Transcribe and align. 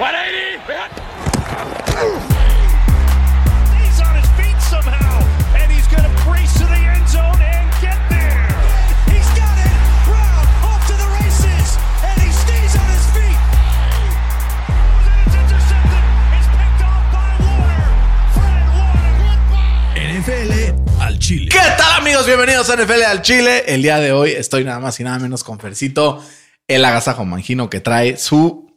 He's 0.00 0.08
on 4.00 4.16
his 4.16 4.24
feet 4.32 4.56
somehow, 4.62 5.20
and 5.54 5.70
he's 5.70 5.86
going 5.88 6.04
to 6.04 6.24
brace 6.24 6.54
to 6.56 6.64
the 6.64 6.72
end 6.72 7.06
zone 7.06 7.36
and 7.36 7.68
get 7.82 8.00
there. 8.08 8.48
He's 9.12 9.28
got 9.36 9.58
it. 9.60 9.76
Brown 10.08 10.46
off 10.64 10.80
to 10.86 10.94
the 10.96 11.04
races, 11.20 11.76
and 12.02 12.16
he 12.16 12.32
stays 12.32 12.76
on 12.80 12.88
his 12.88 13.04
feet. 13.12 13.36
And 15.04 15.20
it's 15.20 15.36
intercepted. 15.36 16.04
It's 16.32 16.48
picked 16.48 16.80
off 16.80 17.04
by 17.12 17.36
Warner. 17.44 17.84
Fred 18.32 18.72
Warner. 18.72 20.00
NFL 20.16 20.52
al 21.02 21.18
Chile. 21.18 21.48
¿Qué 21.52 21.60
tal 21.76 21.92
amigos? 22.00 22.24
Bienvenidos 22.24 22.70
a 22.70 22.76
NFL 22.76 23.02
al 23.02 23.20
Chile. 23.20 23.64
El 23.66 23.82
día 23.82 23.98
de 23.98 24.12
hoy 24.12 24.30
estoy 24.30 24.64
nada 24.64 24.80
más 24.80 24.98
y 24.98 25.04
nada 25.04 25.18
menos 25.18 25.44
con 25.44 25.60
Fercito, 25.60 26.24
el 26.66 26.86
agasajo 26.86 27.26
mangino 27.26 27.68
que 27.68 27.80
trae 27.80 28.16
su 28.16 28.69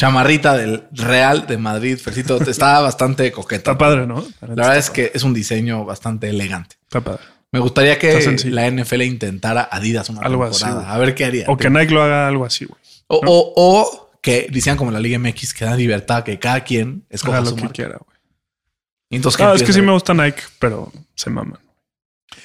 chamarrita 0.00 0.56
del 0.56 0.84
Real 0.92 1.46
de 1.46 1.58
Madrid. 1.58 1.98
Fercito 1.98 2.40
está 2.42 2.80
bastante 2.88 3.30
coqueta. 3.32 3.72
Está 3.72 3.78
padre, 3.78 4.06
¿no? 4.06 4.24
La 4.40 4.48
verdad 4.48 4.78
es 4.78 4.88
que 4.88 5.12
es 5.14 5.22
un 5.24 5.34
diseño 5.34 5.84
bastante 5.84 6.30
elegante. 6.30 6.76
Está 6.84 7.02
padre. 7.02 7.22
Me 7.52 7.58
gustaría 7.60 7.98
que 7.98 8.12
la 8.46 8.70
NFL 8.70 9.02
intentara 9.02 9.68
Adidas 9.70 10.08
una 10.08 10.22
Algo 10.22 10.48
temporada. 10.48 10.90
a 10.90 10.96
ver 10.98 11.14
qué 11.14 11.24
haría. 11.26 11.44
O 11.48 11.56
que 11.58 11.68
Nike 11.68 11.92
lo 11.92 12.02
haga 12.02 12.28
algo 12.28 12.46
así, 12.46 12.64
güey. 12.64 12.80
o, 13.08 13.16
o- 13.26 13.52
o 13.56 14.10
que 14.22 14.48
decían 14.50 14.76
como 14.76 14.90
la 14.90 15.00
Liga 15.00 15.18
MX 15.18 15.52
que 15.54 15.64
da 15.64 15.74
libertad 15.76 16.22
que 16.24 16.38
cada 16.38 16.62
quien 16.64 17.04
escoja 17.10 17.38
Haga 17.38 17.46
su 17.46 17.50
lo 17.52 17.56
que 17.56 17.62
marca. 17.62 17.74
quiera, 17.74 17.98
güey. 17.98 18.18
Entonces, 19.10 19.36
¿qué 19.36 19.42
No, 19.44 19.52
es 19.54 19.62
que 19.62 19.72
sí 19.72 19.82
me 19.82 19.92
gusta 19.92 20.14
Nike, 20.14 20.42
pero 20.58 20.92
se 21.14 21.28
maman. 21.30 21.58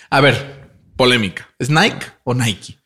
A 0.10 0.20
ver, 0.22 0.68
polémica. 0.98 1.48
¿Es 1.60 1.70
Nike 1.70 2.06
o 2.24 2.34
Nike? 2.34 2.80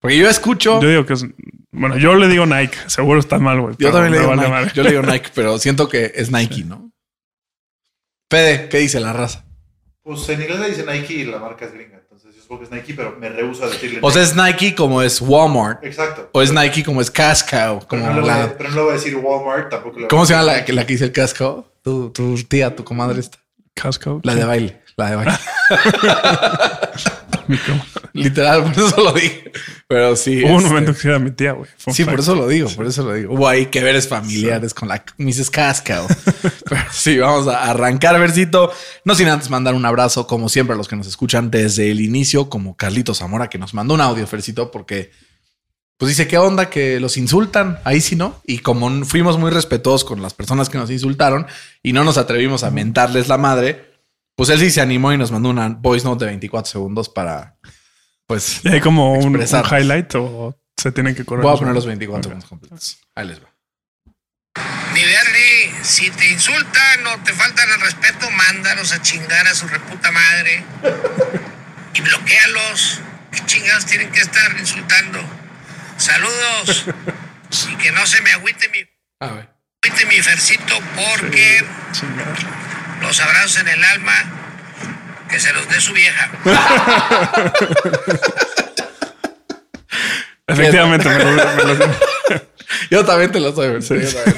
Porque 0.00 0.16
yo 0.18 0.28
escucho. 0.28 0.80
Yo 0.80 0.88
digo 0.88 1.06
que 1.06 1.14
es. 1.14 1.24
Bueno, 1.70 1.96
yo 1.98 2.14
le 2.14 2.28
digo 2.28 2.46
Nike. 2.46 2.76
Seguro 2.86 3.20
está 3.20 3.38
mal, 3.38 3.60
güey. 3.60 3.72
Yo 3.74 3.90
pero 3.90 3.92
también 3.92 4.12
le 4.12 4.18
digo 4.20 4.30
vale 4.36 4.48
Nike. 4.64 4.72
Yo 4.74 4.82
le 4.82 4.90
digo 4.90 5.02
Nike, 5.10 5.30
pero 5.34 5.58
siento 5.58 5.88
que 5.88 6.12
es 6.14 6.30
Nike, 6.30 6.64
¿no? 6.64 6.90
Fede, 8.30 8.68
¿qué 8.68 8.78
dice 8.78 9.00
la 9.00 9.12
raza? 9.12 9.44
Pues 10.02 10.28
en 10.28 10.40
inglés 10.42 10.60
le 10.60 10.68
dicen 10.70 10.86
Nike 10.86 11.14
y 11.14 11.24
la 11.24 11.38
marca 11.38 11.64
es 11.66 11.72
gringa. 11.72 11.98
Entonces 11.98 12.34
yo 12.34 12.42
supongo 12.42 12.60
que 12.60 12.64
es 12.66 12.70
Nike, 12.72 12.94
pero 12.94 13.16
me 13.18 13.28
rehuso 13.28 13.64
a 13.64 13.68
decirle 13.68 13.98
O 14.02 14.10
sea, 14.10 14.22
Nike. 14.22 14.30
es 14.30 14.36
Nike 14.36 14.74
como 14.74 15.02
es 15.02 15.20
Walmart. 15.20 15.84
Exacto. 15.84 16.30
O 16.32 16.42
es 16.42 16.52
Nike 16.52 16.82
como 16.84 17.00
es 17.00 17.10
Casco. 17.10 17.48
Pero 17.50 17.86
Como 17.88 18.06
no, 18.06 18.14
le 18.14 18.20
voy 18.20 18.28
la- 18.30 18.44
a, 18.44 18.56
pero 18.56 18.70
no 18.70 18.76
le 18.76 18.82
voy 18.82 18.90
a 18.90 18.94
decir 18.94 19.16
Walmart, 19.16 19.68
tampoco 19.70 19.96
voy 19.98 20.08
¿Cómo 20.08 20.24
se 20.26 20.32
llama 20.32 20.44
la, 20.44 20.64
la 20.66 20.86
que 20.86 20.92
dice 20.92 21.04
el 21.04 21.12
Casco? 21.12 21.72
Tu, 21.82 22.10
tu 22.10 22.36
tía, 22.44 22.74
tu 22.74 22.84
comadre 22.84 23.20
esta. 23.20 23.38
Casco. 23.74 24.20
La 24.24 24.34
de 24.34 24.44
baile. 24.44 24.82
La 24.96 25.10
de 25.10 25.16
baile. 25.16 25.32
Mi 27.48 27.56
cama. 27.58 27.84
Literal, 28.12 28.62
por 28.62 28.72
eso 28.72 29.02
lo 29.02 29.12
dije. 29.12 29.50
Pero 29.88 30.14
sí. 30.16 30.44
Hubo 30.44 30.52
un 30.52 30.58
este, 30.58 30.68
momento 30.68 30.94
que 30.94 31.08
era 31.08 31.18
mi 31.18 31.30
tía, 31.30 31.52
güey. 31.52 31.68
Sí, 31.76 32.04
fact. 32.04 32.10
por 32.10 32.20
eso 32.20 32.34
lo 32.34 32.46
digo, 32.46 32.68
por 32.70 32.86
eso 32.86 33.02
lo 33.02 33.14
digo. 33.14 33.34
Hubo 33.34 33.48
ahí 33.48 33.66
que 33.66 33.82
veres 33.82 34.06
familiares 34.06 34.74
con 34.74 34.88
la 34.88 35.02
Mrs. 35.16 35.50
Cascal. 35.50 36.06
Pero 36.68 36.82
sí, 36.92 37.18
vamos 37.18 37.48
a 37.48 37.70
arrancar, 37.70 38.18
versito. 38.20 38.70
No 39.04 39.14
sin 39.14 39.28
antes 39.28 39.50
mandar 39.50 39.74
un 39.74 39.84
abrazo, 39.84 40.26
como 40.26 40.48
siempre, 40.48 40.74
a 40.74 40.76
los 40.76 40.86
que 40.86 40.96
nos 40.96 41.06
escuchan 41.06 41.50
desde 41.50 41.90
el 41.90 42.00
inicio, 42.00 42.48
como 42.48 42.76
Carlito 42.76 43.14
Zamora, 43.14 43.48
que 43.48 43.58
nos 43.58 43.74
mandó 43.74 43.94
un 43.94 44.00
audio, 44.00 44.26
Fercito, 44.26 44.70
porque 44.70 45.10
pues 45.98 46.10
dice, 46.10 46.28
¿qué 46.28 46.38
onda? 46.38 46.70
Que 46.70 47.00
los 47.00 47.16
insultan. 47.16 47.80
Ahí 47.82 48.00
sí, 48.00 48.14
¿no? 48.14 48.40
Y 48.46 48.58
como 48.58 49.04
fuimos 49.04 49.36
muy 49.36 49.50
respetuosos 49.50 50.04
con 50.04 50.22
las 50.22 50.32
personas 50.32 50.68
que 50.68 50.78
nos 50.78 50.90
insultaron 50.90 51.46
y 51.82 51.92
no 51.92 52.04
nos 52.04 52.18
atrevimos 52.18 52.62
a 52.62 52.70
mentarles 52.70 53.26
la 53.26 53.36
madre, 53.36 53.87
pues 54.38 54.48
él 54.50 54.60
sí 54.60 54.70
se 54.70 54.80
animó 54.80 55.12
y 55.12 55.18
nos 55.18 55.32
mandó 55.32 55.50
una 55.50 55.68
voice 55.68 56.04
note 56.06 56.24
de 56.24 56.30
24 56.30 56.70
segundos 56.70 57.08
para, 57.08 57.56
pues, 58.26 58.60
¿Y 58.64 58.68
hay 58.68 58.80
como 58.80 59.14
un, 59.14 59.36
un 59.36 59.42
highlight 59.42 60.14
o 60.14 60.56
se 60.76 60.92
tienen 60.92 61.14
que 61.16 61.24
correr? 61.24 61.42
voy 61.42 61.54
a 61.54 61.58
poner 61.58 61.74
los 61.74 61.86
24 61.86 62.18
Ok. 62.18 62.22
segundos 62.24 62.48
completos. 62.48 62.98
Ahí 63.16 63.26
les 63.26 63.42
va. 63.42 63.52
Mi 64.94 65.00
Verdi, 65.04 65.74
si 65.82 66.08
te 66.10 66.30
insultan 66.30 67.06
o 67.08 67.18
te 67.24 67.32
faltan 67.32 67.68
al 67.70 67.80
respeto, 67.80 68.30
mándalos 68.30 68.92
a 68.92 69.02
chingar 69.02 69.46
a 69.46 69.54
su 69.54 69.66
reputa 69.68 70.10
madre. 70.12 70.64
Y 71.94 72.00
bloquealos. 72.00 73.00
¿Qué 73.32 73.44
chingados 73.44 73.86
tienen 73.86 74.10
que 74.12 74.20
estar 74.20 74.56
insultando? 74.58 75.18
Saludos. 75.96 76.86
Y 77.72 77.76
que 77.76 77.90
no 77.92 78.06
se 78.06 78.20
me 78.20 78.30
agüite 78.32 78.68
mi, 78.68 78.80
A 79.20 79.32
ver. 79.32 79.48
agüite 79.82 80.04
mi 80.06 80.20
fercito 80.20 80.74
porque 80.94 81.64
Chingada. 81.92 82.34
Los 83.00 83.20
abrazos 83.20 83.60
en 83.60 83.68
el 83.68 83.84
alma, 83.84 84.24
que 85.28 85.38
se 85.38 85.52
los 85.52 85.68
dé 85.68 85.80
su 85.80 85.92
vieja. 85.92 86.30
Efectivamente, 90.46 91.08
me 91.08 91.18
lo, 91.18 91.32
me 91.32 91.44
Yo 92.90 93.04
también 93.04 93.32
te 93.32 93.40
lo 93.40 93.48
yo 93.48 93.54
también 93.54 93.82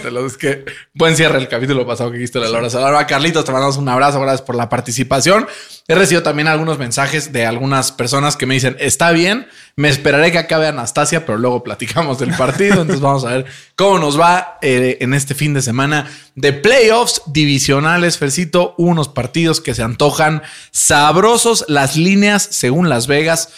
te 0.02 0.10
lo 0.10 0.26
Es 0.26 0.36
que 0.36 0.64
buen 0.94 1.16
cierre 1.16 1.38
el 1.38 1.48
capítulo 1.48 1.86
pasado 1.86 2.10
que 2.10 2.18
dijiste 2.18 2.38
la 2.38 2.48
hora 2.50 2.68
Ahora, 2.72 3.06
Carlitos, 3.06 3.44
te 3.44 3.52
mandamos 3.52 3.76
un 3.76 3.88
abrazo. 3.88 4.20
Gracias 4.20 4.42
por 4.42 4.54
la 4.54 4.68
participación. 4.68 5.46
He 5.88 5.94
recibido 5.94 6.22
también 6.22 6.46
algunos 6.46 6.78
mensajes 6.78 7.32
de 7.32 7.46
algunas 7.46 7.90
personas 7.92 8.36
que 8.36 8.46
me 8.46 8.54
dicen: 8.54 8.76
Está 8.78 9.10
bien, 9.10 9.48
me 9.76 9.88
esperaré 9.88 10.30
que 10.30 10.38
acabe 10.38 10.68
Anastasia, 10.68 11.26
pero 11.26 11.38
luego 11.38 11.64
platicamos 11.64 12.18
del 12.18 12.34
partido. 12.34 12.74
Entonces, 12.82 13.00
vamos 13.00 13.24
a 13.24 13.30
ver 13.30 13.46
cómo 13.74 13.98
nos 13.98 14.18
va 14.18 14.58
eh, 14.62 14.98
en 15.00 15.14
este 15.14 15.34
fin 15.34 15.52
de 15.52 15.62
semana 15.62 16.08
de 16.36 16.52
playoffs 16.52 17.22
divisionales. 17.26 18.18
Fercito, 18.18 18.74
unos 18.78 19.08
partidos 19.08 19.60
que 19.60 19.74
se 19.74 19.82
antojan 19.82 20.42
sabrosos. 20.70 21.64
Las 21.68 21.96
líneas, 21.96 22.46
según 22.50 22.88
Las 22.88 23.06
Vegas, 23.06 23.48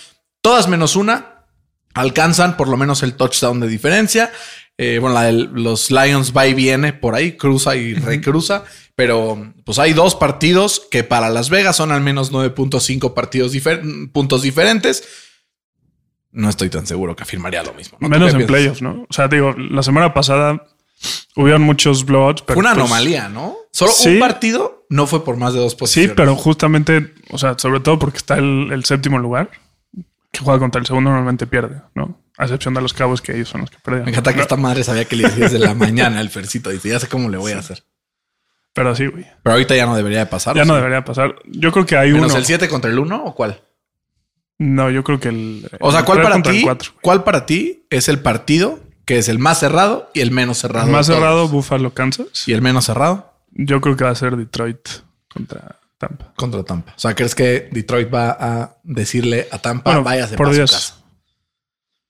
todas 0.40 0.68
menos 0.68 0.96
una 0.96 1.31
alcanzan 1.94 2.56
por 2.56 2.68
lo 2.68 2.76
menos 2.76 3.02
el 3.02 3.14
touchdown 3.14 3.60
de 3.60 3.68
diferencia. 3.68 4.32
Eh, 4.78 4.98
bueno, 5.00 5.14
la 5.14 5.30
los 5.30 5.90
Lions 5.90 6.32
va 6.36 6.46
y 6.46 6.54
viene 6.54 6.92
por 6.92 7.14
ahí, 7.14 7.36
cruza 7.36 7.76
y 7.76 7.94
recruza, 7.94 8.64
pero 8.96 9.52
pues 9.64 9.78
hay 9.78 9.92
dos 9.92 10.14
partidos 10.14 10.82
que 10.90 11.04
para 11.04 11.28
Las 11.30 11.50
Vegas 11.50 11.76
son 11.76 11.92
al 11.92 12.00
menos 12.00 12.32
9.5 12.32 13.12
partidos 13.14 13.52
difer- 13.54 14.10
puntos 14.12 14.42
diferentes. 14.42 15.04
No 16.30 16.48
estoy 16.48 16.70
tan 16.70 16.86
seguro 16.86 17.14
que 17.14 17.22
afirmaría 17.24 17.62
lo 17.62 17.74
mismo. 17.74 17.98
¿no? 18.00 18.06
¿Tú 18.06 18.10
menos 18.10 18.32
en 18.34 18.46
playoffs, 18.46 18.80
¿no? 18.80 19.06
O 19.08 19.12
sea, 19.12 19.28
digo, 19.28 19.54
la 19.56 19.82
semana 19.82 20.14
pasada 20.14 20.66
hubieron 21.36 21.60
muchos 21.62 22.06
blowouts, 22.06 22.40
pero. 22.42 22.54
Fue 22.54 22.62
una 22.62 22.74
pues, 22.74 22.84
anomalía, 22.84 23.28
¿no? 23.28 23.56
Solo 23.70 23.92
sí. 23.92 24.08
un 24.14 24.18
partido 24.18 24.86
no 24.88 25.06
fue 25.06 25.24
por 25.24 25.36
más 25.36 25.52
de 25.52 25.60
dos 25.60 25.72
Sí, 25.72 25.78
posiciones. 25.78 26.14
pero 26.16 26.34
justamente, 26.36 27.12
o 27.30 27.36
sea, 27.38 27.56
sobre 27.58 27.80
todo 27.80 27.98
porque 27.98 28.16
está 28.18 28.36
el, 28.38 28.70
el 28.72 28.84
séptimo 28.86 29.18
lugar, 29.18 29.50
que 30.32 30.40
juega 30.40 30.58
contra 30.58 30.80
el 30.80 30.86
segundo 30.86 31.10
normalmente 31.10 31.46
pierde, 31.46 31.82
¿no? 31.94 32.18
A 32.38 32.44
excepción 32.44 32.74
de 32.74 32.80
los 32.80 32.92
cabos 32.94 33.20
que 33.20 33.34
ellos 33.34 33.50
son 33.50 33.60
los 33.60 33.70
que 33.70 33.76
perdieron. 33.78 34.06
Me 34.06 34.10
encanta 34.12 34.32
que 34.34 34.40
esta 34.40 34.56
madre 34.56 34.82
sabía 34.82 35.04
que 35.04 35.14
le 35.14 35.24
decías 35.24 35.52
desde 35.52 35.64
la 35.64 35.74
mañana 35.76 36.20
el 36.20 36.30
Fercito. 36.30 36.70
Dice, 36.70 36.88
ya 36.88 36.98
sé 36.98 37.06
cómo 37.06 37.28
le 37.28 37.36
voy 37.36 37.52
a 37.52 37.58
hacer. 37.58 37.84
Pero 38.72 38.96
sí, 38.96 39.06
güey. 39.06 39.26
Pero 39.42 39.52
ahorita 39.52 39.76
ya 39.76 39.84
no 39.84 39.94
debería 39.94 40.20
de 40.20 40.26
pasar. 40.26 40.56
Ya 40.56 40.62
¿o 40.62 40.64
no 40.64 40.72
sí? 40.72 40.78
debería 40.78 41.04
pasar. 41.04 41.34
Yo 41.44 41.70
creo 41.72 41.84
que 41.84 41.96
hay 41.98 42.12
¿Menos 42.12 42.30
uno. 42.30 42.38
el 42.38 42.46
7 42.46 42.68
contra 42.70 42.90
el 42.90 42.98
1 42.98 43.24
o 43.24 43.34
cuál? 43.34 43.60
No, 44.58 44.90
yo 44.90 45.04
creo 45.04 45.20
que 45.20 45.28
el. 45.28 45.68
O 45.80 45.90
sea, 45.90 46.00
el 46.00 46.06
¿cuál 46.06 46.22
para 46.22 46.42
ti? 46.42 46.64
¿Cuál 47.02 47.22
para 47.24 47.44
ti 47.44 47.86
es 47.90 48.08
el 48.08 48.20
partido 48.20 48.80
que 49.04 49.18
es 49.18 49.28
el 49.28 49.38
más 49.38 49.60
cerrado 49.60 50.10
y 50.14 50.20
el 50.20 50.30
menos 50.30 50.56
cerrado? 50.58 50.86
El 50.86 50.92
más 50.92 51.06
cerrado, 51.06 51.48
Buffalo, 51.48 51.92
Kansas. 51.92 52.48
y 52.48 52.52
el 52.54 52.62
menos 52.62 52.86
cerrado 52.86 53.34
Yo 53.50 53.80
creo 53.82 53.96
que 53.96 54.04
va 54.04 54.10
a 54.10 54.14
ser 54.14 54.36
Detroit 54.36 54.88
contra 55.28 55.76
Tampa. 56.08 56.32
contra 56.36 56.62
Tampa. 56.64 56.92
O 56.96 56.98
sea, 57.00 57.14
¿crees 57.14 57.34
que 57.34 57.68
Detroit 57.70 58.12
va 58.12 58.36
a 58.38 58.76
decirle 58.82 59.48
a 59.50 59.58
Tampa, 59.58 59.90
Bueno, 59.90 60.04
váyase 60.04 60.36
por 60.36 60.48
su 60.48 60.54
Dios. 60.54 60.70
casa? 60.72 60.94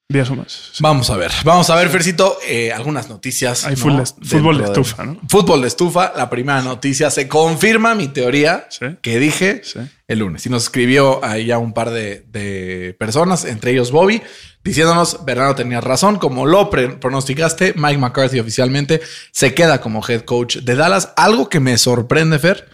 Días 0.08 0.28
o 0.28 0.36
más. 0.36 0.72
Vamos 0.80 1.08
a 1.08 1.16
ver, 1.16 1.30
vamos 1.42 1.70
a 1.70 1.75
ver, 1.76 1.88
Fercito, 1.88 2.36
eh, 2.47 2.70
algunas 2.70 3.08
noticias. 3.08 3.64
Hay 3.64 3.76
¿no? 3.76 3.80
full 3.80 3.97
de- 3.97 4.04
fútbol 4.28 4.58
de 4.58 4.64
estufa, 4.64 5.04
¿no? 5.04 5.19
Fútbol 5.26 5.62
de 5.62 5.69
estufa. 5.69 6.12
La 6.14 6.28
primera 6.28 6.60
noticia 6.60 7.10
se 7.10 7.28
confirma 7.28 7.94
mi 7.94 8.08
teoría 8.08 8.66
Sí. 8.69 8.86
que 9.00 9.19
dije 9.19 9.62
Sí. 9.64 9.78
el 10.09 10.19
lunes. 10.19 10.44
Y 10.44 10.50
nos 10.50 10.64
escribió 10.64 11.24
ahí 11.24 11.47
ya 11.47 11.56
un 11.56 11.72
par 11.72 11.91
de, 11.91 12.26
de 12.30 12.94
personas, 12.98 13.47
entre 13.47 13.70
ellos 13.70 13.91
Bobby, 13.91 14.20
diciéndonos, 14.62 15.24
Bernardo 15.24 15.54
tenía 15.54 15.80
razón, 15.80 16.19
como 16.19 16.44
lo 16.44 16.69
pronosticaste, 16.69 17.72
Mike 17.76 17.97
McCarthy 17.98 18.38
oficialmente 18.38 19.00
se 19.30 19.54
queda 19.54 19.80
como 19.80 20.06
head 20.06 20.22
coach 20.22 20.56
de 20.59 20.77
Dallas. 20.77 21.12
Algo 21.16 21.48
que 21.48 21.59
me 21.60 21.78
sorprende, 21.78 22.39
Fer, 22.39 22.68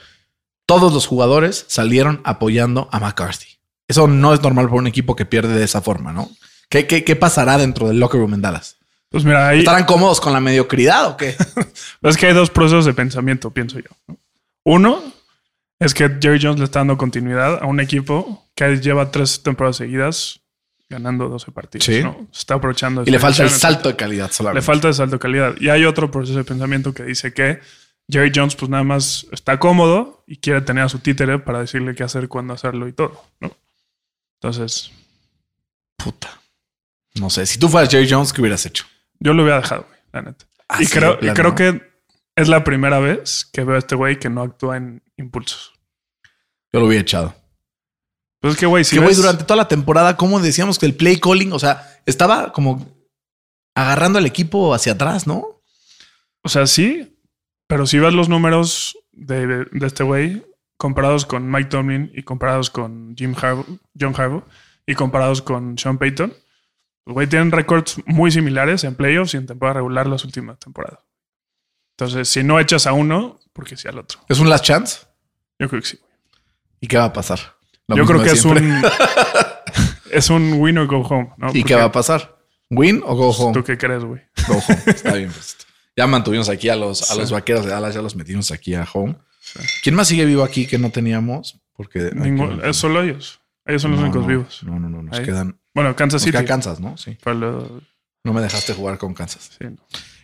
todos 0.68 0.92
los 0.92 1.06
jugadores 1.06 1.64
salieron 1.68 2.20
apoyando 2.24 2.90
a 2.92 3.00
McCarthy. 3.00 3.58
Eso 3.88 4.06
no 4.06 4.34
es 4.34 4.42
normal 4.42 4.66
para 4.66 4.76
un 4.76 4.86
equipo 4.86 5.16
que 5.16 5.24
pierde 5.24 5.54
de 5.54 5.64
esa 5.64 5.80
forma, 5.80 6.12
¿no? 6.12 6.30
¿Qué, 6.68 6.86
qué, 6.86 7.04
qué 7.04 7.16
pasará 7.16 7.56
dentro 7.56 7.88
del 7.88 7.98
locker 7.98 8.20
room 8.20 8.34
en 8.34 8.42
Dallas? 8.42 8.76
Pues 9.08 9.24
mira, 9.24 9.48
ahí. 9.48 9.60
¿Estarán 9.60 9.86
cómodos 9.86 10.20
con 10.20 10.34
la 10.34 10.40
mediocridad 10.40 11.06
o 11.06 11.16
qué? 11.16 11.34
Es 12.02 12.18
que 12.18 12.26
hay 12.26 12.34
dos 12.34 12.50
procesos 12.50 12.84
de 12.84 12.92
pensamiento, 12.92 13.50
pienso 13.50 13.78
yo. 13.78 13.88
¿no? 14.06 14.18
Uno 14.62 15.02
es 15.78 15.94
que 15.94 16.06
Jerry 16.20 16.38
Jones 16.42 16.58
le 16.58 16.66
está 16.66 16.80
dando 16.80 16.98
continuidad 16.98 17.62
a 17.62 17.66
un 17.66 17.80
equipo 17.80 18.46
que 18.54 18.76
lleva 18.76 19.10
tres 19.10 19.42
temporadas 19.42 19.76
seguidas 19.76 20.40
ganando 20.90 21.30
12 21.30 21.50
partidos. 21.50 21.86
Sí. 21.86 22.02
¿no? 22.02 22.28
Se 22.30 22.40
está 22.40 22.54
aprovechando. 22.56 23.04
Y 23.06 23.10
le 23.10 23.18
falta 23.18 23.42
el 23.42 23.48
salto 23.48 23.88
de 23.88 23.96
calidad 23.96 24.30
solamente. 24.30 24.60
Le 24.60 24.66
falta 24.66 24.88
el 24.88 24.94
salto 24.94 25.16
de 25.16 25.20
calidad. 25.20 25.54
Y 25.58 25.70
hay 25.70 25.86
otro 25.86 26.10
proceso 26.10 26.36
de 26.36 26.44
pensamiento 26.44 26.92
que 26.92 27.04
dice 27.04 27.32
que 27.32 27.60
Jerry 28.10 28.32
Jones, 28.34 28.56
pues 28.56 28.70
nada 28.70 28.84
más 28.84 29.26
está 29.32 29.58
cómodo 29.58 30.24
y 30.26 30.38
quiere 30.38 30.62
tener 30.62 30.84
a 30.84 30.88
su 30.88 30.98
títere 30.98 31.38
para 31.38 31.60
decirle 31.60 31.94
qué 31.94 32.04
hacer, 32.04 32.28
cuándo 32.28 32.54
hacerlo 32.54 32.88
y 32.88 32.92
todo. 32.92 33.22
¿no? 33.40 33.50
Entonces, 34.40 34.92
Puta. 35.98 36.40
No 37.14 37.28
sé, 37.28 37.44
si 37.44 37.58
tú 37.58 37.68
fueras 37.68 37.90
Jerry 37.90 38.08
Jones, 38.08 38.32
¿qué 38.32 38.40
hubieras 38.40 38.64
hecho? 38.64 38.84
yo 39.20 39.32
lo 39.32 39.42
hubiera 39.42 39.60
dejado, 39.60 39.84
güey, 39.88 40.00
la 40.12 40.22
neta. 40.22 40.46
Ah, 40.68 40.80
y 40.80 40.86
creo, 40.86 41.18
y 41.20 41.28
creo 41.30 41.56
que 41.56 41.82
es 42.36 42.48
la 42.48 42.62
primera 42.62 43.00
vez 43.00 43.48
que 43.52 43.64
veo 43.64 43.74
a 43.74 43.78
este 43.80 43.96
güey 43.96 44.20
que 44.20 44.30
no 44.30 44.42
actúa 44.42 44.76
en 44.76 45.02
impulsos. 45.16 45.72
Yo 46.72 46.78
lo 46.78 46.86
hubiera 46.86 47.02
echado. 47.02 47.34
Pues 48.40 48.54
es 48.54 48.60
que, 48.60 48.66
güey, 48.66 48.84
si 48.84 48.94
que 48.94 49.02
güey, 49.02 49.16
durante 49.16 49.42
toda 49.42 49.56
la 49.56 49.66
temporada, 49.66 50.16
como 50.16 50.38
decíamos 50.38 50.78
que 50.78 50.86
el 50.86 50.94
play 50.94 51.18
calling, 51.18 51.52
o 51.52 51.58
sea, 51.58 52.00
estaba 52.06 52.52
como 52.52 52.86
agarrando 53.74 54.20
al 54.20 54.26
equipo 54.26 54.72
hacia 54.72 54.92
atrás, 54.92 55.26
¿no? 55.26 55.60
O 56.44 56.48
sea, 56.48 56.68
sí, 56.68 57.17
pero 57.68 57.86
si 57.86 58.00
ves 58.00 58.14
los 58.14 58.28
números 58.28 58.98
de, 59.12 59.46
de 59.46 59.86
este 59.86 60.02
güey 60.02 60.44
comparados 60.76 61.26
con 61.26 61.50
Mike 61.50 61.68
Tomlin 61.68 62.10
y 62.14 62.22
comparados 62.22 62.70
con 62.70 63.14
Jim 63.16 63.34
Harbaugh, 63.40 63.66
John 63.98 64.14
Harbaugh 64.16 64.44
y 64.86 64.94
comparados 64.94 65.42
con 65.42 65.76
Sean 65.76 65.98
Payton, 65.98 66.32
los 67.04 67.14
güey 67.14 67.26
tienen 67.26 67.52
récords 67.52 68.00
muy 68.06 68.30
similares 68.30 68.84
en 68.84 68.94
playoffs 68.94 69.34
y 69.34 69.36
en 69.36 69.46
temporada 69.46 69.74
regular 69.74 70.06
las 70.06 70.24
últimas 70.24 70.58
temporadas. 70.58 71.00
Entonces, 71.96 72.28
si 72.28 72.42
no 72.42 72.60
echas 72.60 72.86
a 72.86 72.92
uno, 72.92 73.40
porque 73.52 73.76
sí 73.76 73.88
al 73.88 73.98
otro. 73.98 74.20
Es 74.28 74.38
un 74.38 74.48
last 74.48 74.64
chance. 74.64 75.00
Yo 75.58 75.68
creo 75.68 75.82
que 75.82 75.88
sí. 75.88 75.98
¿Y 76.80 76.86
qué 76.86 76.96
va 76.96 77.04
a 77.04 77.12
pasar? 77.12 77.40
Lo 77.88 77.96
Yo 77.96 78.06
creo 78.06 78.20
de 78.20 78.26
que 78.26 78.32
es 78.32 78.44
un 78.44 78.56
es 80.12 80.30
un 80.30 80.54
win 80.60 80.78
or 80.78 80.86
go 80.86 81.00
home. 81.00 81.32
¿no? 81.36 81.48
¿Y 81.52 81.64
qué 81.64 81.74
va 81.74 81.84
a 81.84 81.92
pasar? 81.92 82.38
¿Win 82.70 83.02
o 83.04 83.16
go 83.16 83.30
home? 83.30 83.52
¿Tú 83.52 83.64
qué 83.64 83.76
crees, 83.76 84.04
güey? 84.04 84.22
Go 84.46 84.54
home. 84.54 84.82
Está 84.86 85.14
bien. 85.14 85.32
pues. 85.32 85.56
Ya 85.98 86.06
mantuvimos 86.06 86.48
aquí 86.48 86.68
a 86.68 86.76
los, 86.76 87.10
a 87.10 87.16
los 87.16 87.32
vaqueros 87.32 87.64
de 87.64 87.72
Dallas, 87.72 87.92
ya 87.92 88.00
los 88.00 88.14
metimos 88.14 88.52
aquí 88.52 88.74
a 88.74 88.86
home. 88.92 89.16
¿Quién 89.82 89.96
más 89.96 90.06
sigue 90.06 90.24
vivo 90.24 90.44
aquí 90.44 90.64
que 90.66 90.78
no 90.78 90.90
teníamos? 90.90 91.58
Porque 91.72 92.10
Ningún- 92.14 92.64
es 92.64 92.76
solo 92.76 93.02
ellos. 93.02 93.40
Ellos 93.66 93.82
son 93.82 93.90
los 93.90 94.00
No, 94.00 94.06
únicos 94.06 94.22
no, 94.22 94.28
vivos. 94.28 94.60
No, 94.62 94.78
no, 94.78 94.88
no. 94.88 95.02
Nos 95.02 95.18
Ahí. 95.18 95.24
quedan. 95.24 95.58
Bueno, 95.74 95.96
Kansas 95.96 96.20
Nos 96.20 96.22
City. 96.22 96.32
queda 96.38 96.44
Kansas, 96.44 96.78
¿no? 96.80 96.96
Sí. 96.96 97.18
Lo- 97.24 97.80
No 98.24 98.32
me 98.32 98.40
dejaste 98.40 98.74
jugar 98.74 98.96
con 98.96 99.12
Kansas. 99.12 99.50
sí, 99.58 99.64
no. 99.64 99.76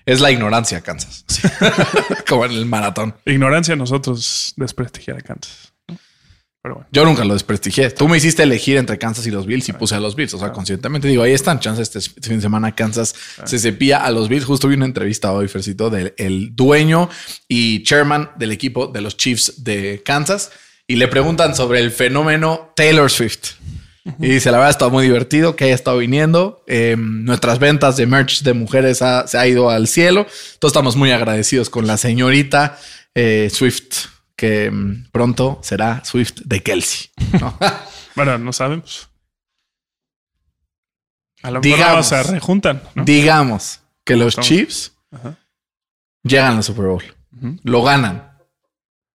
Es 0.07 0.21
la 0.21 0.31
ignorancia, 0.31 0.81
Kansas. 0.81 1.25
Como 2.29 2.45
en 2.45 2.53
el 2.53 2.67
maratón. 2.67 3.17
Ignorancia 3.25 3.75
nosotros 3.75 4.55
desprestigiar 4.57 5.19
a 5.19 5.23
Kansas. 5.23 5.74
¿No? 6.65 6.71
Pero 6.71 6.75
bueno. 6.77 6.89
Yo 6.93 7.05
nunca 7.05 7.25
lo 7.25 7.35
desprestigié. 7.35 7.91
Tú 7.91 8.09
me 8.09 8.17
hiciste 8.17 8.43
elegir 8.43 8.79
entre 8.79 8.99
Kansas 8.99 9.27
y 9.27 9.31
los 9.31 9.45
Bills 9.47 9.69
y 9.69 9.73
puse 9.75 9.95
a 9.95 10.01
los 10.01 10.17
Bills. 10.17 10.33
O 10.35 10.39
sea, 10.39 10.51
conscientemente 10.53 11.07
digo, 11.09 11.23
ahí 11.23 11.33
están. 11.33 11.61
Chances 11.61 11.95
este 11.95 12.21
fin 12.27 12.37
de 12.37 12.43
semana 12.43 12.75
Kansas 12.75 13.15
se 13.45 13.59
cepilla 13.59 13.99
a 13.99 14.11
los 14.11 14.29
Bills. 14.29 14.45
Justo 14.47 14.67
vi 14.69 14.75
una 14.77 14.87
entrevista 14.87 15.31
hoy, 15.33 15.47
Fercito, 15.49 15.91
del 15.91 16.15
el 16.17 16.57
dueño 16.57 17.11
y 17.49 17.83
chairman 17.83 18.31
del 18.39 18.51
equipo 18.53 18.87
de 18.87 19.03
los 19.03 19.17
Chiefs 19.17 19.63
de 19.63 20.03
Kansas. 20.05 20.51
Y 20.87 20.97
le 20.97 21.09
preguntan 21.09 21.55
sobre 21.55 21.81
el 21.81 21.91
fenómeno 21.91 22.73
Taylor 22.77 23.11
Swift. 23.11 23.53
Y 24.21 24.29
dice, 24.29 24.51
la 24.51 24.59
verdad 24.59 24.71
está 24.71 24.89
muy 24.91 25.05
divertido 25.05 25.57
que 25.57 25.65
haya 25.65 25.75
estado 25.75 25.97
viniendo. 25.99 26.63
Eh, 26.67 26.95
nuestras 26.99 27.59
ventas 27.59 27.97
de 27.97 28.07
merch 28.07 28.43
de 28.43 28.53
mujeres 28.53 29.01
ha- 29.01 29.27
se 29.27 29.39
ha 29.39 29.47
ido 29.47 29.71
al 29.71 29.89
cielo. 29.89 30.27
Todos 30.59 30.73
estamos 30.73 30.95
muy 30.97 31.11
agradecidos 31.11 31.71
con 31.71 31.87
la 31.87 31.97
señorita 31.97 32.79
eh, 33.15 33.49
Swift, 33.51 34.09
que 34.37 34.71
mm, 34.71 35.11
pronto 35.13 35.61
será 35.63 36.05
Swift 36.05 36.41
de 36.45 36.63
Kelsey. 36.63 37.11
¿no? 37.41 37.57
Bueno, 38.17 38.39
no 38.39 38.53
sabemos. 38.53 39.09
A 41.43 41.51
lo 41.51 41.61
mejor 41.61 41.63
Digamos. 41.63 42.07
se 42.07 42.23
rejuntan. 42.23 42.83
¿no? 42.95 43.05
Digamos 43.05 43.81
que 44.05 44.15
los 44.17 44.37
Chiefs 44.39 44.93
Ajá. 45.11 45.37
llegan 46.23 46.57
al 46.59 46.63
Super 46.63 46.87
Bowl. 46.87 47.03
Lo 47.65 47.83
ganan. 47.83 48.39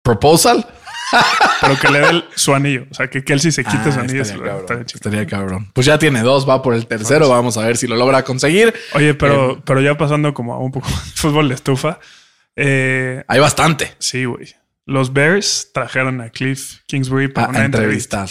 Proposal. 0.03 0.67
Pero 1.61 1.79
que 1.79 1.89
le 1.89 1.99
dé 1.99 2.23
su 2.35 2.53
anillo. 2.53 2.85
O 2.91 2.93
sea, 2.93 3.09
que 3.09 3.23
Kelsey 3.23 3.51
se 3.51 3.63
quite 3.63 3.77
Ah, 3.89 3.91
su 3.93 3.99
anillo. 4.01 4.21
estaría, 4.21 4.43
cabrón, 4.43 4.59
estaría 4.61 4.85
chido. 4.85 4.97
estaría 4.97 5.27
cabrón. 5.27 5.71
Pues 5.73 5.87
ya 5.87 5.97
tiene 5.97 6.21
dos, 6.21 6.47
va 6.47 6.61
por 6.61 6.73
el 6.75 6.85
tercero. 6.85 7.29
Vamos 7.29 7.57
a 7.57 7.65
ver 7.65 7.77
si 7.77 7.87
lo 7.87 7.95
logra 7.95 8.23
conseguir. 8.23 8.73
Oye, 8.93 9.13
pero, 9.15 9.53
Em. 9.53 9.61
pero 9.61 9.81
ya 9.81 9.97
pasando 9.97 10.33
como 10.33 10.53
a 10.53 10.59
un 10.59 10.71
poco 10.71 10.87
de 10.89 10.95
fútbol 11.15 11.49
de 11.49 11.55
estufa. 11.55 11.99
Eh, 12.55 13.23
Hay 13.27 13.39
bastante 13.39 13.95
sí, 13.97 14.25
güey. 14.25 14.53
Los 14.89 15.13
Bears 15.13 15.69
trajeron 15.73 16.19
a 16.19 16.29
Cliff 16.29 16.79
Kingsbury 16.87 17.27
para 17.27 17.47
a 17.47 17.49
una 17.51 17.65
entrevista. 17.65 18.25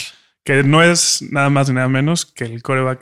Que 0.45 0.63
no 0.65 0.83
es 0.83 1.23
nada 1.23 1.51
más 1.51 1.69
ni 1.69 1.75
nada 1.75 1.89
menos 1.89 2.27
que 2.27 2.45
el 2.45 2.63
coreback. 2.63 3.01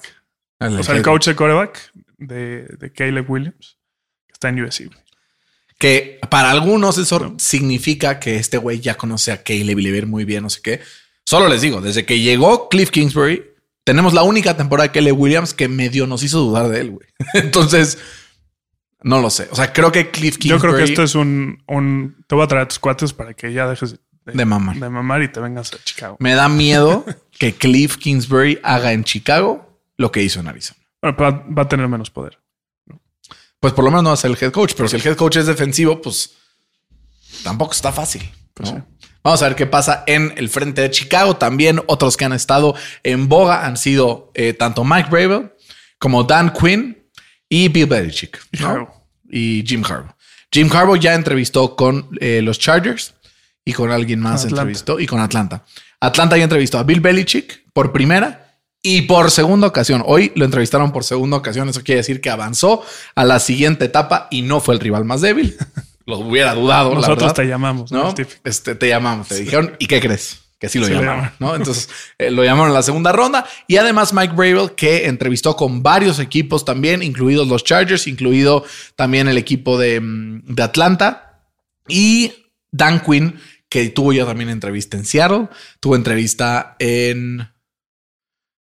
O 0.60 0.82
sea, 0.82 0.94
el 0.94 1.02
coach 1.02 1.26
de 1.26 1.34
coreback 1.34 1.90
de, 2.18 2.64
de 2.78 2.92
Caleb 2.92 3.30
Williams. 3.30 3.78
Que 4.26 4.32
está 4.34 4.50
en 4.50 4.62
USC. 4.62 4.90
Que 5.78 6.18
para 6.30 6.50
algunos 6.50 6.98
eso 6.98 7.34
significa 7.38 8.20
que 8.20 8.36
este 8.36 8.58
güey 8.58 8.80
ya 8.80 8.96
conoce 8.96 9.32
a 9.32 9.42
Caleb 9.42 9.78
y 9.78 9.82
le 9.82 9.90
ve 9.90 10.06
muy 10.06 10.24
bien, 10.24 10.42
no 10.42 10.50
sé 10.50 10.60
qué. 10.62 10.80
Solo 11.24 11.48
les 11.48 11.62
digo, 11.62 11.80
desde 11.80 12.04
que 12.04 12.20
llegó 12.20 12.68
Cliff 12.68 12.90
Kingsbury, 12.90 13.42
tenemos 13.84 14.12
la 14.12 14.22
única 14.22 14.56
temporada 14.56 14.88
de 14.88 14.92
Caleb 14.92 15.18
Williams 15.18 15.54
que 15.54 15.68
medio 15.68 16.06
nos 16.06 16.22
hizo 16.22 16.40
dudar 16.40 16.68
de 16.68 16.80
él, 16.80 16.90
güey. 16.90 17.08
Entonces, 17.34 17.98
no 19.02 19.20
lo 19.20 19.30
sé. 19.30 19.48
O 19.50 19.56
sea, 19.56 19.72
creo 19.72 19.92
que 19.92 20.10
Cliff 20.10 20.34
Yo 20.34 20.40
Kingsbury... 20.40 20.60
creo 20.60 20.76
que 20.76 20.92
esto 20.92 21.02
es 21.02 21.14
un, 21.14 21.62
un. 21.66 22.24
Te 22.26 22.34
voy 22.34 22.44
a 22.44 22.48
traer 22.48 22.64
a 22.64 22.68
tus 22.68 22.78
cuates 22.78 23.12
para 23.12 23.34
que 23.34 23.52
ya 23.52 23.68
dejes 23.68 23.96
de, 24.24 24.32
De 24.32 24.44
mamar. 24.44 24.76
de 24.76 24.88
mamar 24.88 25.22
y 25.22 25.28
te 25.28 25.40
vengas 25.40 25.72
a 25.72 25.78
Chicago. 25.82 26.16
Me 26.18 26.34
da 26.34 26.48
miedo 26.48 27.04
que 27.38 27.54
Cliff 27.54 27.96
Kingsbury 27.96 28.58
haga 28.62 28.92
en 28.92 29.04
Chicago 29.04 29.80
lo 29.96 30.10
que 30.10 30.22
hizo 30.22 30.40
en 30.40 30.48
Arizona. 30.48 30.80
Bueno, 31.00 31.16
va, 31.18 31.30
va 31.30 31.62
a 31.62 31.68
tener 31.68 31.88
menos 31.88 32.10
poder. 32.10 32.38
Pues 33.60 33.72
por 33.72 33.84
lo 33.84 33.90
menos 33.90 34.02
no 34.02 34.10
va 34.10 34.14
a 34.14 34.18
ser 34.18 34.30
el 34.30 34.38
head 34.40 34.52
coach, 34.52 34.74
pero 34.76 34.88
si 34.88 34.96
el 34.96 35.06
head 35.06 35.16
coach 35.16 35.36
es 35.36 35.46
defensivo, 35.46 36.00
pues 36.00 36.34
tampoco 37.42 37.72
está 37.72 37.92
fácil. 37.92 38.22
Pues 38.54 38.72
¿no? 38.72 38.78
sí. 38.78 39.06
Vamos 39.26 39.42
a 39.42 39.48
ver 39.48 39.56
qué 39.56 39.66
pasa 39.66 40.04
en 40.06 40.32
el 40.36 40.48
frente 40.48 40.82
de 40.82 40.90
Chicago. 40.92 41.34
También 41.34 41.82
otros 41.88 42.16
que 42.16 42.24
han 42.24 42.32
estado 42.32 42.76
en 43.02 43.28
boga 43.28 43.66
han 43.66 43.76
sido 43.76 44.30
eh, 44.34 44.52
tanto 44.52 44.84
Mike 44.84 45.10
Bravel 45.10 45.52
como 45.98 46.22
Dan 46.22 46.52
Quinn 46.52 46.95
y 47.48 47.68
Bill 47.68 47.86
Belichick. 47.86 48.38
¿no? 48.60 48.92
Y 49.30 49.64
Jim 49.66 49.82
Harbaugh. 49.84 50.14
Jim 50.52 50.70
Harbaugh 50.72 50.96
ya 50.98 51.14
entrevistó 51.14 51.76
con 51.76 52.08
eh, 52.20 52.40
los 52.42 52.58
Chargers 52.58 53.14
y 53.64 53.72
con 53.72 53.90
alguien 53.90 54.20
más 54.20 54.44
Atlanta. 54.44 54.62
entrevistó 54.62 55.00
y 55.00 55.06
con 55.06 55.20
Atlanta. 55.20 55.64
Atlanta 56.00 56.36
ya 56.36 56.44
entrevistó 56.44 56.78
a 56.78 56.84
Bill 56.84 57.00
Belichick 57.00 57.64
por 57.72 57.92
primera 57.92 58.60
y 58.82 59.02
por 59.02 59.30
segunda 59.30 59.66
ocasión. 59.66 60.02
Hoy 60.06 60.32
lo 60.36 60.44
entrevistaron 60.44 60.92
por 60.92 61.02
segunda 61.04 61.36
ocasión. 61.36 61.68
Eso 61.68 61.82
quiere 61.82 62.00
decir 62.00 62.20
que 62.20 62.30
avanzó 62.30 62.84
a 63.16 63.24
la 63.24 63.40
siguiente 63.40 63.86
etapa 63.86 64.28
y 64.30 64.42
no 64.42 64.60
fue 64.60 64.74
el 64.74 64.80
rival 64.80 65.04
más 65.04 65.20
débil. 65.20 65.56
Lo 66.08 66.18
hubiera 66.18 66.54
dudado. 66.54 66.90
la 66.90 66.94
Nosotros 66.96 67.18
verdad. 67.18 67.34
te 67.34 67.48
llamamos, 67.48 67.90
¿no? 67.90 68.14
Este, 68.44 68.76
te 68.76 68.88
llamamos, 68.88 69.26
te 69.26 69.40
dijeron, 69.40 69.74
¿y 69.80 69.88
qué 69.88 70.00
crees? 70.00 70.38
Que 70.58 70.68
sí 70.68 70.78
lo 70.78 70.86
Sí 70.86 70.92
llamaron. 70.92 71.30
¿no? 71.38 71.54
Entonces 71.54 71.88
eh, 72.18 72.30
lo 72.30 72.44
llamaron 72.44 72.68
en 72.68 72.74
la 72.74 72.82
segunda 72.82 73.12
ronda. 73.12 73.46
Y 73.66 73.76
además 73.76 74.12
Mike 74.12 74.34
Bravel, 74.34 74.74
que 74.74 75.06
entrevistó 75.06 75.56
con 75.56 75.82
varios 75.82 76.18
equipos 76.18 76.64
también, 76.64 77.02
incluidos 77.02 77.48
los 77.48 77.64
Chargers, 77.64 78.06
incluido 78.06 78.64
también 78.94 79.28
el 79.28 79.38
equipo 79.38 79.78
de, 79.78 80.00
mm, 80.00 80.54
de 80.54 80.62
Atlanta. 80.62 81.42
Y 81.88 82.32
Dan 82.70 83.00
Quinn, 83.00 83.38
que 83.68 83.88
tuvo 83.90 84.12
ya 84.12 84.24
también 84.24 84.50
entrevista 84.50 84.96
en 84.96 85.04
Seattle, 85.04 85.48
tuvo 85.80 85.96
entrevista 85.96 86.76
en 86.78 87.48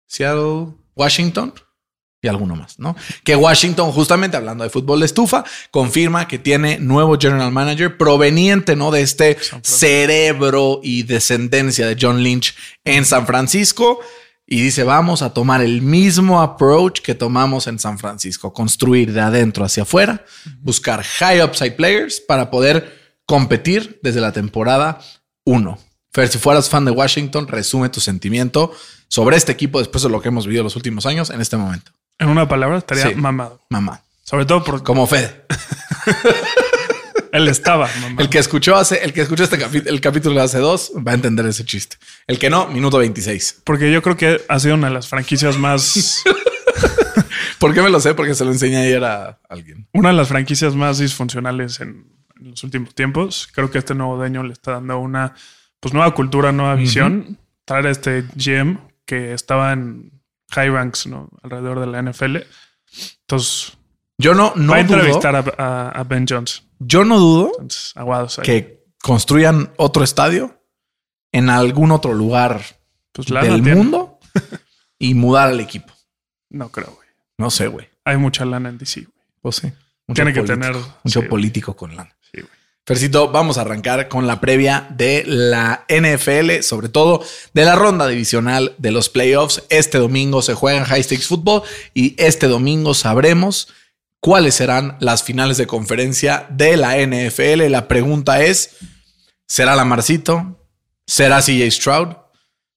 Seattle, 0.07 0.75
Washington 0.95 1.55
y 2.23 2.29
alguno 2.29 2.55
más, 2.55 2.79
¿no? 2.79 2.95
Que 3.25 3.35
Washington, 3.35 3.91
justamente 3.91 4.37
hablando 4.37 4.63
de 4.63 4.71
fútbol 4.71 5.01
de 5.01 5.07
estufa, 5.07 5.45
confirma 5.73 6.29
que 6.29 6.39
tiene 6.39 6.79
nuevo 6.79 7.19
general 7.19 7.51
manager 7.51 7.99
proveniente, 7.99 8.77
¿no? 8.77 8.93
De 8.93 9.03
este 9.03 9.37
cerebro 9.63 10.81
y 10.85 11.03
descendencia 11.03 11.85
de 11.85 11.97
John 12.01 12.23
Lynch 12.23 12.55
en 12.85 13.05
San 13.05 13.27
Francisco. 13.27 13.99
Y 14.47 14.61
dice, 14.61 14.85
vamos 14.85 15.23
a 15.23 15.35
tomar 15.35 15.63
el 15.63 15.83
mismo 15.83 16.41
approach 16.41 17.01
que 17.01 17.17
tomamos 17.17 17.67
en 17.67 17.81
San 17.81 17.99
Francisco, 17.99 18.53
construir 18.53 19.13
de 19.13 19.21
adentro 19.21 19.65
hacia 19.65 19.83
afuera, 19.83 20.25
buscar 20.61 21.03
high 21.03 21.43
upside 21.43 21.73
players 21.73 22.21
para 22.21 22.51
poder 22.51 23.19
competir 23.27 23.99
desde 24.03 24.21
la 24.21 24.33
temporada 24.33 25.01
1. 25.45 25.79
Fer, 26.13 26.29
si 26.29 26.39
fueras 26.39 26.69
fan 26.69 26.85
de 26.85 26.91
Washington, 26.91 27.49
resume 27.49 27.89
tu 27.89 28.01
sentimiento 28.01 28.73
sobre 29.09 29.37
este 29.37 29.51
equipo 29.53 29.79
después 29.79 30.03
de 30.03 30.11
lo 30.11 30.21
que 30.21 30.29
hemos 30.29 30.47
vivido 30.47 30.63
los 30.63 30.77
últimos 30.77 31.07
años 31.07 31.31
en 31.31 31.41
este 31.41 31.57
momento. 31.57 31.93
En 32.19 32.29
una 32.29 32.49
palabra 32.49 32.79
estaría 32.79 33.09
Sí. 33.09 33.15
mamado. 33.15 33.61
Mamá. 33.71 34.03
Sobre 34.23 34.45
todo 34.47 34.63
porque 34.65 34.85
Como 34.85 35.07
Fede. 35.07 35.45
él 37.33 37.49
estaba 37.49 37.89
mamado. 38.01 38.23
El 38.23 38.29
que 38.29 38.39
escuchó 38.39 38.77
hace, 38.77 39.03
el 39.05 39.13
que 39.13 39.23
escuchó 39.23 39.45
este 39.45 39.59
el 39.89 40.01
capítulo 40.01 40.37
de 40.37 40.43
hace 40.43 40.59
dos 40.59 40.93
va 41.07 41.13
a 41.13 41.15
entender 41.15 41.47
ese 41.47 41.65
chiste. 41.65 41.97
El 42.27 42.39
que 42.39 42.51
no, 42.51 42.69
minuto 42.69 42.99
26. 42.99 43.63
Porque 43.65 43.91
yo 43.93 44.03
creo 44.03 44.17
que 44.17 44.41
ha 44.49 44.59
sido 44.61 44.75
una 44.75 44.89
de 44.89 44.95
las 44.95 45.09
franquicias 45.09 45.57
más. 45.59 46.23
¿Por 47.59 47.75
qué 47.75 47.83
me 47.83 47.91
lo 47.91 48.01
sé? 48.01 48.15
Porque 48.15 48.35
se 48.35 48.45
lo 48.45 48.51
enseñé 48.53 48.79
ayer 48.79 49.05
a 49.05 49.39
alguien. 49.49 49.89
una 49.93 50.09
de 50.11 50.15
las 50.17 50.29
franquicias 50.29 50.75
más 50.75 50.99
disfuncionales 50.99 51.81
en, 51.81 52.07
en 52.41 52.51
los 52.51 52.63
últimos 52.65 52.95
tiempos. 52.95 53.49
Creo 53.55 53.71
que 53.71 53.79
este 53.79 53.95
nuevo 53.95 54.17
dueño 54.17 54.43
le 54.43 54.53
está 54.53 54.73
dando 54.73 54.99
una 54.99 55.35
pues 55.81 55.95
nueva 55.95 56.13
cultura, 56.15 56.53
nueva 56.53 56.75
visión. 56.75 57.39
Traer 57.65 57.87
a 57.87 57.91
este 57.91 58.25
GM 58.35 58.79
que 59.07 59.33
estaba 59.33 59.73
en 59.73 60.22
high 60.53 60.69
ranks 60.71 61.07
¿no? 61.07 61.29
alrededor 61.43 61.81
de 61.81 61.87
la 61.87 62.03
NFL. 62.03 62.37
Entonces, 63.23 63.73
Yo 64.19 64.35
no, 64.35 64.53
no 64.57 64.73
va 64.73 64.79
a 64.79 64.81
entrevistar 64.81 65.35
a, 65.37 65.45
a- 65.59 65.89
a 65.91 66.05
Ben 66.05 66.27
Johnson. 66.29 66.65
yo 66.79 67.05
no 67.05 67.19
dudo 67.19 67.49
Entonces, 67.59 67.93
aguados 67.97 68.39
ahí. 68.39 68.45
que 68.45 68.85
construyan 69.03 69.73
otro 69.79 70.05
estadio 70.05 70.61
en 71.33 71.49
algún 71.51 71.91
otro 71.91 72.13
lugar 72.15 72.61
Pues 73.13 73.27
del 73.29 73.63
tiene. 73.63 73.75
mundo 73.75 74.19
y 74.99 75.15
mudar 75.15 75.49
al 75.49 75.61
equipo. 75.61 75.93
No 76.51 76.69
creo, 76.71 76.93
güey. 76.95 77.09
No 77.39 77.51
sé, 77.51 77.67
güey. 77.69 77.89
Hay 78.05 78.17
mucha 78.19 78.45
lana 78.45 78.69
en 78.69 78.79
DC, 78.79 79.01
güey. 79.01 79.13
Pues 79.41 79.57
sí. 79.57 79.67
Mucho 80.07 80.23
Tiene 80.23 80.33
que 80.33 80.43
tener- 80.43 80.77
mucho 81.03 81.23
sí. 81.23 81.27
político 81.29 81.75
con 81.75 81.97
lana. 81.97 82.15
Fercito, 82.85 83.31
vamos 83.31 83.59
a 83.59 83.61
arrancar 83.61 84.09
con 84.09 84.27
la 84.27 84.41
previa 84.41 84.89
de 84.91 85.23
la 85.25 85.87
NFL, 85.89 86.63
sobre 86.63 86.89
todo 86.89 87.23
de 87.55 87.65
la 87.65 87.77
ronda 87.77 88.09
divisional 88.09 88.75
de 88.79 88.91
los 88.91 89.09
playoffs. 89.09 89.63
Este 89.69 89.99
domingo 89.99 90.43
se 90.43 90.55
juega 90.55 90.79
en 90.79 90.85
High 90.85 91.05
Stakes 91.05 91.29
Football 91.29 91.63
y 91.95 92.17
este 92.19 92.49
domingo 92.49 92.95
sabremos 92.95 93.69
cuáles 94.19 94.57
serán 94.57 94.97
las 94.99 95.23
finales 95.23 95.59
de 95.59 95.69
conferencia 95.69 96.49
de 96.51 96.77
la 96.77 96.97
NFL. 96.97 97.71
La 97.71 97.87
pregunta 97.87 98.43
es, 98.43 98.71
¿será 99.47 99.77
Lamarcito? 99.77 100.59
¿Será 101.07 101.41
CJ 101.41 101.71
Stroud? 101.71 102.09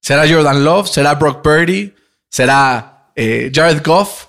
¿Será 0.01 0.29
Jordan 0.29 0.63
Love? 0.63 0.87
¿Será 0.87 1.15
Brock 1.15 1.41
Purdy? 1.41 1.95
¿Será 2.29 3.11
eh, 3.15 3.51
Jared 3.51 3.81
Goff? 3.83 4.25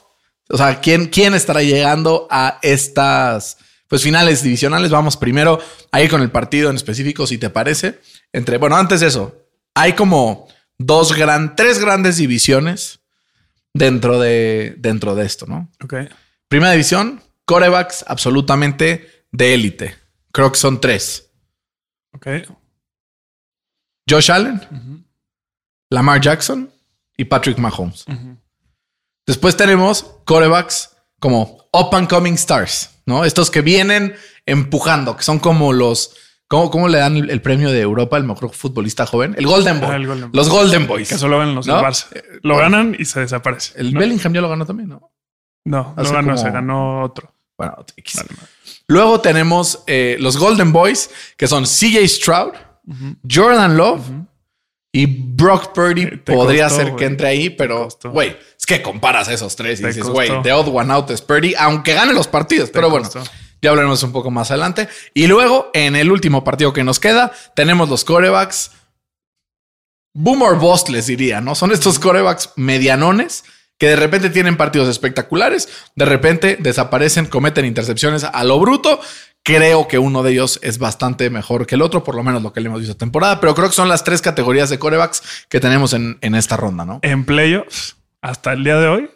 O 0.49 0.57
sea, 0.57 0.81
¿quién, 0.81 1.09
¿quién 1.09 1.35
estará 1.35 1.63
llegando 1.63 2.27
a 2.31 2.59
estas 2.63 3.59
pues 3.89 4.03
finales 4.03 4.43
divisionales. 4.43 4.91
Vamos 4.91 5.17
primero 5.17 5.61
a 5.93 6.03
ir 6.03 6.11
con 6.11 6.23
el 6.23 6.31
partido 6.31 6.71
en 6.71 6.77
específico, 6.77 7.27
si 7.27 7.39
te 7.39 7.51
parece. 7.51 8.01
Entre, 8.33 8.59
bueno, 8.59 8.77
antes 8.77 9.01
de 9.01 9.09
eso, 9.09 9.47
hay 9.75 9.93
como 9.95 10.49
dos 10.79 11.15
gran, 11.15 11.57
tres 11.57 11.79
grandes 11.79 12.17
divisiones 12.17 13.01
dentro 13.73 14.19
de, 14.19 14.75
dentro 14.79 15.15
de 15.15 15.27
esto, 15.27 15.47
¿no? 15.47 15.71
Ok. 15.83 15.95
Primera 16.49 16.73
división, 16.73 17.23
corebacks 17.45 18.05
absolutamente 18.07 19.27
de 19.33 19.55
élite. 19.55 19.97
Creo 20.33 20.51
que 20.53 20.59
son 20.59 20.81
tres. 20.81 21.31
Ok. 22.13 22.29
Josh 24.09 24.31
Allen, 24.31 25.05
Lamar 25.91 26.21
Jackson 26.21 26.71
y 27.17 27.25
Patrick 27.25 27.59
Mahomes. 27.59 28.05
Después 29.27 29.57
tenemos 29.57 30.05
corebacks 30.25 30.97
como 31.19 31.66
up 31.79 31.95
and 31.95 32.09
coming 32.09 32.35
stars, 32.35 32.91
¿no? 33.07 33.25
Estos 33.25 33.51
que 33.51 33.61
vienen 33.61 34.15
empujando, 34.47 35.17
que 35.17 35.23
son 35.23 35.39
como 35.39 35.73
los. 35.73 36.17
¿Cómo, 36.49 36.71
cómo 36.71 36.87
le 36.87 36.99
dan 36.99 37.17
el, 37.17 37.43
premio 37.43 37.73
de 37.73 37.81
Europa 37.81 38.17
al 38.17 38.23
mejor 38.23 38.53
futbolista 38.53 39.05
joven? 39.05 39.35
El 39.37 39.47
Golden 39.47 39.81
Boy. 39.81 39.91
Ah, 39.91 39.97
el 39.97 40.07
Golden 40.07 40.31
Boy. 40.31 40.37
Los 40.37 40.49
Golden 40.49 40.87
Boys. 40.87 41.09
Que 41.09 41.19
solo 41.19 41.39
ganan 41.39 41.57
los 41.57 41.67
del 41.67 41.75
¿No? 41.75 41.83
Barça. 41.83 42.07
Lo 42.43 42.57
ganan 42.57 42.95
y 42.97 43.05
se 43.05 43.19
desaparece. 43.19 43.73
El 43.81 43.93
¿no? 43.93 43.99
Bellingham 43.99 44.33
ya 44.33 44.41
lo 44.41 44.49
ganó 44.49 44.65
también, 44.65 44.91
¿no? 44.91 45.11
No, 45.65 45.95
no 45.97 46.03
hace 46.03 46.13
ganó, 46.13 46.29
como- 46.29 46.39
se 46.39 46.51
ganó 46.51 47.03
otro. 47.03 47.35
Bueno, 47.59 47.75
X. 47.97 48.17
Vale, 48.17 48.29
vale. 48.37 48.49
Luego 48.87 49.21
tenemos 49.21 49.83
eh, 49.89 50.17
los 50.21 50.37
Golden 50.37 50.73
Boys, 50.73 51.11
que 51.37 51.49
son 51.49 51.65
CJ 51.65 52.07
Stroud, 52.07 52.53
Jordan 53.29 53.77
Love 53.77 54.03
y 54.97 55.05
Brock 55.05 55.75
Purdy. 55.75 56.07
Te 56.25 56.33
Podría 56.33 56.69
costó, 56.69 56.83
ser 56.83 56.97
que 56.97 57.05
entre 57.05 57.29
ahí, 57.29 57.51
pero, 57.51 57.89
güey, 58.05 58.35
es 58.59 58.65
que 58.65 58.81
comparas 58.81 59.29
esos 59.29 59.55
tres 59.55 59.79
y 59.81 59.83
Te 59.83 59.89
dices, 59.89 60.07
güey, 60.07 60.31
the 60.43 60.55
odd 60.55 60.69
one 60.75 60.91
out 60.91 61.11
es 61.11 61.21
Purdy, 61.21 61.55
aunque 61.59 61.93
gane 61.93 62.15
los 62.15 62.27
partidos. 62.29 62.71
pero 62.71 62.89
bueno, 62.89 63.07
ya 63.61 63.71
hablaremos 63.71 64.03
un 64.05 64.13
poco 64.13 64.31
más 64.31 64.51
adelante. 64.51 64.89
Y 65.13 65.27
luego, 65.27 65.71
en 65.75 65.97
el 65.97 66.11
último 66.11 66.45
partido 66.45 66.73
que 66.73 66.83
nos 66.83 66.99
queda, 66.99 67.31
tenemos 67.55 67.91
los 67.91 68.05
corebacks. 68.05 68.71
Boom 70.15 70.41
or 70.41 70.59
bust, 70.59 70.89
les 70.89 71.07
diría, 71.09 71.43
¿no? 71.43 71.55
Son 71.55 71.73
estos 71.73 71.99
corebacks 71.99 72.53
medianones 72.57 73.45
que 73.77 73.89
de 73.89 73.97
repente 73.97 74.31
tienen 74.31 74.57
partidos 74.57 74.89
espectaculares, 74.89 75.69
de 75.95 76.07
repente 76.07 76.57
desaparecen, 76.59 77.27
cometen 77.27 77.67
intercepciones 77.67 78.25
a 78.25 78.45
lo 78.45 78.59
bruto. 78.59 78.99
Creo 79.47 79.87
que 79.87 79.99
uno 80.01 80.25
de 80.25 80.33
ellos 80.33 80.59
es 80.63 80.79
bastante 80.79 81.31
mejor 81.31 81.69
que 81.69 81.77
el 81.77 81.83
otro, 81.83 82.03
por 82.03 82.17
lo 82.17 82.25
menos 82.25 82.43
lo 82.43 82.53
que 82.53 82.61
le 82.61 82.67
hemos 82.67 82.81
visto 82.81 82.91
esta 82.91 83.05
temporada, 83.05 83.41
pero 83.41 83.55
creo 83.55 83.69
que 83.69 83.75
son 83.77 83.89
las 83.89 84.03
tres 84.03 84.21
categorías 84.21 84.71
de 84.71 84.81
corebacks 84.81 85.47
que 85.49 85.61
tenemos 85.61 85.93
en, 85.93 86.19
en 86.21 86.35
esta 86.35 86.57
ronda, 86.57 86.85
¿no? 86.85 86.99
En 87.03 87.25
playoffs, 87.25 87.97
hasta 88.21 88.53
el 88.53 88.65
día 88.65 88.77
de 88.79 88.89
hoy, 88.89 89.11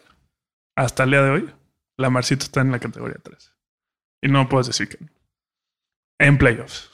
hasta 0.77 1.03
el 1.03 1.11
día 1.11 1.21
de 1.21 1.29
hoy, 1.31 1.53
la 1.97 2.09
Marcito 2.09 2.45
está 2.45 2.61
en 2.61 2.71
la 2.71 2.79
categoría 2.79 3.17
3. 3.21 3.53
Y 4.23 4.29
no 4.29 4.47
puedes 4.47 4.67
decir 4.67 4.87
que 4.87 4.97
no. 5.03 5.09
En 6.17 6.37
playoffs. 6.37 6.89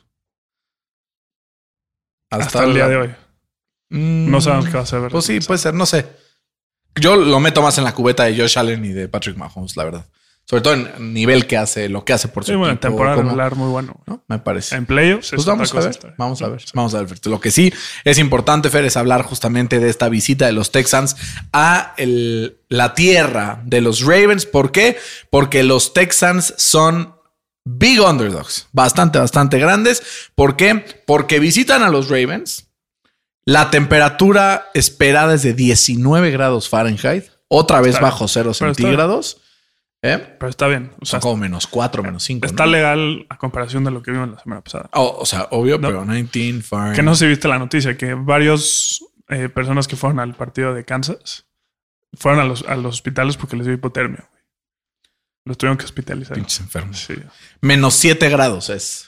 Hasta, 2.31 2.63
el 2.63 2.73
día 2.73 2.87
de 2.87 2.97
hoy. 2.97 3.15
Mm, 3.89 4.31
No 4.31 4.41
sabemos 4.41 4.65
qué 4.65 4.77
va 4.77 4.83
a 4.83 4.85
ser. 4.87 5.11
Pues 5.11 5.25
sí, 5.25 5.39
puede 5.41 5.59
ser, 5.59 5.75
no 5.75 5.85
sé. 5.85 6.09
Yo 6.95 7.15
lo 7.15 7.39
meto 7.39 7.61
más 7.61 7.77
en 7.77 7.83
la 7.83 7.93
cubeta 7.93 8.23
de 8.23 8.35
Josh 8.35 8.57
Allen 8.57 8.83
y 8.83 8.89
de 8.93 9.07
Patrick 9.07 9.37
Mahomes, 9.37 9.77
la 9.77 9.83
verdad. 9.83 10.09
Sobre 10.49 10.61
todo 10.61 10.73
en 10.75 11.13
nivel 11.13 11.45
que 11.45 11.57
hace, 11.57 11.89
lo 11.89 12.05
que 12.05 12.13
hace 12.13 12.29
por 12.29 12.45
su 12.45 12.51
Sí, 12.51 12.55
bueno, 12.55 12.71
equipo, 12.75 12.87
temporada 12.87 13.15
cómo- 13.17 13.27
regular 13.27 13.55
muy 13.55 13.69
bueno. 13.69 13.99
¿no? 14.05 14.23
Me 14.29 14.39
parece. 14.39 14.75
En 14.77 14.85
playoffs, 14.85 15.31
Pues 15.31 15.41
es 15.41 15.45
vamos 15.45 15.73
a 15.73 15.79
ver, 15.81 15.89
esta. 15.89 16.13
vamos 16.17 16.41
a 16.41 16.47
ver, 16.47 16.63
vamos 16.73 16.93
a 16.95 17.03
ver. 17.03 17.19
Lo 17.27 17.41
que 17.41 17.51
sí 17.51 17.73
es 18.05 18.17
importante, 18.17 18.69
Fer, 18.69 18.85
es 18.85 18.95
hablar 18.95 19.23
justamente 19.23 19.79
de 19.79 19.89
esta 19.89 20.07
visita 20.07 20.45
de 20.45 20.53
los 20.53 20.71
Texans 20.71 21.17
a 21.51 21.93
el- 21.97 22.61
la 22.69 22.93
tierra 22.93 23.61
de 23.65 23.81
los 23.81 23.99
Ravens. 24.01 24.45
¿Por 24.45 24.71
qué? 24.71 24.97
Porque 25.29 25.63
los 25.63 25.91
Texans 25.93 26.53
son 26.57 27.13
big 27.65 27.99
underdogs, 27.99 28.69
bastante, 28.71 29.19
bastante 29.19 29.59
grandes. 29.59 30.01
¿Por 30.33 30.55
qué? 30.55 30.85
Porque 31.05 31.39
visitan 31.39 31.83
a 31.83 31.89
los 31.89 32.07
Ravens. 32.07 32.67
La 33.43 33.69
temperatura 33.69 34.69
esperada 34.73 35.33
es 35.33 35.43
de 35.43 35.53
19 35.53 36.31
grados 36.31 36.69
Fahrenheit, 36.69 37.25
otra 37.49 37.81
vez 37.81 37.95
Está 37.95 38.01
bajo 38.01 38.29
cero 38.29 38.53
centígrados. 38.53 39.41
¿Eh? 40.03 40.35
Pero 40.39 40.49
está 40.49 40.67
bien. 40.67 40.91
O 41.01 41.05
sea, 41.05 41.19
Son 41.19 41.31
como 41.31 41.37
menos 41.41 41.65
4, 41.67 42.03
menos 42.03 42.23
5. 42.23 42.45
está 42.45 42.65
legal 42.65 43.25
a 43.29 43.37
comparación 43.37 43.83
de 43.83 43.91
lo 43.91 44.01
que 44.03 44.11
vimos 44.11 44.29
la 44.29 44.39
semana 44.39 44.61
pasada. 44.61 44.89
o 44.93 45.25
sea, 45.25 45.47
obvio, 45.51 45.77
No. 45.79 45.87
pero 45.87 46.05
19 46.05 46.61
Fahrenheit. 46.61 46.95
Que 46.95 47.03
no 47.03 47.15
sé 47.15 47.25
si 47.25 47.29
viste 47.29 47.47
la 47.47 47.57
noticia, 47.59 47.97
que 47.97 48.13
varios 48.13 49.03
eh, 49.29 49.49
personas 49.49 49.87
que 49.87 49.95
fueron 49.95 50.19
al 50.19 50.35
partido 50.35 50.73
de 50.73 50.85
Kansas 50.85 51.45
fueron 52.13 52.39
a 52.39 52.43
los, 52.45 52.63
a 52.67 52.75
los 52.75 52.95
hospitales 52.95 53.37
porque 53.37 53.57
les 53.57 53.65
dio 53.65 53.73
hipotermia. 53.75 54.29
Los 55.45 55.57
tuvieron 55.57 55.77
que 55.77 55.85
hospitalizar. 55.85 56.35
Pinches 56.35 56.59
enfermos. 56.59 56.99
Sí. 56.99 57.15
Menos 57.61 57.93
7 57.95 58.29
grados 58.29 58.69
es. 58.69 59.06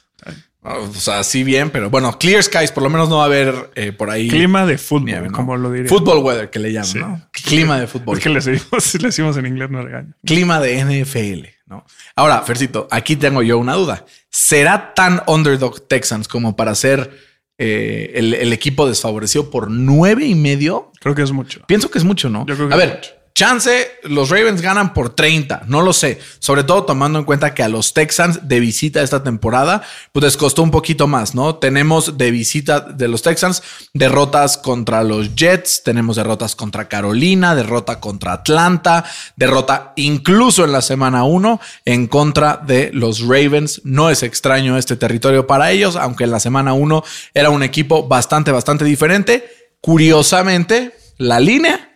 O 0.62 0.94
sea, 0.94 1.24
sí 1.24 1.46
bien, 1.46 1.70
pero 1.70 1.90
bueno, 1.90 2.18
clear 2.20 2.44
skies, 2.44 2.72
por 2.72 2.84
lo 2.84 2.90
menos 2.90 3.08
no 3.08 3.18
va 3.18 3.24
a 3.24 3.26
haber 3.28 3.72
eh, 3.76 3.94
por 3.94 4.10
ahí. 4.10 4.28
Clima 4.28 4.66
de 4.66 4.78
fútbol, 4.78 5.06
nieve, 5.06 5.28
¿no? 5.30 5.34
como 5.34 5.56
lo 5.56 5.72
diría. 5.72 5.88
Football 5.88 6.18
weather, 6.24 6.50
que 6.50 6.60
le 6.60 6.74
llaman, 6.74 6.86
Sí. 6.90 7.00
¿no? 7.00 7.30
Clima 7.32 7.80
de 7.80 7.88
fútbol. 7.88 8.18
Es 8.18 8.24
que 8.24 8.30
le 8.30 8.42
decimos, 8.42 8.94
le 9.00 9.08
decimos 9.08 9.38
en 9.38 9.46
inglés, 9.46 9.70
no 9.70 9.82
regaño. 9.82 10.14
Clima 10.26 10.60
de 10.60 10.84
NFL, 10.84 11.48
¿no? 11.68 11.86
Ahora, 12.16 12.42
Fercito, 12.42 12.90
aquí 12.92 13.16
tengo 13.16 13.42
yo 13.42 13.58
una 13.58 13.74
duda. 13.76 14.06
¿Será 14.30 14.94
tan 14.94 15.22
underdog 15.28 15.88
Texans 15.88 16.28
como 16.28 16.58
para 16.58 16.76
ser 16.76 17.10
eh, 17.58 18.12
el, 18.16 18.34
el 18.34 18.52
equipo 18.52 18.86
desfavorecido 18.86 19.50
por 19.50 19.72
nueve 19.72 20.26
y 20.26 20.36
medio? 20.36 20.92
Creo 21.00 21.16
que 21.16 21.22
es 21.22 21.32
mucho. 21.32 21.62
Pienso 21.68 21.90
que 21.90 22.00
es 22.00 22.04
mucho, 22.04 22.30
¿no? 22.30 22.46
Yo 22.46 22.56
creo 22.56 22.68
que 22.68 22.74
a 22.76 22.78
es 22.78 22.86
ver, 22.86 22.96
mucho. 22.98 23.12
Chance, 23.34 23.92
los 24.04 24.30
Ravens 24.30 24.62
ganan 24.62 24.94
por 24.94 25.16
30, 25.16 25.64
no 25.68 25.82
lo 25.82 25.94
sé. 25.94 26.20
Sobre 26.40 26.64
todo 26.64 26.84
tomando 26.84 27.20
en 27.20 27.26
cuenta 27.26 27.54
que 27.54 27.64
a 27.64 27.70
los 27.70 27.94
Texans 27.94 28.48
de 28.48 28.60
visita 28.60 29.02
esta 29.02 29.24
temporada, 29.24 29.82
pues 30.12 30.24
les 30.24 30.38
costó 30.38 30.64
un 30.64 30.72
poquito 30.72 31.08
más, 31.08 31.36
¿no? 31.36 31.56
Tenemos 31.56 32.18
de 32.18 32.32
visita 32.32 32.82
de 32.82 33.08
los 33.08 33.22
Texans 33.22 33.64
derrotas 33.94 34.58
contra 34.58 35.04
los 35.04 35.36
Jets, 35.36 35.84
tenemos 35.84 36.16
derrotas 36.16 36.56
contra 36.56 36.88
Carolina, 36.88 37.56
derrota 37.56 38.00
contra 38.00 38.34
Atlanta, 38.34 39.06
derrota 39.36 39.94
incluso 39.96 40.66
en 40.66 40.72
la 40.72 40.82
semana 40.82 41.24
1 41.24 41.60
en 41.86 42.08
contra 42.08 42.58
de 42.58 42.92
los 42.94 43.22
Ravens. 43.22 43.82
No 43.84 44.10
es 44.10 44.24
extraño 44.24 44.78
este 44.78 44.96
territorio 44.96 45.48
para 45.48 45.72
ellos, 45.72 45.96
aunque 45.96 46.26
en 46.26 46.32
la 46.32 46.40
semana 46.40 46.74
1 46.74 47.04
era 47.34 47.50
un 47.50 47.64
equipo 47.64 48.08
bastante, 48.08 48.52
bastante 48.52 48.86
diferente. 48.86 49.50
Curiosamente, 49.82 50.96
la 51.18 51.40
línea 51.40 51.89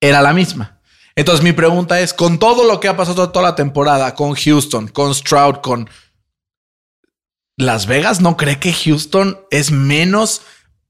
era 0.00 0.22
la 0.22 0.32
misma. 0.32 0.80
Entonces 1.16 1.44
mi 1.44 1.52
pregunta 1.52 2.00
es, 2.00 2.14
con 2.14 2.38
todo 2.38 2.66
lo 2.66 2.80
que 2.80 2.88
ha 2.88 2.96
pasado 2.96 3.30
toda 3.30 3.50
la 3.50 3.54
temporada, 3.54 4.14
con 4.14 4.34
Houston, 4.34 4.88
con 4.88 5.14
Stroud, 5.14 5.56
con 5.56 5.88
Las 7.56 7.86
Vegas, 7.86 8.20
¿no 8.20 8.36
cree 8.36 8.58
que 8.58 8.72
Houston 8.72 9.38
es 9.50 9.70
menos 9.70 10.42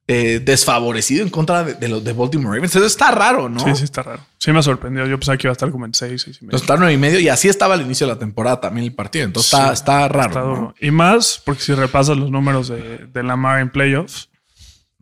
eh, 0.07 0.41
desfavorecido 0.45 1.23
en 1.23 1.31
contra 1.31 1.65
de, 1.65 1.75
de 1.75 1.89
los 1.89 2.05
de 2.05 2.13
Baltimore 2.13 2.55
Ravens? 2.57 2.77
Eso 2.77 2.85
está 2.87 3.11
raro, 3.11 3.49
¿no? 3.49 3.61
Sí, 3.61 3.75
sí, 3.75 3.85
está 3.85 4.03
raro. 4.03 4.25
Sí 4.39 4.53
me 4.53 4.63
sorprendió. 4.63 5.07
Yo 5.07 5.19
pensaba 5.19 5.37
que 5.37 5.47
iba 5.47 5.53
a 5.53 5.55
estar 5.55 5.71
como 5.71 5.87
en 5.87 5.95
6, 5.95 6.23
6 6.23 6.39
y 6.43 6.45
medio. 6.45 6.57
Está 6.57 6.77
nueve 6.77 6.93
y 6.93 6.99
medio 6.99 7.19
y 7.19 7.29
así 7.29 7.49
estaba 7.49 7.75
al 7.75 7.81
inicio 7.81 8.07
de 8.07 8.13
la 8.13 8.19
temporada 8.19 8.61
también 8.61 8.85
el 8.85 8.95
partido. 8.95 9.25
Entonces 9.25 9.53
está, 9.53 9.69
Sí, 9.69 9.75
está 9.75 10.09
raro. 10.09 10.29
Está 10.29 10.41
¿no? 10.41 10.47
duro. 10.47 10.75
Y 10.81 10.91
más 10.93 11.43
porque 11.45 11.63
si 11.63 11.75
repasas 11.75 12.17
los 12.17 12.31
números 12.31 12.69
de, 12.69 13.07
de 13.13 13.23
Lamar 13.23 13.61
en 13.61 13.71
playoffs, 13.71 14.29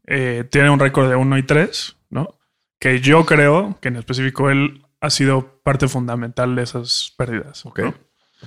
eh, 0.07 0.45
tiene 0.51 0.71
un 0.71 0.79
récord 0.79 1.09
de 1.11 1.17
1 1.17 1.37
y 1.39 1.43
3, 1.43 1.97
¿no? 2.11 2.38
Que 2.81 3.01
yo 3.01 3.27
creo 3.27 3.79
que 3.81 3.89
en 3.89 3.97
específico 3.97 4.51
él 4.51 4.85
ha 5.01 5.11
sido 5.11 5.61
parte 5.63 5.89
fundamental 5.89 6.55
de 6.57 6.63
esas 6.63 7.13
pérdidas. 7.17 7.65
Ok. 7.67 7.81
¿no? 7.81 7.95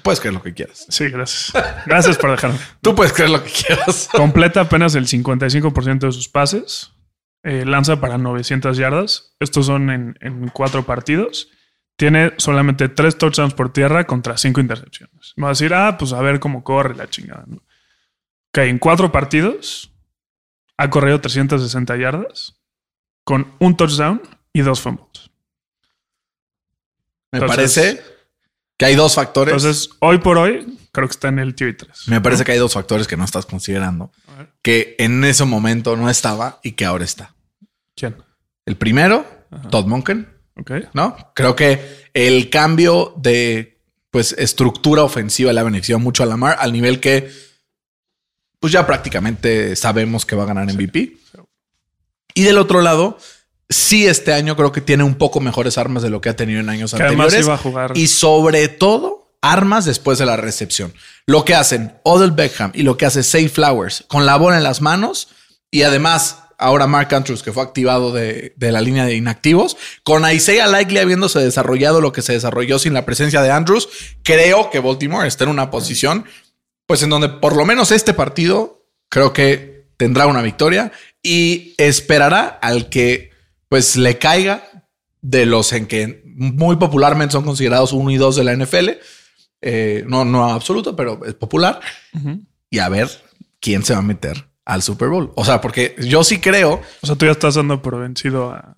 Puedes 0.03 0.19
creer 0.21 0.33
lo 0.33 0.41
que 0.41 0.53
quieras. 0.53 0.85
Sí, 0.89 1.09
gracias. 1.09 1.51
Gracias 1.85 2.17
por 2.17 2.31
dejarme. 2.31 2.57
Tú 2.81 2.95
puedes 2.95 3.11
creer 3.11 3.29
lo 3.29 3.43
que 3.43 3.51
quieras. 3.51 4.07
Completa 4.13 4.61
apenas 4.61 4.95
el 4.95 5.05
55% 5.07 5.99
de 5.99 6.11
sus 6.13 6.29
pases. 6.29 6.93
eh, 7.43 7.65
lanza 7.65 7.99
para 7.99 8.17
900 8.17 8.77
yardas. 8.77 9.35
Estos 9.39 9.65
son 9.65 9.89
en, 9.89 10.17
en 10.21 10.47
cuatro 10.47 10.83
partidos. 10.83 11.49
Tiene 11.97 12.31
solamente 12.37 12.87
tres 12.87 13.17
touchdowns 13.17 13.53
por 13.53 13.73
tierra 13.73 14.05
contra 14.07 14.37
cinco 14.37 14.61
intercepciones. 14.61 15.33
Me 15.35 15.43
va 15.43 15.49
a 15.49 15.51
decir, 15.51 15.73
ah, 15.73 15.97
pues 15.97 16.13
a 16.13 16.21
ver 16.21 16.39
cómo 16.39 16.63
corre 16.63 16.95
la 16.95 17.09
chingada. 17.09 17.43
¿no? 17.47 17.57
Ok, 17.57 18.59
en 18.59 18.79
cuatro 18.79 19.11
partidos 19.11 19.93
ha 20.77 20.89
corrido 20.89 21.19
360 21.19 21.97
yardas 21.97 22.60
con 23.31 23.47
un 23.59 23.77
touchdown 23.77 24.21
y 24.51 24.59
dos 24.59 24.81
fumbles. 24.81 25.31
Me 27.31 27.39
Entonces- 27.39 27.55
parece 27.55 28.01
que 28.77 28.85
hay 28.85 28.95
dos 28.95 29.15
factores. 29.15 29.53
Entonces, 29.53 29.89
hoy 29.99 30.17
por 30.17 30.37
hoy, 30.37 30.77
creo 30.91 31.07
que 31.07 31.11
está 31.13 31.29
en 31.29 31.39
el 31.39 31.55
tier 31.55 31.77
3. 31.77 32.09
Me 32.09 32.19
parece 32.19 32.43
que 32.43 32.51
hay 32.51 32.57
dos 32.57 32.73
factores 32.73 33.07
que 33.07 33.15
no 33.15 33.23
estás 33.23 33.45
considerando, 33.45 34.11
que 34.61 34.97
en 34.99 35.23
ese 35.23 35.45
momento 35.45 35.95
no 35.95 36.09
estaba 36.09 36.59
y 36.61 36.73
que 36.73 36.83
ahora 36.83 37.05
está. 37.05 37.33
¿Quién? 37.95 38.17
El 38.65 38.75
primero, 38.75 39.25
Todd 39.69 39.85
Monken, 39.85 40.27
Ok. 40.57 40.71
¿no? 40.93 41.15
Creo 41.33 41.55
que 41.55 42.09
el 42.13 42.49
cambio 42.49 43.13
de 43.15 43.79
pues 44.09 44.33
estructura 44.37 45.03
ofensiva 45.03 45.53
le 45.53 45.61
ha 45.61 45.63
beneficiado 45.63 45.99
mucho 45.99 46.23
a 46.23 46.25
Lamar 46.25 46.57
al 46.59 46.73
nivel 46.73 46.99
que 46.99 47.31
pues 48.59 48.73
ya 48.73 48.85
prácticamente 48.85 49.77
sabemos 49.77 50.25
que 50.25 50.35
va 50.35 50.43
a 50.43 50.47
ganar 50.47 50.65
MVP. 50.67 51.17
Y 52.33 52.43
del 52.43 52.57
otro 52.57 52.81
lado, 52.81 53.17
sí 53.69 54.07
este 54.07 54.33
año 54.33 54.55
creo 54.55 54.71
que 54.71 54.81
tiene 54.81 55.03
un 55.03 55.15
poco 55.15 55.39
mejores 55.39 55.77
armas 55.77 56.03
de 56.03 56.09
lo 56.09 56.21
que 56.21 56.29
ha 56.29 56.35
tenido 56.35 56.59
en 56.59 56.69
años 56.69 56.93
Que 56.93 57.03
anteriores. 57.03 57.45
iba 57.45 57.53
a 57.53 57.57
jugar. 57.57 57.91
Y 57.95 58.07
sobre 58.07 58.67
todo, 58.67 59.33
armas 59.41 59.85
después 59.85 60.17
de 60.19 60.25
la 60.25 60.37
recepción. 60.37 60.93
Lo 61.25 61.45
que 61.45 61.55
hacen 61.55 61.93
Odell 62.03 62.31
Beckham 62.31 62.71
y 62.73 62.83
lo 62.83 62.97
que 62.97 63.05
hace 63.05 63.23
Say 63.23 63.49
Flowers 63.49 64.03
con 64.07 64.25
la 64.25 64.35
bola 64.37 64.57
en 64.57 64.63
las 64.63 64.81
manos 64.81 65.29
y 65.71 65.83
además 65.83 66.37
ahora 66.57 66.85
Mark 66.85 67.11
Andrews 67.15 67.41
que 67.41 67.51
fue 67.51 67.63
activado 67.63 68.11
de, 68.11 68.53
de 68.55 68.71
la 68.71 68.81
línea 68.81 69.05
de 69.05 69.15
inactivos, 69.15 69.77
con 70.03 70.29
Isaiah 70.31 70.67
Likely 70.67 70.99
habiéndose 70.99 71.39
desarrollado 71.39 72.01
lo 72.01 72.11
que 72.11 72.21
se 72.21 72.33
desarrolló 72.33 72.77
sin 72.77 72.93
la 72.93 73.03
presencia 73.03 73.41
de 73.41 73.49
Andrews, 73.49 73.89
creo 74.23 74.69
que 74.69 74.79
Baltimore 74.79 75.27
está 75.27 75.45
en 75.45 75.49
una 75.49 75.71
posición 75.71 76.25
pues 76.85 77.01
en 77.01 77.09
donde 77.09 77.29
por 77.29 77.55
lo 77.55 77.65
menos 77.65 77.91
este 77.91 78.13
partido 78.13 78.85
creo 79.09 79.33
que 79.33 79.70
tendrá 80.01 80.25
una 80.25 80.41
victoria 80.41 80.91
y 81.21 81.75
esperará 81.77 82.47
al 82.47 82.89
que 82.89 83.29
pues 83.69 83.97
le 83.97 84.17
caiga 84.17 84.63
de 85.21 85.45
los 85.45 85.73
en 85.73 85.85
que 85.85 86.23
muy 86.25 86.77
popularmente 86.77 87.33
son 87.33 87.43
considerados 87.43 87.93
uno 87.93 88.09
y 88.09 88.17
dos 88.17 88.35
de 88.35 88.43
la 88.43 88.55
NFL. 88.55 88.89
Eh, 89.61 90.03
no, 90.07 90.25
no 90.25 90.43
absoluto, 90.49 90.95
pero 90.95 91.23
es 91.23 91.35
popular. 91.35 91.81
Y 92.71 92.79
a 92.79 92.89
ver 92.89 93.09
quién 93.59 93.83
se 93.85 93.93
va 93.93 93.99
a 93.99 94.01
meter 94.01 94.47
al 94.65 94.81
Super 94.81 95.09
Bowl. 95.09 95.33
O 95.35 95.45
sea, 95.45 95.61
porque 95.61 95.95
yo 95.99 96.23
sí 96.23 96.39
creo, 96.39 96.81
O 97.01 97.05
sea, 97.05 97.15
tú 97.15 97.27
ya 97.27 97.33
estás 97.33 97.53
dando 97.53 97.79
por 97.83 97.99
vencido 97.99 98.49
a, 98.49 98.75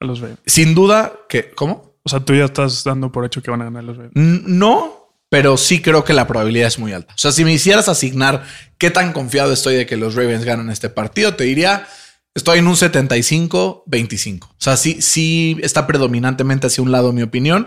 a 0.00 0.04
los 0.06 0.20
Ravens. 0.20 0.40
sin 0.46 0.74
duda, 0.74 1.12
que. 1.28 1.50
¿Cómo? 1.50 1.98
O 2.02 2.08
sea, 2.08 2.20
tú 2.20 2.34
ya 2.34 2.46
estás 2.46 2.82
dando 2.82 3.12
por 3.12 3.26
hecho 3.26 3.42
que 3.42 3.50
van 3.50 3.60
a 3.60 3.64
ganar 3.64 3.84
los 3.84 3.98
Ravens. 3.98 4.14
No, 4.14 5.01
pero 5.32 5.56
sí 5.56 5.80
creo 5.80 6.04
que 6.04 6.12
la 6.12 6.26
probabilidad 6.26 6.68
es 6.68 6.78
muy 6.78 6.92
alta. 6.92 7.14
O 7.14 7.16
sea, 7.16 7.32
si 7.32 7.42
me 7.42 7.54
hicieras 7.54 7.88
asignar 7.88 8.44
qué 8.76 8.90
tan 8.90 9.14
confiado 9.14 9.50
estoy 9.54 9.76
de 9.76 9.86
que 9.86 9.96
los 9.96 10.14
Ravens 10.14 10.44
ganan 10.44 10.68
este 10.68 10.90
partido, 10.90 11.36
te 11.36 11.44
diría, 11.44 11.88
estoy 12.34 12.58
en 12.58 12.66
un 12.66 12.76
75-25. 12.76 14.44
O 14.44 14.54
sea, 14.58 14.76
sí, 14.76 15.00
sí 15.00 15.56
está 15.62 15.86
predominantemente 15.86 16.66
hacia 16.66 16.82
un 16.82 16.92
lado 16.92 17.14
mi 17.14 17.22
opinión. 17.22 17.66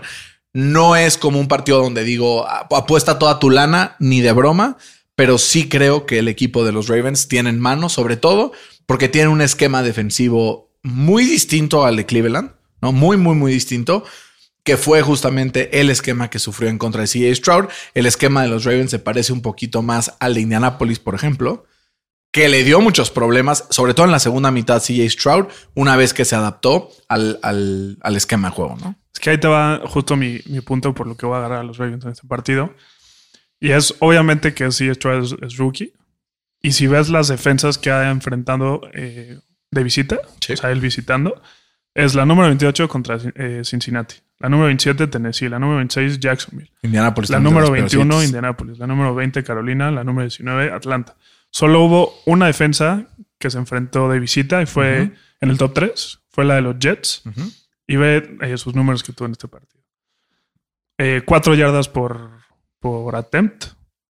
No 0.52 0.94
es 0.94 1.18
como 1.18 1.40
un 1.40 1.48
partido 1.48 1.82
donde 1.82 2.04
digo, 2.04 2.46
"Ah, 2.46 2.68
apuesta 2.70 3.18
toda 3.18 3.40
tu 3.40 3.50
lana, 3.50 3.96
ni 3.98 4.20
de 4.20 4.30
broma, 4.30 4.76
pero 5.16 5.36
sí 5.36 5.68
creo 5.68 6.06
que 6.06 6.20
el 6.20 6.28
equipo 6.28 6.64
de 6.64 6.70
los 6.70 6.86
Ravens 6.86 7.26
tiene 7.26 7.50
en 7.50 7.58
mano, 7.58 7.88
sobre 7.88 8.16
todo 8.16 8.52
porque 8.86 9.08
tiene 9.08 9.26
un 9.26 9.40
esquema 9.40 9.82
defensivo 9.82 10.70
muy 10.84 11.24
distinto 11.24 11.84
al 11.84 11.96
de 11.96 12.06
Cleveland, 12.06 12.52
¿no? 12.80 12.92
Muy, 12.92 13.16
muy, 13.16 13.34
muy 13.34 13.50
distinto 13.50 14.04
que 14.66 14.76
fue 14.76 15.00
justamente 15.00 15.80
el 15.80 15.88
esquema 15.88 16.28
que 16.28 16.38
sufrió 16.38 16.68
en 16.68 16.76
contra 16.76 17.00
de 17.00 17.06
CJ 17.08 17.34
Stroud. 17.36 17.66
El 17.94 18.04
esquema 18.04 18.42
de 18.42 18.48
los 18.48 18.64
Ravens 18.64 18.90
se 18.90 18.98
parece 18.98 19.32
un 19.32 19.40
poquito 19.40 19.80
más 19.80 20.14
al 20.20 20.34
de 20.34 20.42
Indianapolis, 20.42 20.98
por 20.98 21.14
ejemplo, 21.14 21.64
que 22.32 22.48
le 22.50 22.64
dio 22.64 22.80
muchos 22.82 23.10
problemas, 23.10 23.64
sobre 23.70 23.94
todo 23.94 24.04
en 24.04 24.12
la 24.12 24.18
segunda 24.18 24.50
mitad 24.50 24.82
CJ 24.82 25.08
Stroud, 25.08 25.46
una 25.74 25.96
vez 25.96 26.12
que 26.12 26.26
se 26.26 26.36
adaptó 26.36 26.90
al, 27.08 27.38
al- 27.42 27.96
al 28.02 28.16
esquema 28.16 28.48
de 28.50 28.54
juego, 28.54 28.76
¿no? 28.78 28.96
Es 29.14 29.20
que 29.20 29.30
ahí 29.30 29.38
te 29.38 29.48
va 29.48 29.80
justo 29.86 30.16
mi, 30.16 30.40
mi 30.46 30.60
punto 30.60 30.92
por 30.92 31.06
lo 31.06 31.16
que 31.16 31.24
voy 31.24 31.36
a 31.36 31.38
agarrar 31.38 31.60
a 31.60 31.64
los 31.64 31.78
Ravens 31.78 32.04
en 32.04 32.10
este 32.10 32.26
partido. 32.28 32.74
Y 33.60 33.70
es 33.70 33.94
obviamente 34.00 34.52
que 34.52 34.70
sí, 34.72 34.92
Stroud 34.92 35.24
es, 35.24 35.34
es 35.40 35.56
rookie. 35.56 35.94
Y 36.60 36.72
si 36.72 36.86
ves 36.88 37.08
las 37.08 37.28
defensas 37.28 37.78
que 37.78 37.90
ha 37.90 38.10
enfrentado 38.10 38.82
eh, 38.92 39.38
de 39.70 39.82
visita, 39.84 40.18
Sí. 40.40 40.52
o 40.52 40.56
sea, 40.58 40.70
él 40.72 40.80
visitando, 40.80 41.40
es 41.94 42.14
la 42.14 42.26
número 42.26 42.48
28 42.48 42.88
contra 42.88 43.18
eh, 43.36 43.62
Cincinnati, 43.64 44.16
la 44.38 44.48
número 44.48 44.66
27 44.66 45.06
Tennessee, 45.06 45.48
la 45.48 45.58
número 45.58 45.78
26 45.78 46.20
Jacksonville, 46.20 46.70
Indianapolis. 46.82 47.30
la 47.30 47.40
número 47.40 47.66
de 47.66 47.70
los 47.70 47.80
21 47.80 48.08
peorcitos. 48.08 48.24
Indianapolis, 48.24 48.78
la 48.78 48.86
número 48.86 49.14
20 49.14 49.44
Carolina, 49.44 49.90
la 49.90 50.04
número 50.04 50.24
19 50.24 50.72
Atlanta. 50.72 51.16
Solo 51.50 51.84
hubo 51.84 52.14
una 52.26 52.46
defensa 52.46 53.06
que 53.38 53.50
se 53.50 53.58
enfrentó 53.58 54.08
de 54.08 54.18
visita 54.18 54.60
y 54.62 54.66
fue 54.66 55.12
en 55.40 55.50
el 55.50 55.58
top 55.58 55.74
3, 55.74 56.20
fue 56.28 56.44
la 56.44 56.56
de 56.56 56.62
los 56.62 56.78
Jets. 56.78 57.22
Y 57.86 57.96
ve 57.96 58.36
eh, 58.40 58.58
sus 58.58 58.74
números 58.74 59.02
que 59.02 59.12
tuvo 59.12 59.26
en 59.26 59.32
este 59.32 59.48
partido. 59.48 59.82
Eh, 60.98 61.22
cuatro 61.24 61.54
yardas 61.54 61.88
por, 61.88 62.30
por 62.80 63.14
attempt. 63.16 63.66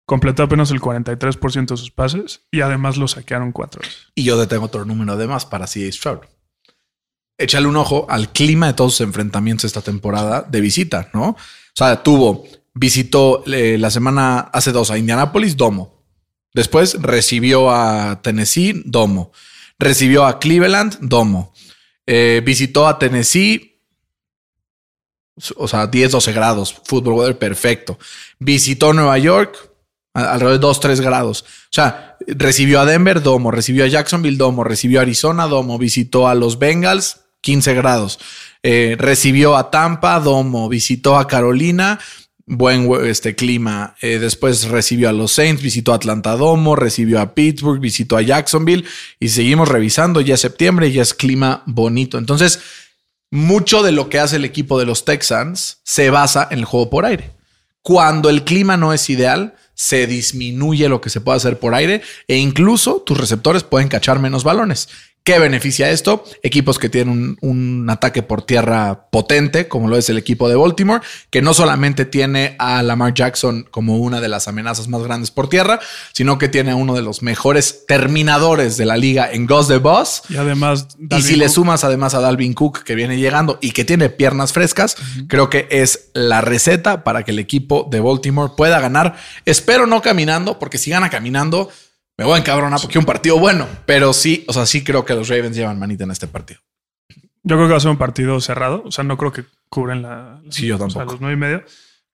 Completó 0.07 0.43
apenas 0.43 0.71
el 0.71 0.81
43% 0.81 1.67
de 1.67 1.77
sus 1.77 1.91
pases 1.91 2.47
y 2.51 2.61
además 2.61 2.99
lo 2.99 3.09
saquearon 3.09 3.53
cuatro 3.53 3.81
veces. 3.81 4.13
Y 4.15 4.25
yo 4.25 4.39
te 4.39 4.47
tengo 4.47 4.67
otro 4.67 4.85
número 4.85 5.17
de 5.17 5.27
más 5.27 5.47
para 5.47 5.67
CJ 5.67 5.93
Stroud. 5.93 6.19
Échale 7.37 7.67
un 7.67 7.77
ojo 7.77 8.07
al 8.09 8.33
clima 8.33 8.69
de 8.69 8.75
todos 8.75 8.95
sus 8.95 9.07
enfrentamientos 9.07 9.65
esta 9.65 9.81
temporada 9.81 10.43
de 10.43 10.61
visita, 10.61 11.11
¿no? 11.13 11.31
O 11.31 11.37
sea, 11.75 12.03
tuvo, 12.03 12.45
visitó 12.75 13.43
eh, 13.47 13.77
la 13.79 13.91
semana 13.91 14.39
hace 14.39 14.73
dos 14.73 14.91
a 14.91 14.99
Indianapolis, 14.99 15.57
domo. 15.57 16.05
Después 16.53 17.01
recibió 17.03 17.71
a 17.71 18.21
Tennessee, 18.23 18.83
domo. 18.85 19.33
Recibió 19.79 20.25
a 20.25 20.39
Cleveland, 20.39 20.99
domo. 21.01 21.53
Eh, 22.07 22.43
visitó 22.45 22.87
a 22.87 22.99
Tennessee, 22.99 23.81
o 25.57 25.67
sea, 25.67 25.89
10, 25.89 26.13
12 26.13 26.33
grados, 26.33 26.75
fútbol 26.85 27.15
weather 27.15 27.39
perfecto. 27.39 27.99
Visitó 28.39 28.93
Nueva 28.93 29.19
York, 29.19 29.71
alrededor 30.13 30.53
de 30.53 30.59
2, 30.61 30.81
3 30.81 31.01
grados. 31.01 31.43
O 31.43 31.73
sea, 31.73 32.17
recibió 32.27 32.81
a 32.81 32.85
Denver, 32.85 33.23
domo, 33.23 33.51
recibió 33.51 33.85
a 33.85 33.89
Jacksonville, 33.89 34.37
domo, 34.37 34.63
recibió 34.63 35.01
a 35.01 35.03
Arizona, 35.03 35.47
domo, 35.47 35.79
visitó 35.79 36.29
a 36.29 36.35
los 36.35 36.59
Bengals, 36.59 37.24
15 37.45 37.75
grados. 37.75 38.19
Eh, 38.63 38.97
recibió 38.99 39.57
a 39.57 39.71
Tampa, 39.71 40.19
domo, 40.19 40.69
visitó 40.69 41.19
a 41.19 41.29
Carolina, 41.29 42.01
buen 42.47 42.91
este 43.05 43.37
clima. 43.37 43.95
Eh, 44.01 44.19
después 44.19 44.65
recibió 44.65 45.11
a 45.11 45.13
los 45.13 45.33
Saints, 45.33 45.63
visitó 45.63 45.93
a 45.93 45.97
Atlanta 45.97 46.37
Domo, 46.37 46.75
recibió 46.75 47.21
a 47.21 47.35
Pittsburgh, 47.35 47.79
visitó 47.81 48.17
a 48.17 48.23
Jacksonville 48.23 48.85
y 49.21 49.29
seguimos 49.29 49.69
revisando. 49.69 50.21
Ya 50.21 50.35
es 50.35 50.41
septiembre, 50.41 50.91
ya 50.91 51.03
es 51.03 51.15
clima 51.15 51.63
bonito. 51.67 52.17
Entonces, 52.17 52.61
mucho 53.31 53.83
de 53.83 53.93
lo 53.93 54.09
que 54.09 54.19
hace 54.19 54.37
el 54.37 54.45
equipo 54.45 54.79
de 54.79 54.87
los 54.87 55.05
Texans 55.05 55.79
se 55.85 56.09
basa 56.11 56.49
en 56.51 56.61
el 56.61 56.65
juego 56.65 56.89
por 56.89 57.05
aire. 57.05 57.31
Cuando 57.83 58.31
el 58.31 58.45
clima 58.45 58.79
no 58.79 58.95
es 58.95 59.11
ideal, 59.11 59.55
se 59.75 60.07
disminuye 60.07 60.89
lo 60.89 61.01
que 61.01 61.11
se 61.11 61.21
puede 61.21 61.37
hacer 61.37 61.59
por 61.59 61.75
aire 61.75 62.01
e 62.29 62.37
incluso 62.37 63.03
tus 63.05 63.19
receptores 63.19 63.63
pueden 63.63 63.89
cachar 63.89 64.21
menos 64.21 64.45
balones. 64.45 64.89
¿Qué 65.25 65.39
beneficia 65.39 65.91
esto? 65.91 66.23
Equipos 66.43 66.79
que 66.79 66.91
tienen 66.91 67.09
un, 67.09 67.39
un 67.41 67.89
ataque 67.89 68.23
por 68.23 68.43
tierra 68.43 69.09
potente, 69.11 69.69
como 69.69 69.89
lo 69.89 69.97
es 69.97 70.11
el 70.11 70.19
equipo 70.19 70.51
de 70.51 70.55
Baltimore, 70.55 71.03
que 71.31 71.41
no 71.41 71.55
solamente 71.55 72.05
tiene 72.05 72.57
a 72.59 72.83
Lamar 72.83 73.15
Jackson 73.15 73.67
como 73.71 73.97
una 73.97 74.21
de 74.21 74.29
las 74.29 74.49
amenazas 74.49 74.87
más 74.89 75.03
grandes 75.03 75.31
por 75.31 75.49
tierra, 75.49 75.81
sino 76.13 76.37
que 76.37 76.51
tiene 76.51 76.73
a 76.73 76.77
uno 76.77 76.95
de 76.95 77.01
los 77.01 77.23
mejores 77.23 77.87
terminadores 77.87 78.77
de 78.77 78.85
la 78.85 78.99
liga 78.99 79.31
en 79.33 79.47
Ghost 79.47 79.71
the 79.71 79.79
Boss. 79.79 80.25
Y 80.29 80.37
además, 80.37 80.89
Y 80.99 81.23
si 81.23 81.37
le 81.37 81.49
sumas 81.49 81.85
además 81.85 82.13
a 82.13 82.21
Dalvin 82.21 82.53
Cook 82.53 82.83
que 82.83 82.95
viene 82.95 83.17
llegando 83.17 83.59
y 83.63 83.71
que 83.71 83.87
tiene 83.87 84.11
piernas 84.11 84.53
frescas, 84.53 84.95
creo 85.29 85.49
que 85.49 85.69
es 85.71 86.11
la 86.13 86.43
receta 86.43 87.03
para 87.03 87.23
que 87.23 87.31
el 87.31 87.39
equipo 87.39 87.89
de 87.91 88.01
Baltimore 88.01 88.53
pueda 88.55 88.79
ganar. 88.79 89.17
Espero 89.47 89.87
no 89.87 90.03
caminando, 90.03 90.59
porque 90.59 90.77
si 90.77 90.91
gana 90.91 91.09
caminando, 91.09 91.71
me 92.17 92.25
voy 92.25 92.35
a 92.35 92.39
encabronar 92.39 92.81
porque 92.81 92.99
un 92.99 93.05
partido 93.05 93.39
bueno, 93.39 93.67
pero 93.87 94.13
sí, 94.13 94.45
o 94.49 94.53
sea, 94.53 94.67
sí 94.67 94.85
creo 94.85 95.05
que 95.05 95.15
los 95.15 95.29
Ravens 95.29 95.57
llevan 95.57 95.79
manita 95.79 96.05
en 96.05 96.11
este 96.11 96.29
partido. 96.29 96.61
yo 97.43 97.57
creo 97.57 97.67
que 97.67 97.73
va 97.73 97.77
a 97.77 97.81
ser 97.81 97.91
un 97.91 97.99
partido 97.99 98.41
cerrado. 98.41 98.83
O 98.85 98.93
sea, 98.93 99.05
no 99.05 99.17
creo 99.17 99.33
que 99.33 99.45
cubren 99.69 100.03
la. 100.03 100.41
Sí, 100.51 100.67
yo 100.67 100.77
o 100.77 100.79
sea, 100.79 100.89
tampoco. 100.89 101.13
los 101.13 101.21
nueve 101.21 101.35
y 101.35 101.41
medio. 101.41 101.65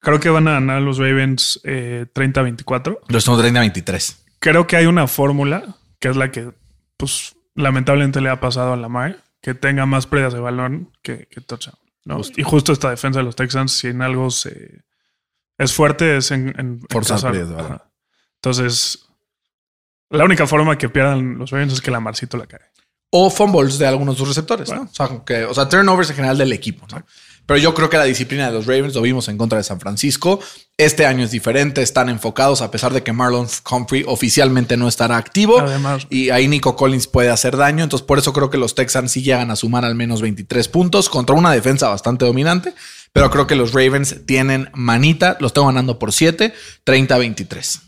Creo 0.01 0.19
que 0.19 0.31
van 0.31 0.49
a 0.49 0.53
ganar 0.53 0.81
los 0.81 0.97
Ravens 0.97 1.61
eh, 1.65 2.07
30-24. 2.15 3.01
Los 3.09 3.25
tengo 3.25 3.43
30-23. 3.43 4.17
Creo 4.39 4.67
que 4.67 4.77
hay 4.77 4.87
una 4.87 5.07
fórmula 5.07 5.77
que 5.99 6.09
es 6.09 6.17
la 6.17 6.33
que, 6.33 6.53
pues, 6.97 7.37
lamentablemente 7.55 8.23
le 8.23 8.31
ha 8.31 8.41
pasado 8.41 8.73
a 8.73 8.77
Lamar, 8.79 9.23
que 9.43 9.53
tenga 9.53 9.85
más 9.85 10.07
pérdidas 10.07 10.33
de 10.33 10.41
balón 10.41 10.91
que, 11.03 11.27
que 11.27 11.43
touchdown. 11.43 11.79
¿no? 12.07 12.23
Y 12.37 12.43
justo 12.43 12.73
esta 12.73 12.89
defensa 12.89 13.19
de 13.19 13.27
los 13.27 13.37
Texans, 13.37 13.73
si 13.73 13.89
en 13.89 14.01
algo 14.01 14.31
se 14.31 14.85
es 15.59 15.75
fuerte, 15.75 16.17
es 16.17 16.31
en, 16.31 16.55
en 16.59 16.81
Forzar 16.89 17.21
pérdidas 17.21 17.51
de 17.51 17.55
balón. 17.55 17.83
Entonces, 18.37 19.10
la 20.11 20.25
única 20.25 20.47
forma 20.47 20.77
que 20.77 20.89
pierdan 20.89 21.39
los 21.39 21.51
Ravens 21.51 21.75
es 21.75 21.81
que 21.81 21.91
Lamarcito 21.91 22.37
la 22.37 22.47
cae. 22.47 22.61
O 23.11 23.31
fumbles 23.31 23.79
de 23.79 23.87
algunos 23.87 24.15
de 24.15 24.19
sus 24.19 24.29
receptores, 24.29 24.71
¿no? 24.71 24.83
O 24.83 24.95
sea, 24.95 25.09
que, 25.25 25.45
o 25.45 25.55
sea, 25.55 25.69
turnovers 25.69 26.11
en 26.11 26.17
general 26.17 26.39
del 26.39 26.53
equipo, 26.53 26.87
¿no? 26.93 27.05
Pero 27.51 27.59
yo 27.59 27.75
creo 27.75 27.91
que 27.91 27.97
la 27.97 28.05
disciplina 28.05 28.47
de 28.47 28.53
los 28.53 28.67
Ravens 28.67 28.95
lo 28.95 29.03
vimos 29.03 29.27
en 29.29 29.37
contra 29.37 29.59
de 29.59 29.65
San 29.65 29.81
Francisco. 29.81 30.39
Este 30.77 31.05
año 31.05 31.25
es 31.25 31.33
diferente, 31.33 31.83
están 31.83 32.09
enfocados, 32.09 32.63
a 32.63 32.71
pesar 32.71 32.93
de 32.93 33.03
que 33.03 33.13
Marlon 33.13 33.49
Humphrey 33.69 34.05
oficialmente 34.07 34.77
no 34.77 34.87
estará 34.87 35.17
activo. 35.17 35.59
Además. 35.59 36.07
y 36.11 36.31
ahí 36.31 36.47
Nico 36.47 36.77
Collins 36.77 37.09
puede 37.09 37.31
hacer 37.31 37.57
daño. 37.57 37.83
Entonces, 37.83 38.07
por 38.07 38.19
eso 38.19 38.33
creo 38.33 38.51
que 38.51 38.59
los 38.59 38.77
Texans 38.77 39.11
sí 39.11 39.23
llegan 39.23 39.51
a 39.51 39.57
sumar 39.57 39.85
al 39.85 39.97
menos 39.97 40.23
23 40.23 40.69
puntos 40.69 41.09
contra 41.09 41.35
una 41.35 41.51
defensa 41.51 41.89
bastante 41.89 42.25
dominante. 42.25 42.73
Pero 43.13 43.31
creo 43.31 43.49
que 43.49 43.57
los 43.57 43.73
Ravens 43.73 44.25
tienen 44.27 44.71
manita. 44.73 45.37
Los 45.41 45.53
tengo 45.53 45.67
ganando 45.67 45.99
por 45.99 46.13
7, 46.13 46.55
30-23. 46.87 47.81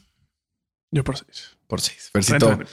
Yo 0.90 1.04
por 1.04 1.16
seis. 1.18 1.51
Por 1.72 1.80
6. 1.80 2.10
Versito, 2.12 2.46
30. 2.48 2.66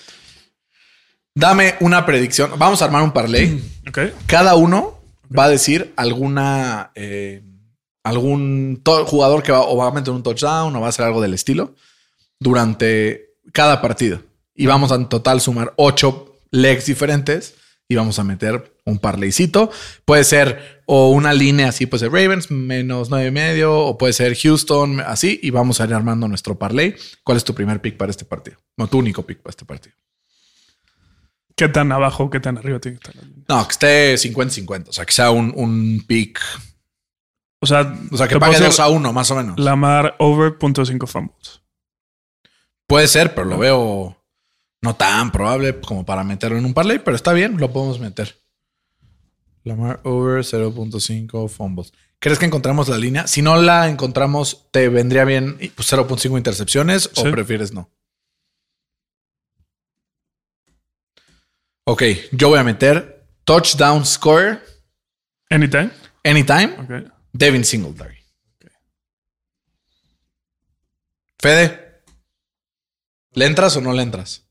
dame 1.34 1.76
una 1.80 2.06
predicción. 2.06 2.52
Vamos 2.58 2.82
a 2.82 2.86
armar 2.86 3.02
un 3.02 3.14
parlay. 3.14 3.64
Cada 4.28 4.56
uno 4.56 5.00
va 5.32 5.46
a 5.46 5.50
decir 5.50 5.94
alguna. 5.96 6.92
eh, 6.96 7.42
algún 8.04 8.82
jugador 9.06 9.42
que 9.42 9.54
va, 9.54 9.62
o 9.62 9.78
va 9.78 9.88
a 9.88 9.92
meter 9.92 10.14
un 10.14 10.22
touchdown 10.22 10.76
o 10.76 10.82
va 10.82 10.88
a 10.88 10.90
hacer 10.90 11.06
algo 11.06 11.22
del 11.22 11.34
estilo 11.34 11.76
durante 12.42 13.36
cada 13.54 13.82
partido. 13.82 14.22
Y 14.54 14.66
vamos 14.66 14.92
a 14.92 14.96
en 14.96 15.08
total 15.08 15.40
sumar 15.40 15.74
ocho 15.78 16.36
legs 16.52 16.86
diferentes 16.86 17.56
y 17.88 17.96
vamos 17.96 18.20
a 18.20 18.26
meter 18.26 18.76
un 18.84 19.00
parlaycito. 19.00 19.72
Puede 20.04 20.26
ser 20.26 20.79
o 20.92 21.12
una 21.12 21.34
línea 21.34 21.70
así, 21.70 21.86
puede 21.86 22.00
ser 22.00 22.12
Ravens 22.12 22.50
menos 22.50 23.12
nueve 23.12 23.28
y 23.28 23.32
medio, 23.32 23.78
o 23.78 23.96
puede 23.96 24.12
ser 24.12 24.36
Houston 24.36 25.02
así, 25.02 25.40
y 25.44 25.52
vamos 25.52 25.80
a 25.80 25.86
ir 25.86 25.94
armando 25.94 26.28
nuestro 26.28 26.58
parlay. 26.58 26.96
¿Cuál 27.24 27.38
es 27.38 27.44
tu 27.44 27.54
primer 27.54 27.80
pick 27.80 27.96
para 27.96 28.10
este 28.10 28.26
partido? 28.26 28.58
No, 28.76 28.88
tu 28.88 28.98
único 28.98 29.22
pick 29.22 29.40
para 29.40 29.52
este 29.52 29.66
partido. 29.66 29.96
¿Qué 31.56 31.70
tan 31.70 31.92
abajo, 31.92 32.32
qué 32.32 32.40
tan 32.40 32.58
arriba 32.58 32.80
tiene 32.80 32.98
que 32.98 33.08
estar 33.08 33.24
la? 33.24 33.30
No, 33.48 33.68
que 33.68 33.72
esté 33.72 34.16
50-50, 34.16 34.88
o 34.88 34.92
sea, 34.92 35.06
que 35.06 35.14
sea 35.14 35.30
un, 35.30 35.54
un 35.56 36.04
pick, 36.08 36.42
O 37.60 37.68
sea, 37.68 37.96
o 38.10 38.18
sea, 38.18 38.28
que 38.28 38.40
pague 38.40 38.56
hacer 38.56 38.70
2 38.70 38.80
a 38.80 38.88
1 38.88 39.14
más 39.14 39.30
o 39.30 39.36
menos. 39.36 39.60
Lamar 39.60 40.16
over 40.18 40.58
punto 40.58 40.84
cinco 40.88 41.06
fumbles. 41.06 41.62
Puede 42.88 43.08
ser, 43.08 43.36
pero 43.36 43.46
lo 43.46 43.60
veo 43.60 44.26
no 44.82 44.96
tan 44.96 45.32
probable 45.32 45.80
como 45.82 46.04
para 46.04 46.24
meterlo 46.24 46.58
en 46.58 46.66
un 46.66 46.74
parlay, 46.74 46.98
pero 46.98 47.16
está 47.16 47.32
bien, 47.32 47.58
lo 47.58 47.72
podemos 47.72 48.00
meter. 48.00 48.40
Lamar 49.64 50.00
over 50.04 50.44
0.5 50.44 51.50
fumbles. 51.50 51.94
¿Crees 52.20 52.38
que 52.40 52.46
encontramos 52.46 52.90
la 52.90 52.98
línea? 52.98 53.28
Si 53.28 53.42
no 53.42 53.62
la 53.62 53.88
encontramos, 53.88 54.68
¿te 54.72 54.90
vendría 54.90 55.24
bien 55.26 55.58
pues, 55.76 55.92
0.5 55.92 56.38
intercepciones 56.38 57.10
o 57.16 57.24
prefieres 57.32 57.72
no? 57.74 57.90
Ok, 61.86 62.04
yo 62.32 62.50
voy 62.50 62.60
a 62.60 62.64
meter 62.64 63.26
touchdown 63.46 64.06
score 64.06 64.62
Anytime. 65.50 65.90
anytime, 66.24 66.76
Ok. 66.80 67.12
Devin 67.32 67.64
Singletary. 67.66 68.18
Fede, 71.40 72.02
¿le 73.32 73.46
entras 73.46 73.76
o 73.78 73.82
no 73.82 73.94
le 73.94 74.04
entras? 74.04 74.46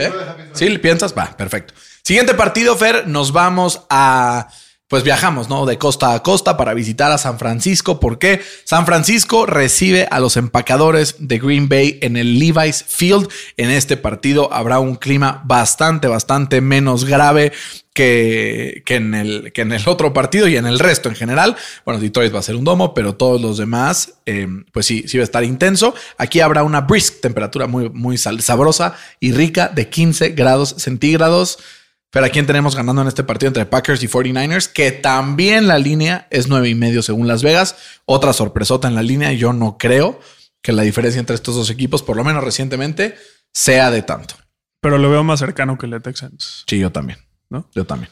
¿Eh? 0.00 0.12
¿Sí? 0.52 0.68
¿Le 0.68 0.78
piensas? 0.78 1.14
Va, 1.16 1.36
perfecto. 1.36 1.74
Siguiente 2.02 2.34
partido, 2.34 2.76
Fer, 2.76 3.06
nos 3.06 3.32
vamos 3.32 3.82
a... 3.90 4.48
Pues 4.90 5.04
viajamos, 5.04 5.48
¿no? 5.48 5.66
De 5.66 5.78
costa 5.78 6.14
a 6.14 6.22
costa 6.24 6.56
para 6.56 6.74
visitar 6.74 7.12
a 7.12 7.18
San 7.18 7.38
Francisco. 7.38 8.00
¿Por 8.00 8.18
qué? 8.18 8.40
San 8.64 8.86
Francisco 8.86 9.46
recibe 9.46 10.08
a 10.10 10.18
los 10.18 10.36
empacadores 10.36 11.14
de 11.20 11.38
Green 11.38 11.68
Bay 11.68 12.00
en 12.02 12.16
el 12.16 12.40
Levi's 12.40 12.84
Field. 12.88 13.28
En 13.56 13.70
este 13.70 13.96
partido 13.96 14.52
habrá 14.52 14.80
un 14.80 14.96
clima 14.96 15.42
bastante, 15.44 16.08
bastante 16.08 16.60
menos 16.60 17.04
grave 17.04 17.52
que, 17.94 18.82
que, 18.84 18.96
en 18.96 19.14
el, 19.14 19.52
que 19.52 19.62
en 19.62 19.70
el 19.70 19.86
otro 19.86 20.12
partido 20.12 20.48
y 20.48 20.56
en 20.56 20.66
el 20.66 20.80
resto 20.80 21.08
en 21.08 21.14
general. 21.14 21.54
Bueno, 21.84 22.00
Detroit 22.00 22.34
va 22.34 22.40
a 22.40 22.42
ser 22.42 22.56
un 22.56 22.64
domo, 22.64 22.92
pero 22.92 23.14
todos 23.14 23.40
los 23.40 23.58
demás, 23.58 24.14
eh, 24.26 24.48
pues 24.72 24.86
sí, 24.86 25.04
sí 25.06 25.18
va 25.18 25.22
a 25.22 25.24
estar 25.24 25.44
intenso. 25.44 25.94
Aquí 26.18 26.40
habrá 26.40 26.64
una 26.64 26.80
brisk 26.80 27.20
temperatura 27.20 27.68
muy, 27.68 27.90
muy 27.90 28.18
sabrosa 28.18 28.96
y 29.20 29.30
rica 29.30 29.68
de 29.68 29.88
15 29.88 30.30
grados 30.30 30.74
centígrados. 30.78 31.60
Pero 32.10 32.26
a 32.26 32.28
quién 32.28 32.46
tenemos 32.46 32.74
ganando 32.74 33.02
en 33.02 33.08
este 33.08 33.22
partido 33.22 33.48
entre 33.48 33.66
Packers 33.66 34.02
y 34.02 34.08
49ers, 34.08 34.72
que 34.72 34.90
también 34.90 35.68
la 35.68 35.78
línea 35.78 36.26
es 36.30 36.48
nueve 36.48 36.68
y 36.68 36.74
medio 36.74 37.02
según 37.02 37.28
Las 37.28 37.42
Vegas. 37.42 37.76
Otra 38.04 38.32
sorpresota 38.32 38.88
en 38.88 38.94
la 38.94 39.02
línea. 39.02 39.32
Yo 39.32 39.52
no 39.52 39.78
creo 39.78 40.20
que 40.62 40.72
la 40.72 40.82
diferencia 40.82 41.20
entre 41.20 41.36
estos 41.36 41.54
dos 41.54 41.70
equipos, 41.70 42.02
por 42.02 42.16
lo 42.16 42.24
menos 42.24 42.42
recientemente, 42.42 43.16
sea 43.52 43.90
de 43.90 44.02
tanto. 44.02 44.34
Pero 44.80 44.98
lo 44.98 45.10
veo 45.10 45.22
más 45.22 45.40
cercano 45.40 45.78
que 45.78 45.86
el 45.86 45.92
de 45.92 46.00
Texans. 46.00 46.64
Sí, 46.66 46.78
yo 46.78 46.90
también. 46.90 47.18
¿No? 47.48 47.68
Yo 47.74 47.84
también. 47.84 48.10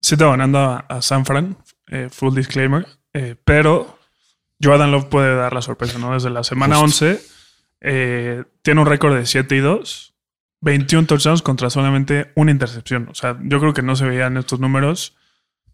Sí 0.00 0.16
te 0.16 0.24
ganando 0.24 0.58
a, 0.58 0.78
a 0.88 1.02
San 1.02 1.24
Fran, 1.26 1.58
eh, 1.88 2.08
full 2.10 2.34
disclaimer, 2.34 2.86
eh, 3.12 3.34
pero 3.44 3.98
Jordan 4.62 4.92
Love 4.92 5.06
puede 5.06 5.34
dar 5.34 5.52
la 5.52 5.62
sorpresa, 5.62 5.98
¿no? 5.98 6.14
Desde 6.14 6.30
la 6.30 6.44
semana 6.44 6.76
Justo. 6.76 7.06
11 7.06 7.20
eh, 7.80 8.44
tiene 8.62 8.80
un 8.80 8.86
récord 8.86 9.16
de 9.16 9.26
7 9.26 9.56
y 9.56 9.60
2, 9.60 10.14
21 10.60 11.06
touchdowns 11.06 11.42
contra 11.42 11.70
solamente 11.70 12.32
una 12.34 12.50
intercepción. 12.50 13.08
O 13.10 13.14
sea, 13.14 13.38
yo 13.42 13.60
creo 13.60 13.74
que 13.74 13.82
no 13.82 13.96
se 13.96 14.04
veían 14.04 14.36
estos 14.36 14.60
números 14.60 15.16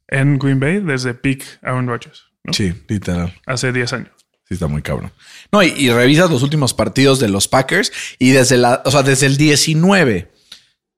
en 0.08 0.38
Green 0.38 0.60
Bay 0.60 0.80
desde 0.80 1.14
peak 1.14 1.60
Aaron 1.62 1.86
Rodgers, 1.86 2.24
¿no? 2.42 2.52
Sí, 2.52 2.74
literal. 2.88 3.32
Hace 3.46 3.72
10 3.72 3.92
años. 3.94 4.12
Sí, 4.46 4.54
está 4.54 4.66
muy 4.66 4.82
cabrón. 4.82 5.10
No, 5.50 5.62
y, 5.62 5.68
y 5.68 5.90
revisas 5.90 6.30
los 6.30 6.42
últimos 6.42 6.74
partidos 6.74 7.18
de 7.18 7.28
los 7.28 7.48
Packers 7.48 7.92
y 8.18 8.32
desde 8.32 8.58
la, 8.58 8.82
o 8.84 8.90
sea, 8.90 9.02
desde 9.02 9.26
el 9.26 9.38
19 9.38 10.30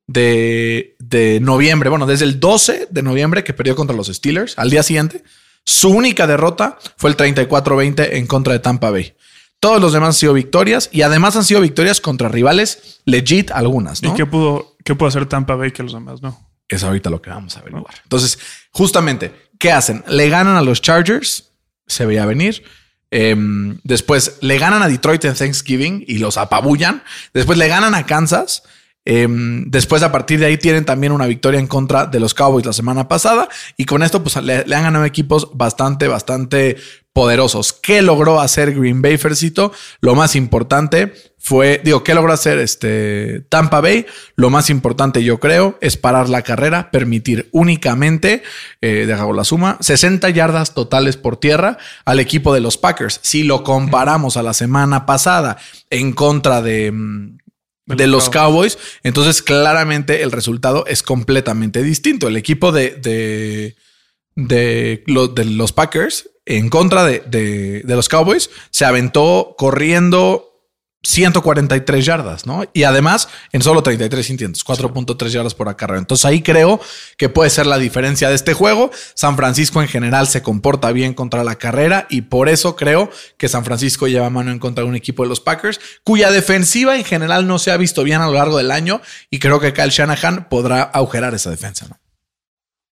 de, 0.08 0.96
de 0.98 1.40
noviembre, 1.40 1.88
bueno, 1.88 2.06
desde 2.06 2.24
el 2.24 2.40
12 2.40 2.88
de 2.90 3.02
noviembre 3.02 3.44
que 3.44 3.54
perdió 3.54 3.76
contra 3.76 3.96
los 3.96 4.08
Steelers, 4.08 4.58
al 4.58 4.70
día 4.70 4.82
siguiente, 4.82 5.22
su 5.64 5.90
única 5.90 6.26
derrota 6.26 6.78
fue 6.96 7.10
el 7.10 7.16
34-20 7.16 8.08
en 8.12 8.26
contra 8.26 8.52
de 8.52 8.60
Tampa 8.60 8.90
Bay. 8.90 9.14
Todos 9.60 9.80
los 9.80 9.92
demás 9.92 10.08
han 10.08 10.14
sido 10.14 10.32
victorias 10.32 10.88
y 10.92 11.02
además 11.02 11.36
han 11.36 11.44
sido 11.44 11.60
victorias 11.60 12.00
contra 12.00 12.28
rivales 12.28 13.00
legit 13.04 13.50
algunas, 13.50 14.02
¿no? 14.02 14.10
¿Y 14.10 14.14
qué 14.14 14.26
pudo, 14.26 14.76
qué 14.84 14.94
pudo 14.94 15.08
hacer 15.08 15.26
Tampa 15.26 15.54
Bay 15.54 15.72
que 15.72 15.82
los 15.82 15.92
demás 15.92 16.22
no? 16.22 16.46
Es 16.68 16.82
ahorita 16.82 17.10
lo 17.10 17.22
que 17.22 17.30
vamos 17.30 17.56
a 17.56 17.60
averiguar. 17.60 17.94
Entonces, 18.02 18.38
justamente, 18.70 19.32
¿qué 19.58 19.72
hacen? 19.72 20.04
Le 20.08 20.28
ganan 20.28 20.56
a 20.56 20.62
los 20.62 20.82
Chargers, 20.82 21.52
se 21.86 22.04
veía 22.06 22.26
venir. 22.26 22.64
Em, 23.10 23.78
después 23.84 24.38
le 24.40 24.58
ganan 24.58 24.82
a 24.82 24.88
Detroit 24.88 25.24
en 25.24 25.34
Thanksgiving 25.34 26.04
y 26.06 26.18
los 26.18 26.36
apabullan. 26.36 27.02
Después 27.32 27.56
le 27.56 27.68
ganan 27.68 27.94
a 27.94 28.04
Kansas. 28.04 28.64
Em, 29.04 29.70
después, 29.70 30.02
a 30.02 30.10
partir 30.10 30.40
de 30.40 30.46
ahí, 30.46 30.58
tienen 30.58 30.84
también 30.84 31.12
una 31.12 31.26
victoria 31.26 31.60
en 31.60 31.68
contra 31.68 32.06
de 32.06 32.18
los 32.18 32.34
Cowboys 32.34 32.66
la 32.66 32.72
semana 32.72 33.06
pasada. 33.06 33.48
Y 33.76 33.84
con 33.84 34.02
esto, 34.02 34.22
pues 34.24 34.34
le, 34.42 34.64
le 34.66 34.74
han 34.74 34.82
ganado 34.82 35.04
equipos 35.04 35.48
bastante, 35.54 36.08
bastante 36.08 36.76
poderosos. 37.16 37.72
¿Qué 37.72 38.02
logró 38.02 38.40
hacer 38.42 38.74
Green 38.74 39.00
Bay, 39.00 39.16
Fercito? 39.16 39.72
Lo 40.02 40.14
más 40.14 40.36
importante 40.36 41.14
fue, 41.38 41.80
digo, 41.82 42.04
¿qué 42.04 42.12
logró 42.12 42.30
hacer 42.30 42.58
este 42.58 43.40
Tampa 43.48 43.80
Bay? 43.80 44.04
Lo 44.34 44.50
más 44.50 44.68
importante, 44.68 45.24
yo 45.24 45.40
creo, 45.40 45.78
es 45.80 45.96
parar 45.96 46.28
la 46.28 46.42
carrera, 46.42 46.90
permitir 46.90 47.48
únicamente, 47.52 48.42
eh, 48.82 49.04
dejo 49.06 49.32
la 49.32 49.44
suma, 49.44 49.78
60 49.80 50.28
yardas 50.28 50.74
totales 50.74 51.16
por 51.16 51.38
tierra 51.38 51.78
al 52.04 52.20
equipo 52.20 52.52
de 52.52 52.60
los 52.60 52.76
Packers. 52.76 53.18
Si 53.22 53.44
lo 53.44 53.64
comparamos 53.64 54.36
a 54.36 54.42
la 54.42 54.52
semana 54.52 55.06
pasada 55.06 55.56
en 55.88 56.12
contra 56.12 56.60
de, 56.60 56.92
mm, 56.92 57.38
De 57.86 58.06
los 58.08 58.24
los 58.26 58.30
Cowboys, 58.30 58.76
entonces 59.04 59.40
claramente 59.40 60.22
el 60.22 60.32
resultado 60.32 60.84
es 60.86 61.02
completamente 61.02 61.82
distinto. 61.82 62.28
El 62.28 62.36
equipo 62.36 62.72
de, 62.72 62.90
de, 62.90 63.74
de, 64.34 65.02
lo- 65.06 65.28
de 65.28 65.46
los 65.46 65.72
Packers 65.72 66.28
en 66.46 66.68
contra 66.70 67.04
de, 67.04 67.20
de- 67.26 67.82
de 67.84 67.96
los 67.96 68.08
Cowboys 68.08 68.48
se 68.70 68.84
aventó 68.84 69.54
corriendo 69.58 70.44
143 71.02 72.04
yardas, 72.04 72.46
¿no? 72.46 72.64
Y 72.72 72.82
además 72.82 73.28
en 73.52 73.62
solo 73.62 73.80
33 73.82 74.28
intentos, 74.30 74.64
4.3 74.66 75.28
yardas 75.28 75.54
por 75.54 75.68
acarreo. 75.68 75.98
Entonces 75.98 76.24
ahí 76.24 76.42
creo 76.42 76.80
que 77.16 77.28
puede 77.28 77.48
ser 77.50 77.66
la 77.66 77.78
diferencia 77.78 78.28
de 78.28 78.34
este 78.34 78.54
juego. 78.54 78.90
San 79.14 79.36
Francisco 79.36 79.80
en 79.80 79.86
general 79.88 80.26
se 80.26 80.42
comporta 80.42 80.90
bien 80.90 81.14
contra 81.14 81.44
la 81.44 81.56
carrera 81.56 82.08
y 82.10 82.22
por 82.22 82.48
eso 82.48 82.74
creo 82.74 83.08
que 83.38 83.48
San 83.48 83.64
Francisco 83.64 84.08
lleva 84.08 84.30
mano 84.30 84.50
en 84.50 84.58
contra 84.58 84.82
de 84.82 84.90
un 84.90 84.96
equipo 84.96 85.22
de 85.22 85.28
los 85.28 85.40
Packers, 85.40 85.78
cuya 86.02 86.32
defensiva 86.32 86.96
en 86.96 87.04
general 87.04 87.46
no 87.46 87.60
se 87.60 87.70
ha 87.70 87.76
visto 87.76 88.02
bien 88.02 88.20
a 88.20 88.26
lo 88.26 88.32
largo 88.32 88.56
del 88.58 88.72
año 88.72 89.00
y 89.30 89.38
creo 89.38 89.60
que 89.60 89.72
Kyle 89.72 89.90
Shanahan 89.90 90.48
podrá 90.48 90.82
agujerar 90.82 91.34
esa 91.34 91.50
defensa, 91.50 91.86
¿no? 91.88 92.00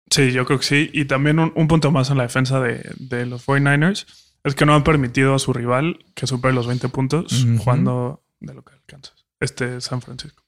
Sí, 0.10 0.32
yo 0.32 0.46
creo 0.46 0.60
que 0.60 0.66
sí. 0.66 0.90
Y 0.94 1.06
también 1.06 1.40
un, 1.40 1.52
un 1.56 1.68
punto 1.68 1.92
más 1.92 2.10
en 2.10 2.18
la 2.18 2.24
defensa 2.24 2.60
de, 2.62 2.90
de 2.98 3.26
los 3.26 3.46
49ers 3.46 4.06
es 4.44 4.56
que 4.56 4.66
no 4.66 4.74
han 4.74 4.84
permitido 4.84 5.36
a 5.36 5.40
su 5.40 5.52
rival 5.54 6.06
que 6.16 6.28
supere 6.28 6.54
los 6.54 6.68
20 6.68 6.88
puntos 6.90 7.44
Ujú. 7.44 7.58
jugando 7.58 8.24
de 8.40 8.54
local 8.54 8.82
Kansas. 8.86 9.26
Este 9.40 9.82
San 9.82 10.02
Francisco. 10.02 10.44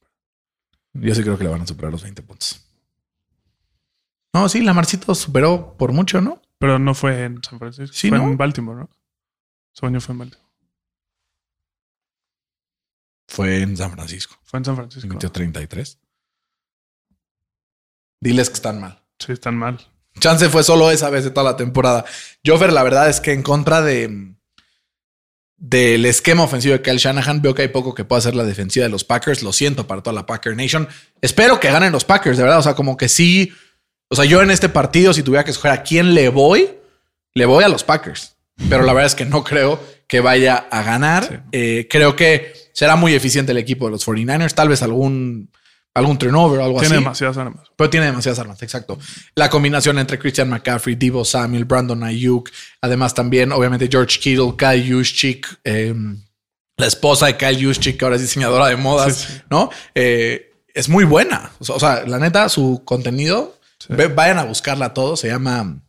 Yo 0.94 1.14
sí 1.14 1.22
creo 1.24 1.38
que 1.38 1.44
le 1.44 1.50
van 1.50 1.62
a 1.62 1.68
superar 1.68 1.92
los 1.92 2.02
20 2.04 2.22
puntos. 2.24 2.66
No, 4.34 4.48
sí, 4.48 4.62
Lamarcito 4.62 5.14
superó 5.16 5.76
por 5.78 5.92
mucho, 5.92 6.22
¿no? 6.22 6.42
Pero 6.58 6.80
no 6.80 6.94
fue 6.94 7.24
en 7.24 7.44
San 7.44 7.60
Francisco. 7.60 7.96
Sí, 7.96 8.10
fue 8.10 8.18
¿no? 8.18 8.26
en 8.26 8.38
Baltimore, 8.38 8.80
¿no? 8.82 8.90
Su 9.74 9.86
año 9.86 10.00
fue 10.02 10.14
en 10.14 10.20
Baltimore. 10.20 10.50
Fue 13.28 13.62
en 13.62 13.78
San 13.78 13.92
Francisco. 13.92 14.36
Fue 14.44 14.58
en 14.60 14.66
San 14.66 14.76
Francisco. 14.76 15.08
Metió 15.08 15.32
33. 15.32 16.00
Diles 18.22 18.50
que 18.50 18.56
están 18.56 18.82
mal. 18.82 19.02
Sí, 19.20 19.34
están 19.34 19.56
mal. 19.58 19.80
Chance 20.20 20.50
fue 20.50 20.64
solo 20.64 20.92
esa 20.92 21.10
vez 21.10 21.24
de 21.24 21.32
toda 21.32 21.52
la 21.52 21.58
temporada. 21.58 22.06
Jover, 22.46 22.74
la 22.74 22.84
verdad 22.84 23.10
es 23.10 23.20
que 23.22 23.34
en 23.34 23.44
contra 23.44 23.82
de 23.82 24.34
del 25.60 26.06
esquema 26.06 26.44
ofensivo 26.44 26.74
de 26.74 26.82
Kyle 26.82 26.98
Shanahan, 26.98 27.42
veo 27.42 27.54
que 27.54 27.64
hay 27.64 27.68
poco 27.68 27.94
que 27.94 28.06
pueda 28.06 28.20
hacer 28.20 28.34
la 28.34 28.46
defensiva 28.46 28.86
de 28.86 28.90
los 28.90 29.04
Packers. 29.04 29.44
Lo 29.44 29.52
siento 29.52 29.88
para 29.88 30.02
toda 30.02 30.14
la 30.14 30.26
Packer 30.26 30.56
Nation. 30.56 30.88
Espero 31.22 31.60
que 31.60 31.70
ganen 31.70 31.92
los 31.92 32.06
Packers, 32.06 32.38
de 32.38 32.44
verdad. 32.44 32.60
O 32.60 32.64
sea, 32.64 32.76
como 32.76 32.96
que 32.96 33.10
sí. 33.10 33.52
O 34.08 34.16
sea, 34.16 34.26
yo 34.26 34.42
en 34.42 34.52
este 34.52 34.70
partido, 34.70 35.14
si 35.14 35.22
tuviera 35.22 35.44
que 35.44 35.52
escoger 35.52 35.72
a 35.72 35.84
quién 35.84 36.14
le 36.14 36.30
voy, 36.30 36.70
le 37.34 37.46
voy 37.46 37.64
a 37.64 37.70
los 37.70 37.84
Packers, 37.84 38.38
pero 38.70 38.84
la 38.84 38.94
verdad 38.94 39.08
es 39.08 39.16
que 39.16 39.26
no 39.26 39.44
creo 39.44 39.80
que 40.08 40.22
vaya 40.22 40.56
a 40.72 40.82
ganar. 40.82 41.44
Eh, 41.52 41.88
creo 41.90 42.16
que 42.16 42.54
será 42.74 42.96
muy 42.96 43.14
eficiente 43.14 43.52
el 43.52 43.58
equipo 43.58 43.86
de 43.86 43.92
los 43.92 44.08
49ers, 44.08 44.54
tal 44.54 44.70
vez 44.70 44.82
algún, 44.82 45.52
algún 45.94 46.18
turnover 46.18 46.60
o 46.60 46.64
algo 46.66 46.80
Tiene 46.80 46.96
así. 46.96 47.04
demasiadas 47.04 47.38
armas. 47.38 47.68
Pero 47.76 47.90
tiene 47.90 48.06
demasiadas 48.06 48.40
armas, 48.40 48.62
exacto. 48.64 48.98
La 49.36 49.50
combinación 49.50 50.00
entre 50.00 50.18
Christian 50.20 50.50
McCaffrey, 50.50 50.96
Divo 50.96 51.26
Samuel, 51.26 51.66
Brandon 51.66 52.04
Ayuk, 52.04 52.50
además 52.82 53.14
también, 53.14 53.52
obviamente, 53.52 53.88
George 53.92 54.20
Kittle, 54.20 54.54
Kyle 54.58 54.88
Juszczyk, 54.94 55.60
eh, 55.64 55.94
la 56.78 56.86
esposa 56.88 57.26
de 57.26 57.36
Kyle 57.38 57.62
Juszczyk, 57.66 57.98
que 57.98 58.06
ahora 58.06 58.16
es 58.16 58.22
diseñadora 58.22 58.68
de 58.68 58.78
modas, 58.78 59.16
Sí, 59.18 59.34
sí. 59.34 59.42
¿no? 59.50 59.70
Eh, 59.96 60.46
es 60.74 60.88
muy 60.88 61.04
buena. 61.04 61.52
O 61.60 61.80
sea, 61.80 62.06
la 62.06 62.20
neta, 62.20 62.48
su 62.48 62.84
contenido, 62.86 63.60
vayan 64.16 64.38
a 64.40 64.44
buscarla 64.46 64.94
todo. 64.94 65.18
Se 65.18 65.28
llama 65.28 65.82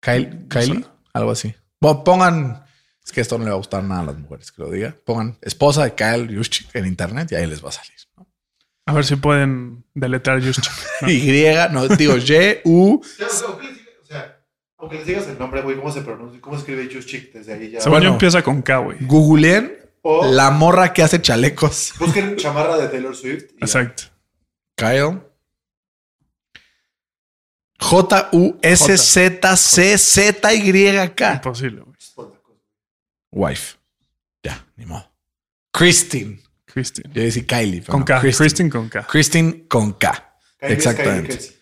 Kyle, 0.00 0.46
Kylie, 0.48 0.84
algo 1.12 1.30
así. 1.32 1.54
Bueno, 1.80 2.04
pongan, 2.04 2.64
es 3.04 3.12
que 3.12 3.20
esto 3.20 3.36
no 3.36 3.44
le 3.44 3.50
va 3.50 3.56
a 3.56 3.58
gustar 3.58 3.82
nada 3.84 4.00
a 4.02 4.04
las 4.06 4.16
mujeres 4.18 4.52
que 4.52 4.62
lo 4.62 4.70
diga. 4.70 4.96
Pongan 5.04 5.36
esposa 5.42 5.84
de 5.84 5.94
Kyle 5.94 6.34
Juszczyk 6.34 6.74
en 6.74 6.86
internet 6.86 7.32
y 7.32 7.34
ahí 7.34 7.46
les 7.46 7.62
va 7.62 7.68
a 7.68 7.72
salir. 7.72 7.92
¿no? 8.16 8.26
A 8.86 8.92
ver 8.92 9.04
si 9.04 9.16
pueden 9.16 9.84
deletrear 9.94 10.42
Juszczyk. 10.42 10.72
¿no? 11.02 11.10
Y, 11.10 11.44
no, 11.72 11.88
digo, 11.88 12.16
Y, 12.18 12.60
U, 12.64 13.00
Ya, 13.18 13.26
o 13.26 14.06
sea, 14.06 14.40
aunque 14.78 14.96
les 14.98 15.06
digas 15.06 15.26
el 15.28 15.38
nombre, 15.38 15.62
güey, 15.62 15.76
¿cómo 15.76 15.90
se 15.90 16.02
pronuncia? 16.02 16.40
¿Cómo 16.40 16.56
se 16.56 16.60
escribe 16.60 16.92
Juszczyk? 16.92 17.32
Desde 17.32 17.54
ahí 17.54 17.70
ya. 17.70 17.80
Según 17.80 17.92
Bueno. 17.94 18.06
yo 18.06 18.12
empieza 18.12 18.42
con 18.42 18.60
K, 18.62 18.78
güey. 18.78 18.98
googleen 19.00 19.72
O 20.02 20.26
la 20.30 20.50
morra 20.50 20.92
que 20.92 21.02
hace 21.02 21.20
chalecos. 21.22 21.94
busquen 21.98 22.36
chamarra 22.36 22.76
de 22.76 22.88
Taylor 22.88 23.16
Swift. 23.16 23.44
y 23.52 23.60
ya. 23.60 23.64
Exacto. 23.66 24.04
Kyle. 24.76 25.20
J-U-S-Z-C-Z-Y-K. 30.04 31.34
Imposible, 31.34 31.80
güey. 31.82 31.94
Wife. 33.32 33.76
Ya, 34.42 34.64
ni 34.76 34.86
modo. 34.86 35.10
Christine. 35.72 36.40
Christine. 36.74 37.08
Yo 37.14 37.22
decía 37.22 37.44
Kylie. 37.46 37.80
pero 37.82 37.92
Con 37.92 38.00
no, 38.00 38.06
K. 38.06 38.20
Christine. 38.20 38.44
Christine 38.44 38.70
con 38.70 38.88
K. 38.88 39.06
Christine 39.06 39.68
con 39.68 39.92
K. 39.92 40.38
Kylie 40.58 40.72
es 40.72 40.78
Exactamente. 40.78 41.28
Kylie 41.28 41.38
Kelsey. 41.38 41.56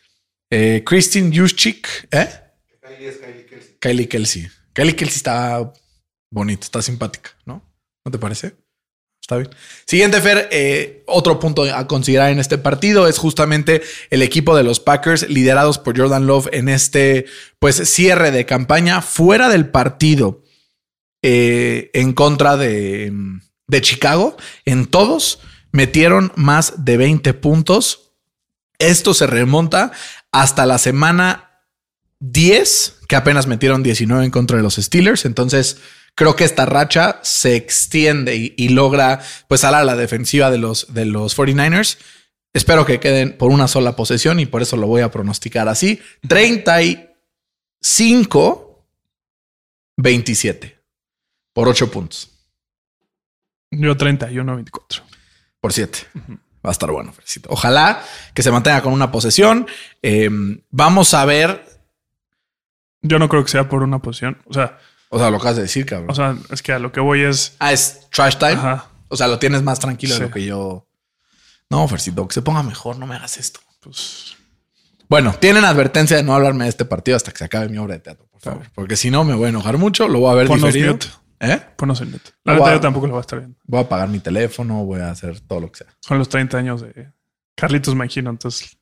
Eh, 0.51 0.83
Christine 0.87 1.37
Juszczyk. 1.37 2.09
¿Eh? 2.11 2.29
Kylie 2.81 3.09
es 3.09 3.17
Kylie 3.19 3.47
Kelsey. 3.47 3.77
Kylie 3.79 4.09
Kelsey. 4.09 4.49
Kylie 4.73 4.97
Kelsey 4.97 5.17
está 5.17 5.73
bonita, 6.31 6.65
está 6.65 6.81
simpática, 6.81 7.31
¿no? 7.45 7.63
¿No 8.05 8.11
te 8.11 8.19
parece? 8.19 8.55
Está 9.21 9.37
bien. 9.37 9.51
Siguiente, 9.87 10.21
Fer, 10.21 10.49
eh, 10.51 11.05
otro 11.07 11.39
punto 11.39 11.63
a 11.63 11.87
considerar 11.87 12.33
en 12.33 12.41
este 12.41 12.59
partido 12.59 13.07
es 13.07 13.19
justamente 13.19 13.83
el 14.11 14.23
equipo 14.23 14.57
de 14.57 14.65
los 14.65 14.81
Packers 14.81 15.29
liderados 15.29 15.79
por 15.79 15.97
Jordan 15.97 16.27
Love 16.27 16.49
en 16.53 16.69
este 16.69 17.27
pues 17.61 17.77
cierre 17.89 18.33
de 18.33 18.47
campaña 18.47 19.03
fuera 19.03 19.49
del 19.49 19.69
partido 19.69 20.43
eh, 21.23 21.91
en 21.93 22.15
contra 22.15 22.57
de, 22.57 23.13
de 23.67 23.81
Chicago. 23.81 24.37
En 24.65 24.87
todos 24.87 25.41
metieron 25.73 26.33
más 26.37 26.85
de 26.85 26.97
20 26.97 27.35
puntos. 27.35 28.13
Esto 28.79 29.15
se 29.15 29.27
remonta 29.27 29.93
hasta 30.31 30.67
la 30.67 30.79
semana 30.79 31.65
10, 32.21 33.01
que 33.09 33.17
apenas 33.17 33.47
metieron 33.47 33.83
19 33.83 34.25
en 34.25 34.31
contra 34.31 34.57
de 34.57 34.63
los 34.63 34.77
Steelers. 34.77 35.25
Entonces, 35.25 35.79
creo 36.15 36.37
que 36.37 36.45
esta 36.45 36.67
racha 36.67 37.19
se 37.23 37.57
extiende 37.57 38.55
y, 38.57 38.69
logra 38.69 39.21
pues 39.49 39.65
a 39.65 39.85
la 39.85 39.97
defensiva 39.97 40.51
de 40.51 40.59
los, 40.59 40.93
de 40.95 41.07
los 41.07 41.37
49ers. 41.37 41.99
Espero 42.55 42.85
que 42.85 43.01
queden 43.01 43.39
por 43.39 43.51
una 43.51 43.67
sola 43.67 43.97
posesión 43.97 44.39
y 44.39 44.47
por 44.47 44.63
eso 44.63 44.77
lo 44.77 44.87
voy 44.87 45.01
a 45.01 45.11
pronosticar 45.11 45.69
así. 45.69 46.01
35, 46.29 48.87
27 49.97 50.79
por 51.55 51.69
8 51.69 51.91
puntos. 51.91 52.32
Yo 53.73 53.97
31, 53.97 54.55
24. 54.55 55.03
Por 55.61 55.73
7. 55.73 55.99
Va 56.65 56.71
a 56.71 56.73
estar 56.73 56.91
bueno, 56.93 57.13
Fercito. 57.13 57.49
Ojalá 57.51 58.03
que 58.35 58.43
se 58.43 58.51
mantenga 58.53 58.83
con 58.83 58.93
una 58.93 59.11
posesión. 59.11 59.67
Eh, 60.03 60.31
vamos 60.71 61.13
a 61.15 61.25
ver. 61.25 61.65
Yo 63.01 63.19
no 63.19 63.29
creo 63.29 63.45
que 63.45 63.51
sea 63.51 63.69
por 63.69 63.83
una 63.83 63.99
posición. 64.01 64.39
O 64.47 64.53
sea, 64.55 64.79
O 65.09 65.19
sea, 65.19 65.31
lo 65.31 65.39
acabas 65.39 65.57
de 65.57 65.63
decir, 65.63 65.85
cabrón. 65.87 66.11
o 66.11 66.15
sea, 66.15 66.37
es 66.51 66.63
que 66.63 66.73
a 66.73 66.79
lo 66.79 66.93
que 66.93 67.01
voy 67.01 67.23
es. 67.23 67.57
ah, 67.59 67.73
es 67.73 68.09
trash 68.11 68.37
time. 68.37 68.53
Ajá. 68.53 68.87
O 69.09 69.17
sea, 69.17 69.27
lo 69.27 69.39
tienes 69.39 69.63
más 69.63 69.79
tranquilo 69.81 70.15
de 70.15 70.21
lo 70.21 70.31
que 70.31 70.45
yo. 70.45 70.87
No, 71.69 71.87
Fercito, 71.89 72.27
que 72.29 72.35
se 72.35 72.43
ponga 72.43 72.63
mejor, 72.63 72.99
no 72.99 73.07
me 73.07 73.17
hagas 73.17 73.39
esto. 73.39 73.61
Pues 73.81 74.37
Bueno, 75.09 75.35
tienen 75.41 75.65
advertencia 75.65 76.17
de 76.17 76.23
no 76.23 76.35
hablarme 76.35 76.65
de 76.65 76.71
este 76.71 76.85
partido 76.85 77.17
hasta 77.17 77.33
que 77.33 77.39
se 77.39 77.45
acabe 77.45 77.69
mi 77.69 77.79
obra 77.79 77.95
de 77.95 78.01
teatro, 78.01 78.27
por 78.31 78.41
favor. 78.41 78.67
Porque 78.75 78.97
si 78.97 79.11
no, 79.11 79.25
me 79.25 79.35
voy 79.35 79.47
a 79.47 79.49
enojar 79.49 79.79
mucho, 79.79 80.07
lo 80.09 80.21
voy 80.21 80.31
a 80.31 80.35
ver 80.35 80.47
Ponnos 80.47 80.67
diferido. 80.73 80.93
mute. 80.95 81.07
¿Eh? 81.43 81.61
Ponos 81.77 82.01
el 82.01 82.13
net. 82.13 82.21
La 82.45 82.55
neta, 82.55 82.73
yo 82.73 82.81
tampoco 82.81 83.07
lo 83.07 83.13
voy 83.15 83.19
a 83.19 83.23
estar 83.23 83.39
viendo. 83.41 83.59
Voy 83.65 83.81
a 83.81 83.83
apagar 83.83 84.09
mi 84.09 84.21
teléfono, 84.21 84.85
voy 84.85 85.01
a 85.01 85.11
hacer 85.11 85.41
todo 85.41 85.61
lo 85.61 85.73
que 85.73 85.79
sea. 85.79 85.89
Son 86.01 86.17
los 86.19 86.29
30 86.29 86.57
años 86.57 86.81
de 86.83 87.09
Carlitos 87.57 87.95
Magino. 87.95 88.31
Entonces, 88.31 88.79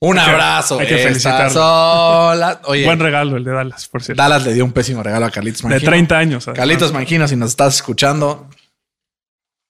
Un 0.00 0.18
Hay 0.18 0.24
que- 0.26 0.30
abrazo. 0.30 0.78
hay 0.78 0.86
que 0.86 0.98
felicitarlo. 0.98 2.60
Oye, 2.64 2.84
buen 2.84 3.00
regalo 3.00 3.36
el 3.38 3.44
de 3.44 3.50
Dallas, 3.52 3.88
por 3.88 4.02
cierto. 4.02 4.22
Dallas 4.22 4.44
le 4.44 4.52
dio 4.54 4.64
un 4.64 4.72
pésimo 4.72 5.02
regalo 5.02 5.26
a 5.26 5.30
Carlitos 5.30 5.62
de 5.62 5.68
Mangino. 5.68 5.90
30 5.90 6.18
años. 6.18 6.46
Carlitos 6.54 6.92
Mangino, 6.92 7.26
si 7.26 7.34
nos 7.34 7.50
estás 7.50 7.76
escuchando, 7.76 8.48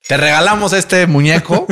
te 0.06 0.16
regalamos 0.16 0.72
este 0.72 1.06
muñeco 1.06 1.66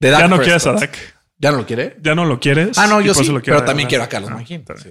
de 0.00 0.10
Dak 0.10 0.20
Ya 0.20 0.28
no 0.28 0.38
quieres 0.40 0.66
a 0.66 0.76
Prescott. 0.76 0.96
Dak. 0.96 1.14
¿Ya 1.38 1.50
no 1.50 1.56
lo 1.58 1.66
quiere? 1.66 1.96
Ya 2.00 2.14
no 2.14 2.24
lo 2.24 2.38
quieres. 2.40 2.78
Ah, 2.78 2.86
no, 2.86 3.00
yo 3.00 3.14
sí, 3.14 3.28
pero 3.44 3.64
también 3.64 3.88
quiero 3.88 4.04
a 4.04 4.08
Carlos 4.08 4.30
Ah, 4.32 4.36
bien. 4.48 4.64
Sí. 4.76 4.90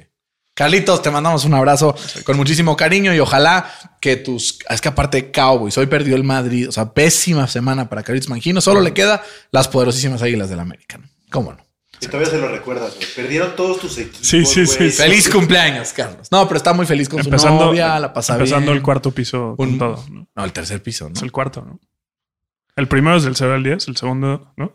Carlitos, 0.53 1.01
te 1.01 1.09
mandamos 1.09 1.45
un 1.45 1.53
abrazo 1.53 1.95
con 2.25 2.35
muchísimo 2.37 2.75
cariño 2.75 3.13
y 3.13 3.19
ojalá 3.19 3.71
que 4.01 4.17
tus. 4.17 4.59
Es 4.69 4.81
que 4.81 4.89
aparte, 4.89 5.31
Cowboys, 5.31 5.77
hoy 5.77 5.85
perdió 5.87 6.15
el 6.15 6.23
Madrid. 6.23 6.67
O 6.67 6.71
sea, 6.71 6.93
pésima 6.93 7.47
semana 7.47 7.87
para 7.89 8.03
Carlitos 8.03 8.29
Mangino. 8.29 8.59
Solo 8.61 8.81
le 8.81 8.93
queda 8.93 9.23
las 9.51 9.67
poderosísimas 9.69 10.21
águilas 10.21 10.49
del 10.49 10.59
América. 10.59 10.97
¿no? 10.97 11.07
¿Cómo 11.31 11.53
no? 11.53 11.65
Y 12.01 12.07
todavía 12.07 12.29
se 12.31 12.37
lo 12.39 12.47
recuerdas, 12.49 12.95
güey. 12.95 13.07
Perdieron 13.15 13.55
todos 13.55 13.79
tus 13.79 13.97
equipos. 13.99 14.27
Sí, 14.27 14.43
sí, 14.45 14.65
sí. 14.67 14.89
Feliz 14.89 15.29
cumpleaños, 15.29 15.93
Carlos. 15.93 16.27
No, 16.31 16.47
pero 16.47 16.57
está 16.57 16.73
muy 16.73 16.85
feliz 16.85 17.07
con 17.07 17.21
su 17.23 17.29
Empezando, 17.29 17.65
novia, 17.67 17.99
la 17.99 18.11
pasa 18.11 18.33
empezando 18.33 18.67
bien. 18.71 18.77
el 18.77 18.81
cuarto 18.83 19.11
piso 19.11 19.53
con 19.55 19.69
Un- 19.69 19.77
todo. 19.79 20.03
¿no? 20.09 20.27
No, 20.35 20.43
el 20.43 20.51
tercer 20.51 20.81
piso, 20.83 21.07
¿no? 21.07 21.15
Es 21.15 21.21
el 21.21 21.31
cuarto, 21.31 21.61
¿no? 21.61 21.79
El 22.75 22.87
primero 22.87 23.17
es 23.17 23.23
del 23.23 23.35
0 23.35 23.53
al 23.53 23.63
10, 23.63 23.87
el 23.87 23.97
segundo, 23.97 24.51
¿no? 24.57 24.73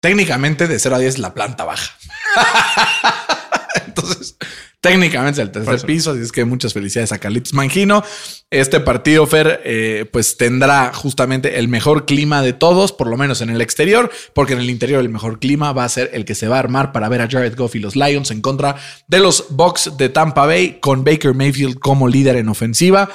Técnicamente 0.00 0.66
de 0.66 0.78
0 0.78 0.96
a 0.96 0.98
10 0.98 1.14
es 1.14 1.18
la 1.20 1.34
planta 1.34 1.64
baja. 1.64 1.92
Entonces, 3.86 4.36
técnicamente 4.82 5.40
es 5.40 5.46
el 5.46 5.52
tercer 5.52 5.86
piso, 5.86 6.10
así 6.10 6.20
es 6.20 6.32
que 6.32 6.44
muchas 6.44 6.72
felicidades 6.72 7.12
a 7.12 7.18
Carlitos 7.18 7.54
Mangino. 7.54 8.02
Este 8.50 8.80
partido, 8.80 9.26
Fer, 9.26 9.62
eh, 9.64 10.06
pues 10.12 10.36
tendrá 10.36 10.92
justamente 10.92 11.60
el 11.60 11.68
mejor 11.68 12.04
clima 12.04 12.42
de 12.42 12.52
todos, 12.52 12.92
por 12.92 13.06
lo 13.06 13.16
menos 13.16 13.40
en 13.40 13.50
el 13.50 13.60
exterior, 13.60 14.10
porque 14.34 14.54
en 14.54 14.58
el 14.58 14.68
interior 14.68 15.00
el 15.00 15.08
mejor 15.08 15.38
clima 15.38 15.72
va 15.72 15.84
a 15.84 15.88
ser 15.88 16.10
el 16.12 16.24
que 16.24 16.34
se 16.34 16.48
va 16.48 16.56
a 16.56 16.58
armar 16.58 16.90
para 16.90 17.08
ver 17.08 17.22
a 17.22 17.28
Jared 17.30 17.56
Goff 17.56 17.76
y 17.76 17.78
los 17.78 17.94
Lions 17.94 18.32
en 18.32 18.42
contra 18.42 18.74
de 19.06 19.20
los 19.20 19.46
Bucks 19.50 19.96
de 19.96 20.08
Tampa 20.08 20.46
Bay, 20.46 20.80
con 20.80 21.04
Baker 21.04 21.32
Mayfield 21.32 21.78
como 21.78 22.08
líder 22.08 22.34
en 22.34 22.48
ofensiva. 22.48 23.08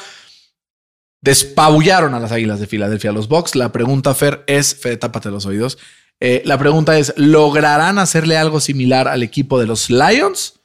Despabullaron 1.21 2.13
a 2.13 2.21
las 2.21 2.31
Águilas 2.31 2.61
de 2.61 2.67
Filadelfia 2.67 3.11
los 3.11 3.27
Bucks. 3.27 3.55
La 3.55 3.73
pregunta, 3.73 4.15
Fer, 4.15 4.45
es, 4.47 4.73
Fede, 4.73 4.95
tápate 4.95 5.29
los 5.31 5.45
oídos. 5.45 5.77
Eh, 6.21 6.41
la 6.45 6.57
pregunta 6.57 6.97
es, 6.97 7.13
¿lograrán 7.17 7.99
hacerle 7.99 8.37
algo 8.37 8.61
similar 8.61 9.09
al 9.09 9.21
equipo 9.21 9.59
de 9.59 9.67
los 9.67 9.89
Lions? 9.89 10.56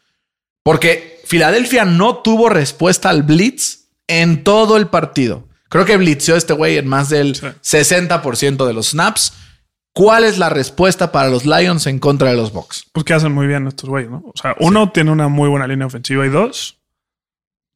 Porque 0.64 1.20
Filadelfia 1.24 1.84
no 1.84 2.18
tuvo 2.18 2.48
respuesta 2.48 3.10
al 3.10 3.22
blitz 3.22 3.88
en 4.06 4.44
todo 4.44 4.76
el 4.76 4.88
partido. 4.88 5.48
Creo 5.68 5.84
que 5.84 5.96
blitzeó 5.96 6.36
este 6.36 6.52
güey 6.52 6.76
en 6.76 6.86
más 6.86 7.08
del 7.08 7.34
Sí. 7.34 7.46
60% 7.62 8.66
de 8.66 8.72
los 8.74 8.90
snaps. 8.90 9.32
¿Cuál 9.94 10.24
es 10.24 10.38
la 10.38 10.48
respuesta 10.48 11.12
para 11.12 11.28
los 11.28 11.44
Lions 11.44 11.86
en 11.86 11.98
contra 11.98 12.30
de 12.30 12.36
los 12.36 12.52
Bucks? 12.52 12.86
Pues 12.92 13.04
que 13.04 13.12
hacen 13.14 13.32
muy 13.32 13.46
bien 13.46 13.66
estos 13.66 13.88
güeyes, 13.90 14.10
¿no? 14.10 14.22
O 14.24 14.32
sea, 14.40 14.54
uno 14.58 14.90
tiene 14.90 15.10
una 15.10 15.28
muy 15.28 15.48
buena 15.50 15.66
línea 15.66 15.86
ofensiva 15.86 16.24
y 16.24 16.30
dos, 16.30 16.78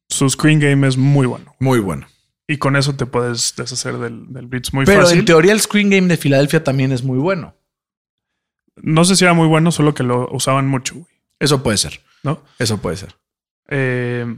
su 0.09 0.27
screen 0.29 0.59
game 0.59 0.87
es 0.87 0.97
muy 0.97 1.27
bueno. 1.27 1.55
Muy 1.59 1.79
bueno. 1.79 2.07
Y 2.47 2.57
con 2.57 2.75
eso 2.75 2.95
te 2.95 3.05
puedes 3.05 3.53
deshacer 3.55 3.97
del, 3.97 4.31
del 4.33 4.47
blitz 4.47 4.73
muy 4.73 4.85
Pero 4.85 5.01
fácil. 5.01 5.19
en 5.19 5.25
teoría 5.25 5.51
el 5.51 5.59
screen 5.61 5.89
game 5.91 6.07
de 6.07 6.17
Filadelfia 6.17 6.63
también 6.63 6.91
es 6.91 7.03
muy 7.03 7.19
bueno. 7.19 7.55
No 8.77 9.05
sé 9.05 9.15
si 9.15 9.23
era 9.23 9.33
muy 9.33 9.47
bueno, 9.47 9.71
solo 9.71 9.93
que 9.93 10.03
lo 10.03 10.27
usaban 10.31 10.67
mucho, 10.67 10.95
güey, 10.95 11.07
Eso 11.39 11.61
puede 11.61 11.77
ser. 11.77 11.99
¿No? 12.27 12.43
Eso 12.59 12.77
puede 12.77 12.97
ser. 12.97 13.15
Eh, 13.69 14.37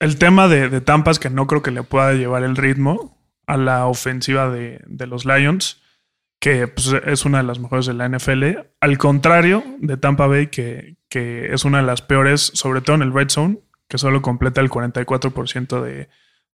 el 0.00 0.18
tema 0.18 0.48
de, 0.48 0.68
de 0.68 0.80
Tampa 0.80 1.10
es 1.10 1.18
que 1.18 1.30
no 1.30 1.46
creo 1.46 1.62
que 1.62 1.70
le 1.70 1.82
pueda 1.82 2.12
llevar 2.14 2.42
el 2.42 2.56
ritmo 2.56 3.16
a 3.46 3.56
la 3.56 3.86
ofensiva 3.86 4.50
de, 4.50 4.80
de 4.86 5.06
los 5.06 5.24
Lions, 5.24 5.80
que 6.40 6.66
pues, 6.68 6.92
es 7.06 7.24
una 7.24 7.38
de 7.38 7.44
las 7.44 7.58
mejores 7.58 7.86
de 7.86 7.94
la 7.94 8.08
NFL. 8.08 8.44
Al 8.80 8.98
contrario 8.98 9.64
de 9.78 9.96
Tampa 9.96 10.26
Bay, 10.26 10.48
que, 10.48 10.96
que 11.08 11.52
es 11.52 11.64
una 11.64 11.78
de 11.78 11.86
las 11.86 12.02
peores, 12.02 12.50
sobre 12.54 12.80
todo 12.80 12.96
en 12.96 13.02
el 13.02 13.12
Red 13.12 13.30
Zone, 13.30 13.60
que 13.88 13.98
solo 13.98 14.22
completa 14.22 14.60
el 14.60 14.70
44% 14.70 15.82
de, 15.82 16.08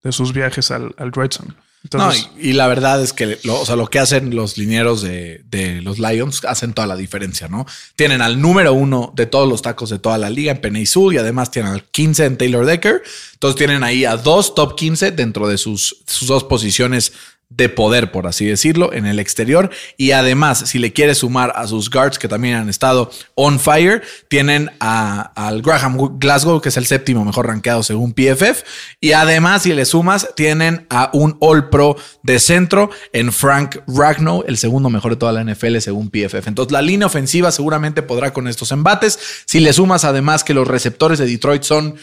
de 0.02 0.12
sus 0.12 0.32
viajes 0.32 0.70
al, 0.70 0.94
al 0.98 1.12
Red 1.12 1.32
Zone. 1.32 1.54
No, 1.92 2.10
y, 2.38 2.52
la 2.52 2.68
verdad 2.68 3.02
es 3.02 3.12
que 3.12 3.40
lo, 3.42 3.60
o 3.60 3.66
sea, 3.66 3.74
lo 3.74 3.88
que 3.88 3.98
hacen 3.98 4.36
los 4.36 4.56
linieros 4.56 5.02
de, 5.02 5.42
de 5.50 5.82
los 5.82 5.98
Lions 5.98 6.44
hacen 6.44 6.74
toda 6.74 6.86
la 6.86 6.94
diferencia, 6.94 7.48
¿no? 7.48 7.66
Tienen 7.96 8.22
al 8.22 8.40
número 8.40 8.72
uno 8.72 9.12
de 9.16 9.26
todos 9.26 9.48
los 9.48 9.62
tacos 9.62 9.90
de 9.90 9.98
toda 9.98 10.16
la 10.16 10.30
liga 10.30 10.52
en 10.52 10.60
Penny 10.60 10.86
Sewell 10.86 11.16
y 11.16 11.18
además 11.18 11.50
tienen 11.50 11.72
al 11.72 11.84
15 11.84 12.24
en 12.24 12.38
Taylor 12.38 12.64
Decker. 12.64 13.02
Entonces 13.34 13.58
tienen 13.58 13.82
ahí 13.82 14.04
a 14.04 14.16
dos 14.16 14.54
top 14.54 14.76
15 14.76 15.10
dentro 15.10 15.48
de 15.48 15.58
sus, 15.58 15.96
sus 16.06 16.28
dos 16.28 16.44
posiciones 16.44 17.12
de 17.56 17.68
poder, 17.68 18.10
por 18.12 18.26
así 18.26 18.46
decirlo, 18.46 18.92
en 18.92 19.04
el 19.06 19.18
exterior. 19.18 19.70
Y 19.96 20.12
además, 20.12 20.60
si 20.68 20.78
le 20.78 20.92
quieres 20.92 21.18
sumar 21.18 21.52
a 21.54 21.66
sus 21.66 21.90
guards 21.90 22.18
que 22.18 22.28
también 22.28 22.54
han 22.56 22.68
estado 22.68 23.10
on 23.34 23.60
fire, 23.60 24.02
tienen 24.28 24.70
a- 24.80 25.32
al 25.34 25.60
Graham 25.62 26.18
Glasgow, 26.18 26.60
que 26.60 26.70
es 26.70 26.76
el 26.76 26.86
séptimo 26.86 27.24
mejor 27.24 27.46
rankeado 27.46 27.82
según 27.82 28.12
PFF. 28.14 28.64
Y 29.00 29.12
además, 29.12 29.62
si 29.62 29.72
le 29.74 29.84
sumas, 29.84 30.28
tienen 30.34 30.86
a 30.90 31.10
un 31.12 31.36
All 31.40 31.68
Pro 31.68 31.96
de 32.22 32.38
centro 32.38 32.90
en 33.12 33.32
Frank 33.32 33.76
Ragnow, 33.86 34.44
el 34.46 34.56
segundo 34.56 34.88
mejor 34.90 35.12
de 35.12 35.16
toda 35.16 35.32
la 35.32 35.42
NFL 35.44 35.78
según 35.80 36.10
PFF. 36.10 36.46
Entonces, 36.48 36.72
la 36.72 36.82
línea 36.82 37.06
ofensiva 37.06 37.52
seguramente 37.52 38.02
podrá 38.02 38.32
con 38.32 38.48
estos 38.48 38.72
embates. 38.72 39.18
Si 39.46 39.60
le 39.60 39.72
sumas 39.72 40.04
además 40.04 40.44
que 40.44 40.54
los 40.54 40.66
receptores 40.68 41.18
de 41.18 41.26
Detroit 41.26 41.62
son 41.64 41.96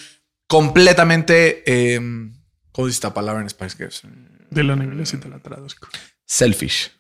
completamente... 0.48 1.64
eh, 1.66 2.00
¿Cómo 2.72 2.88
dice 2.88 2.98
esta 2.98 3.14
palabra 3.14 3.42
en 3.42 3.48
español? 3.48 3.90
Que 4.54 4.62
es, 4.62 4.64
Dylan 4.64 4.82
Inglés 4.84 5.14
y 5.14 5.18
te 5.18 5.30
la 5.30 5.40
traduzco. 5.40 5.88
selfish. 6.26 6.92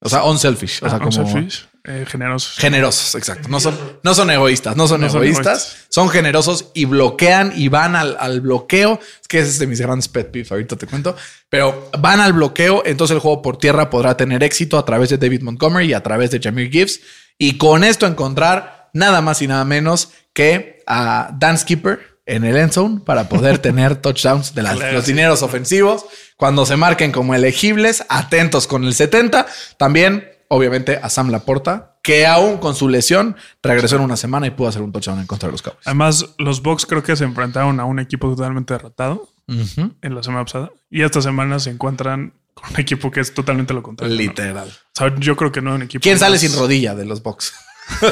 O 0.00 0.08
sea, 0.10 0.24
unselfish. 0.24 0.82
O 0.82 0.88
sea, 0.88 0.96
Ah, 0.96 1.00
como 1.00 1.06
unselfish, 1.08 1.66
eh, 1.84 2.04
generosos. 2.06 2.58
generosos, 2.58 3.14
exacto. 3.14 3.48
No 3.48 3.58
son, 3.60 3.76
no 4.02 4.14
son 4.14 4.30
egoístas, 4.30 4.76
no 4.76 4.86
son 4.86 5.00
No 5.00 5.08
son 5.08 5.22
egoístas, 5.24 5.46
egoístas. 5.46 5.86
son 5.88 6.08
generosos 6.10 6.70
y 6.74 6.84
bloquean 6.84 7.52
y 7.56 7.68
van 7.68 7.96
al, 7.96 8.14
al 8.20 8.42
bloqueo. 8.42 9.00
Es 9.22 9.26
que 9.26 9.38
ese 9.38 9.48
es 9.48 9.58
de 9.58 9.66
mis 9.66 9.80
grandes 9.80 10.08
pet 10.08 10.30
peeves, 10.30 10.52
ahorita 10.52 10.76
te 10.76 10.86
cuento. 10.86 11.16
Pero 11.48 11.90
van 11.98 12.20
al 12.20 12.34
bloqueo, 12.34 12.82
entonces 12.84 13.14
el 13.14 13.20
juego 13.20 13.40
por 13.40 13.56
tierra 13.56 13.88
podrá 13.88 14.16
tener 14.18 14.42
éxito 14.44 14.76
a 14.78 14.84
través 14.84 15.08
de 15.08 15.16
David 15.18 15.40
Montgomery 15.42 15.86
y 15.86 15.92
a 15.94 16.02
través 16.02 16.30
de 16.30 16.40
Jameer 16.40 16.70
Gibbs. 16.70 17.00
Y 17.38 17.56
con 17.56 17.82
esto 17.82 18.06
encontrar 18.06 18.90
nada 18.92 19.22
más 19.22 19.40
y 19.40 19.46
nada 19.48 19.64
menos 19.64 20.10
que 20.34 20.82
a 20.86 21.30
Dan 21.38 21.56
Skipper 21.58 22.15
en 22.26 22.44
el 22.44 22.56
end 22.56 22.72
zone 22.72 23.00
para 23.04 23.28
poder 23.28 23.58
tener 23.62 23.96
touchdowns 23.96 24.54
de 24.54 24.62
las- 24.62 24.78
los 24.92 25.06
dineros 25.06 25.42
ofensivos 25.42 26.04
cuando 26.36 26.66
se 26.66 26.76
marquen 26.76 27.12
como 27.12 27.34
elegibles, 27.34 28.04
atentos 28.08 28.66
con 28.66 28.84
el 28.84 28.94
70. 28.94 29.46
También, 29.78 30.28
obviamente, 30.48 30.98
a 31.02 31.08
Sam 31.08 31.30
Laporta, 31.30 31.96
que 32.02 32.26
aún 32.26 32.58
con 32.58 32.74
su 32.74 32.88
lesión 32.88 33.36
regresó 33.62 33.96
en 33.96 34.02
una 34.02 34.16
semana 34.16 34.46
y 34.46 34.50
pudo 34.50 34.68
hacer 34.68 34.82
un 34.82 34.92
touchdown 34.92 35.18
en 35.20 35.26
contra 35.26 35.48
de 35.48 35.52
los 35.52 35.62
Cowboys. 35.62 35.86
Además, 35.86 36.26
los 36.38 36.62
Bucks 36.62 36.84
creo 36.86 37.02
que 37.02 37.16
se 37.16 37.24
enfrentaron 37.24 37.80
a 37.80 37.84
un 37.84 37.98
equipo 37.98 38.28
totalmente 38.28 38.74
derrotado 38.74 39.28
en 39.48 40.14
la 40.14 40.22
semana 40.22 40.44
pasada. 40.44 40.70
Y 40.90 41.02
esta 41.02 41.22
semana 41.22 41.58
se 41.58 41.70
encuentran 41.70 42.32
con 42.54 42.70
un 42.74 42.80
equipo 42.80 43.10
que 43.10 43.20
es 43.20 43.32
totalmente 43.34 43.72
lo 43.74 43.82
contrario. 43.82 44.14
¿no? 44.14 44.20
Literal. 44.20 44.68
O 44.68 44.72
sea, 44.92 45.14
yo 45.18 45.36
creo 45.36 45.50
que 45.52 45.60
no 45.62 45.70
hay 45.70 45.76
un 45.76 45.82
equipo. 45.82 46.02
¿Quién 46.02 46.18
sale 46.18 46.38
sin 46.38 46.54
rodilla 46.56 46.94
de 46.94 47.04
los 47.06 47.22
Bucks? 47.22 47.52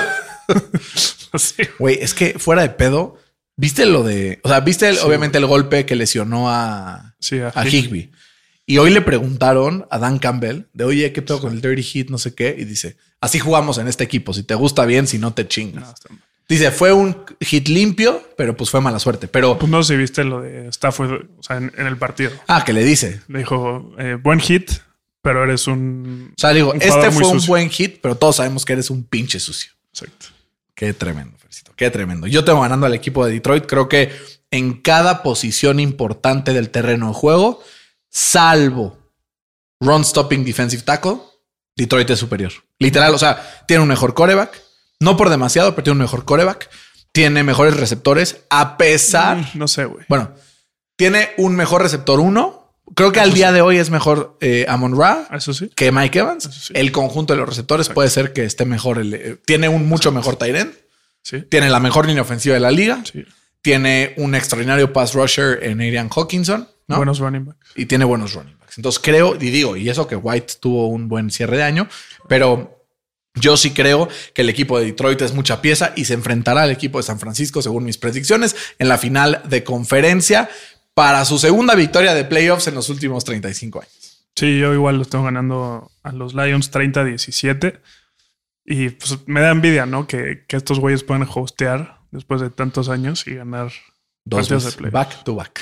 Sí. 1.36 1.62
Güey, 1.78 1.98
es 2.00 2.14
que 2.14 2.38
fuera 2.38 2.62
de 2.62 2.68
pedo, 2.70 3.16
¿viste 3.56 3.86
lo 3.86 4.02
de... 4.02 4.40
O 4.42 4.48
sea, 4.48 4.60
¿viste 4.60 4.88
el- 4.88 4.98
obviamente 4.98 5.38
el 5.38 5.46
golpe 5.46 5.86
que 5.86 5.94
lesionó 5.96 6.50
a, 6.50 7.14
Sí, 7.18 7.38
a. 7.40 7.52
Higby? 7.66 8.10
Y 8.66 8.78
hoy 8.78 8.90
le 8.90 9.02
preguntaron 9.02 9.86
a 9.90 9.98
Dan 9.98 10.18
Campbell 10.18 10.62
de, 10.72 10.84
oye, 10.84 11.12
¿qué 11.12 11.20
pedo 11.22 11.40
con 11.40 11.52
el 11.52 11.60
dirty 11.60 11.82
hit? 11.82 12.10
No 12.10 12.16
sé 12.18 12.34
qué. 12.34 12.54
Y 12.58 12.64
dice, 12.64 12.96
así 13.20 13.38
jugamos 13.38 13.76
en 13.78 13.88
este 13.88 14.04
equipo. 14.04 14.32
Si 14.32 14.42
te 14.42 14.54
gusta 14.54 14.86
bien, 14.86 15.06
si 15.06 15.18
no 15.18 15.34
te 15.34 15.46
chingas. 15.46 15.84
No, 15.84 15.90
está 15.92 16.08
mal. 16.14 16.22
Dice, 16.48 16.70
fue 16.70 16.92
un 16.92 17.16
hit 17.40 17.68
limpio, 17.68 18.22
pero 18.36 18.56
pues 18.56 18.68
fue 18.70 18.80
mala 18.80 18.98
suerte. 18.98 19.28
Pero, 19.28 19.58
Pues 19.58 19.70
no 19.70 19.82
sé 19.82 19.94
si 19.94 19.98
viste 19.98 20.24
lo 20.24 20.40
de 20.42 20.68
Stafford, 20.68 21.26
o 21.38 21.42
sea, 21.42 21.56
en, 21.56 21.72
en 21.76 21.86
el 21.86 21.96
partido. 21.96 22.30
ah, 22.48 22.64
que 22.64 22.72
le 22.74 22.84
dice. 22.84 23.20
Le 23.28 23.38
dijo, 23.40 23.94
eh, 23.98 24.18
buen 24.22 24.40
hit, 24.40 24.70
pero 25.22 25.42
eres 25.44 25.66
un... 25.66 26.32
O 26.36 26.40
sea, 26.40 26.50
digo, 26.52 26.74
este 26.74 27.10
fue 27.12 27.26
un 27.26 27.44
buen 27.46 27.70
hit, 27.70 27.98
pero 28.02 28.14
todos 28.14 28.36
sabemos 28.36 28.64
que 28.66 28.74
eres 28.74 28.90
un 28.90 29.04
pinche 29.04 29.40
sucio. 29.40 29.72
Exacto. 29.90 30.26
Qué 30.74 30.92
tremendo, 30.92 31.36
Qué 31.76 31.90
tremendo. 31.90 32.26
Yo 32.26 32.44
tengo 32.44 32.60
ganando 32.62 32.86
al 32.86 32.94
equipo 32.94 33.24
de 33.26 33.32
Detroit. 33.32 33.66
Creo 33.66 33.88
que 33.88 34.12
en 34.50 34.80
cada 34.82 35.22
posición 35.22 35.80
importante 35.80 36.52
del 36.52 36.70
terreno 36.70 37.08
de 37.08 37.14
juego, 37.14 37.62
salvo 38.10 38.98
run 39.80 40.04
stopping 40.04 40.44
defensive 40.44 40.82
tackle, 40.82 41.18
Detroit 41.76 42.08
es 42.10 42.18
superior. 42.18 42.52
Literal, 42.78 43.12
o 43.14 43.18
sea, 43.18 43.64
tiene 43.66 43.82
un 43.82 43.88
mejor 43.88 44.14
coreback. 44.14 44.62
No 45.00 45.16
por 45.16 45.28
demasiado, 45.28 45.74
pero 45.74 45.84
tiene 45.84 45.94
un 45.96 46.02
mejor 46.02 46.24
coreback. 46.24 46.70
Tiene 47.12 47.42
mejores 47.42 47.76
receptores, 47.76 48.42
a 48.48 48.76
pesar. 48.76 49.38
Mm, 49.38 49.46
No 49.58 49.68
sé, 49.68 49.84
güey. 49.84 50.04
Bueno, 50.08 50.32
tiene 50.96 51.30
un 51.36 51.56
mejor 51.56 51.82
receptor 51.82 52.20
uno. 52.20 52.72
Creo 52.94 53.12
que 53.12 53.20
al 53.20 53.32
día 53.34 53.50
de 53.50 53.60
hoy 53.60 53.78
es 53.78 53.90
mejor 53.90 54.36
eh, 54.40 54.66
Amon 54.68 54.96
Ra 54.98 55.26
sí. 55.40 55.70
que 55.74 55.90
Mike 55.90 56.18
Evans. 56.20 56.44
Sí. 56.44 56.72
El 56.76 56.92
conjunto 56.92 57.32
de 57.32 57.38
los 57.40 57.48
receptores 57.48 57.88
puede 57.88 58.08
ser 58.10 58.32
que 58.32 58.44
esté 58.44 58.64
mejor. 58.64 58.98
el- 58.98 59.14
eh, 59.14 59.36
tiene 59.46 59.68
un 59.68 59.86
mucho 59.88 60.12
mejor 60.12 60.36
tight 60.36 60.54
end. 60.54 60.74
Sí. 61.24 61.42
Tiene 61.48 61.70
la 61.70 61.80
mejor 61.80 62.06
línea 62.06 62.22
ofensiva 62.22 62.54
de 62.54 62.60
la 62.60 62.70
liga. 62.70 63.02
Sí. 63.10 63.24
Tiene 63.62 64.14
un 64.18 64.34
extraordinario 64.34 64.92
pass 64.92 65.14
rusher 65.14 65.58
en 65.62 65.80
Adrian 65.80 66.10
Hawkinson. 66.14 66.68
¿no? 66.86 66.96
Buenos 66.96 67.18
running 67.18 67.46
backs. 67.46 67.70
Y 67.74 67.86
tiene 67.86 68.04
buenos 68.04 68.34
running 68.34 68.56
backs. 68.58 68.76
Entonces 68.78 69.00
creo, 69.02 69.34
y 69.34 69.50
digo, 69.50 69.76
y 69.76 69.88
eso 69.88 70.06
que 70.06 70.16
White 70.16 70.54
tuvo 70.60 70.88
un 70.88 71.08
buen 71.08 71.30
cierre 71.30 71.56
de 71.56 71.62
año, 71.62 71.88
pero 72.28 72.86
yo 73.34 73.56
sí 73.56 73.70
creo 73.70 74.08
que 74.34 74.42
el 74.42 74.50
equipo 74.50 74.78
de 74.78 74.86
Detroit 74.86 75.22
es 75.22 75.32
mucha 75.32 75.62
pieza 75.62 75.92
y 75.96 76.04
se 76.04 76.14
enfrentará 76.14 76.62
al 76.62 76.70
equipo 76.70 76.98
de 76.98 77.04
San 77.04 77.18
Francisco, 77.18 77.62
según 77.62 77.84
mis 77.84 77.98
predicciones, 77.98 78.54
en 78.78 78.88
la 78.88 78.98
final 78.98 79.42
de 79.48 79.64
conferencia 79.64 80.48
para 80.92 81.24
su 81.24 81.38
segunda 81.38 81.74
victoria 81.74 82.14
de 82.14 82.24
playoffs 82.24 82.68
en 82.68 82.74
los 82.74 82.90
últimos 82.90 83.24
35 83.24 83.80
años. 83.80 84.24
Sí, 84.36 84.58
yo 84.58 84.74
igual 84.74 84.98
lo 84.98 85.04
tengo 85.04 85.24
ganando 85.24 85.90
a 86.02 86.12
los 86.12 86.34
Lions 86.34 86.72
30-17. 86.72 87.80
Y 88.64 88.90
pues 88.90 89.18
me 89.26 89.40
da 89.40 89.50
envidia, 89.50 89.86
¿no? 89.86 90.06
Que, 90.06 90.44
que 90.48 90.56
estos 90.56 90.80
güeyes 90.80 91.04
puedan 91.04 91.28
hostear 91.32 92.00
después 92.10 92.40
de 92.40 92.50
tantos 92.50 92.88
años 92.88 93.26
y 93.26 93.34
ganar 93.34 93.70
Dos 94.26 94.48
veces, 94.48 94.78
back 94.90 95.22
to 95.22 95.34
back. 95.34 95.60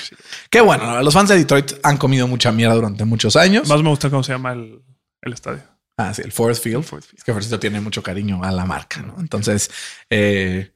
Qué 0.49 0.61
bueno, 0.61 1.01
los 1.03 1.13
fans 1.13 1.27
de 1.27 1.35
Detroit 1.35 1.73
han 1.83 1.97
comido 1.97 2.29
mucha 2.29 2.49
mierda 2.53 2.75
durante 2.75 3.03
muchos 3.03 3.35
años. 3.35 3.67
Más 3.67 3.83
me 3.83 3.89
gusta 3.89 4.09
cómo 4.09 4.23
se 4.23 4.31
llama 4.31 4.53
el, 4.53 4.81
el 5.21 5.33
estadio. 5.33 5.63
Ah, 5.97 6.13
sí, 6.13 6.21
el 6.23 6.31
Ford 6.31 6.55
Field. 6.55 6.83
Ford 6.83 7.03
Field. 7.03 7.17
Es 7.17 7.23
que 7.25 7.33
Fercito 7.33 7.59
tiene 7.59 7.81
mucho 7.81 8.01
cariño 8.01 8.41
a 8.41 8.51
la 8.51 8.65
marca, 8.65 9.01
¿no? 9.01 9.17
Entonces, 9.19 9.69
eh, 10.09 10.72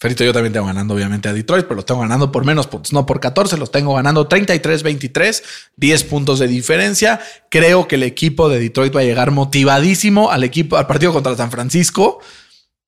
Ferito, 0.00 0.24
yo 0.24 0.32
también 0.32 0.54
tengo 0.54 0.64
ganando, 0.64 0.94
obviamente, 0.94 1.28
a 1.28 1.34
Detroit, 1.34 1.66
pero 1.66 1.76
los 1.76 1.84
tengo 1.84 2.00
ganando 2.00 2.32
por 2.32 2.42
menos 2.46 2.66
puntos, 2.66 2.90
no 2.94 3.04
por 3.04 3.20
14, 3.20 3.58
los 3.58 3.70
tengo 3.70 3.92
ganando 3.94 4.26
33-23, 4.26 5.42
10 5.76 6.04
puntos 6.04 6.38
de 6.38 6.48
diferencia. 6.48 7.20
Creo 7.50 7.86
que 7.86 7.96
el 7.96 8.04
equipo 8.04 8.48
de 8.48 8.58
Detroit 8.58 8.96
va 8.96 9.00
a 9.00 9.04
llegar 9.04 9.30
motivadísimo 9.30 10.30
al 10.30 10.42
equipo, 10.42 10.78
al 10.78 10.86
partido 10.86 11.12
contra 11.12 11.36
San 11.36 11.50
Francisco 11.50 12.20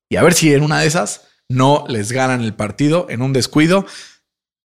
y 0.08 0.16
a 0.16 0.22
ver 0.22 0.32
si 0.32 0.54
en 0.54 0.62
una 0.62 0.80
de 0.80 0.86
esas 0.86 1.28
no 1.50 1.84
les 1.86 2.12
ganan 2.12 2.40
el 2.40 2.54
partido 2.54 3.06
en 3.10 3.20
un 3.20 3.34
descuido. 3.34 3.84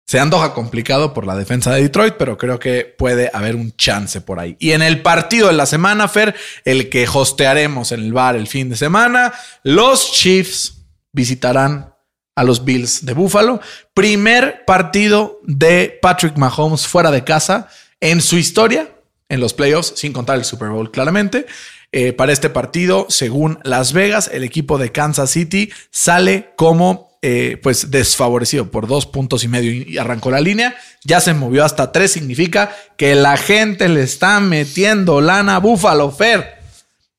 Se 0.05 0.17
antoja 0.17 0.53
complicado 0.53 1.13
por 1.13 1.27
la 1.27 1.35
defensa 1.35 1.73
de 1.73 1.81
Detroit, 1.81 2.13
pero 2.17 2.37
creo 2.37 2.59
que 2.59 2.85
puede 2.97 3.29
haber 3.33 3.57
un 3.57 3.75
chance 3.75 4.21
por 4.21 4.39
ahí. 4.39 4.55
Y 4.57 4.71
en 4.71 4.81
el 4.81 5.01
partido 5.01 5.47
de 5.47 5.53
la 5.53 5.65
semana, 5.65 6.07
Fer, 6.07 6.33
el 6.63 6.87
que 6.87 7.09
hostearemos 7.13 7.91
en 7.91 7.99
el 7.99 8.13
bar 8.13 8.37
el 8.37 8.47
fin 8.47 8.69
de 8.69 8.77
semana, 8.77 9.33
los 9.63 10.13
Chiefs 10.13 10.85
visitarán 11.11 11.96
a 12.37 12.43
los 12.43 12.63
Bills 12.63 13.03
de 13.03 13.13
Buffalo. 13.13 13.59
Primer 13.95 14.63
partido 14.65 15.41
de 15.43 15.97
Patrick 16.01 16.37
Mahomes 16.37 16.85
fuera 16.87 17.09
de 17.09 17.23
casa 17.23 17.67
en 17.99 18.21
su 18.21 18.37
historia, 18.37 18.91
en 19.27 19.39
los 19.39 19.55
playoffs, 19.55 19.93
sin 19.95 20.13
contar 20.13 20.37
el 20.37 20.45
Super 20.45 20.69
Bowl 20.69 20.91
claramente. 20.91 21.47
Eh, 21.91 22.13
para 22.13 22.31
este 22.31 22.51
partido, 22.51 23.07
según 23.09 23.57
Las 23.63 23.91
Vegas, 23.91 24.29
el 24.31 24.43
equipo 24.43 24.77
de 24.77 24.91
Kansas 24.91 25.31
City 25.31 25.71
sale 25.89 26.53
como 26.55 27.17
eh, 27.23 27.59
pues 27.63 27.89
desfavorecido 27.89 28.69
por 28.69 28.85
dos 28.85 29.07
puntos 29.07 29.43
y 29.43 29.47
medio 29.47 29.71
y 29.71 29.97
arrancó 29.97 30.29
la 30.29 30.39
línea. 30.39 30.75
Ya 31.03 31.19
se 31.19 31.33
movió 31.33 31.65
hasta 31.65 31.91
tres. 31.91 32.11
Significa 32.11 32.75
que 32.97 33.15
la 33.15 33.35
gente 33.35 33.89
le 33.89 34.03
está 34.03 34.39
metiendo 34.39 35.21
lana 35.21 35.55
a 35.55 35.59
Buffalo 35.59 36.11
Fer. 36.11 36.59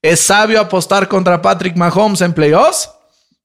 ¿Es 0.01 0.21
sabio 0.21 0.61
apostar 0.61 1.09
contra 1.09 1.43
Patrick 1.43 1.77
Mahomes 1.77 2.21
en 2.21 2.35
playoffs? 2.35 2.91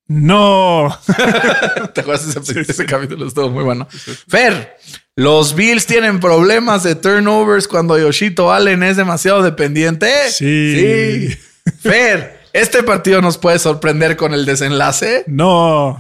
No. 0.07 0.95
¿Te 1.93 2.01
acuerdas 2.01 2.33
de 2.33 2.41
ese, 2.41 2.61
ese 2.71 2.85
capítulo? 2.85 3.25
Estuvo 3.25 3.49
muy 3.49 3.63
bueno. 3.63 3.87
Fer, 4.27 4.77
los 5.15 5.55
Bills 5.55 5.85
tienen 5.85 6.19
problemas 6.19 6.83
de 6.83 6.95
turnovers 6.95 7.67
cuando 7.67 7.97
Yoshito 7.97 8.51
Allen 8.51 8.83
es 8.83 8.97
demasiado 8.97 9.41
dependiente. 9.41 10.09
Sí. 10.29 11.29
Sí. 11.29 11.37
Fer, 11.79 12.41
este 12.51 12.83
partido 12.83 13.21
nos 13.21 13.37
puede 13.37 13.59
sorprender 13.59 14.17
con 14.17 14.33
el 14.33 14.45
desenlace. 14.45 15.23
No. 15.27 15.99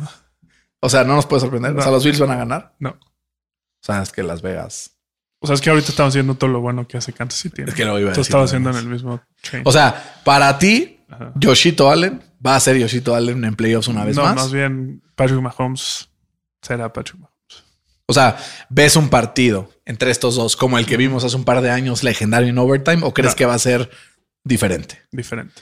O 0.79 0.89
sea, 0.89 1.03
no 1.03 1.15
nos 1.15 1.25
puede 1.25 1.41
sorprender. 1.41 1.77
O 1.77 1.81
sea, 1.81 1.91
los 1.91 2.03
Bills 2.03 2.19
van 2.19 2.31
a 2.31 2.35
ganar. 2.35 2.73
No. 2.79 2.89
O 2.89 3.85
sea, 3.85 4.01
es 4.01 4.11
que 4.11 4.23
Las 4.23 4.41
Vegas. 4.41 4.91
O 5.39 5.47
sea, 5.47 5.55
es 5.55 5.61
que 5.61 5.69
ahorita 5.69 5.89
estamos 5.89 6.11
haciendo 6.11 6.35
todo 6.35 6.49
lo 6.49 6.61
bueno 6.61 6.87
que 6.87 6.97
hace 6.97 7.13
Kansas 7.13 7.39
City. 7.39 7.63
¿no? 7.63 7.67
Es 7.69 7.73
que 7.73 7.83
lo 7.85 7.99
iba 7.99 8.11
a 8.11 8.13
Tú 8.13 8.21
decir, 8.21 8.31
estabas 8.31 8.49
haciendo 8.49 8.69
en 8.69 8.77
el 8.77 8.85
mismo 8.85 9.21
train. 9.41 9.63
O 9.65 9.71
sea, 9.71 10.21
para 10.23 10.57
ti, 10.57 11.01
Ajá. 11.09 11.31
Yoshito 11.35 11.89
Allen 11.89 12.21
va 12.45 12.55
a 12.55 12.59
ser 12.59 12.77
Yoshito 12.77 13.15
Allen 13.15 13.43
en 13.45 13.55
playoffs 13.55 13.87
una 13.87 14.03
vez 14.05 14.15
no, 14.15 14.23
más. 14.23 14.35
más 14.35 14.51
bien 14.51 15.01
Patrick 15.15 15.41
Mahomes 15.41 16.09
será 16.61 16.91
Patrick 16.91 17.17
Mahomes. 17.19 17.33
O 18.05 18.13
sea, 18.13 18.37
¿ves 18.69 18.95
un 18.95 19.09
partido 19.09 19.69
entre 19.85 20.11
estos 20.11 20.35
dos 20.35 20.55
como 20.57 20.77
el 20.77 20.85
que 20.85 20.97
vimos 20.97 21.23
hace 21.23 21.35
un 21.35 21.45
par 21.45 21.61
de 21.61 21.71
años 21.71 22.03
legendario 22.03 22.49
en 22.49 22.57
overtime 22.57 23.03
o 23.05 23.13
crees 23.13 23.31
No. 23.33 23.37
que 23.37 23.45
va 23.45 23.53
a 23.53 23.59
ser 23.59 23.89
diferente? 24.43 25.01
Diferente. 25.11 25.53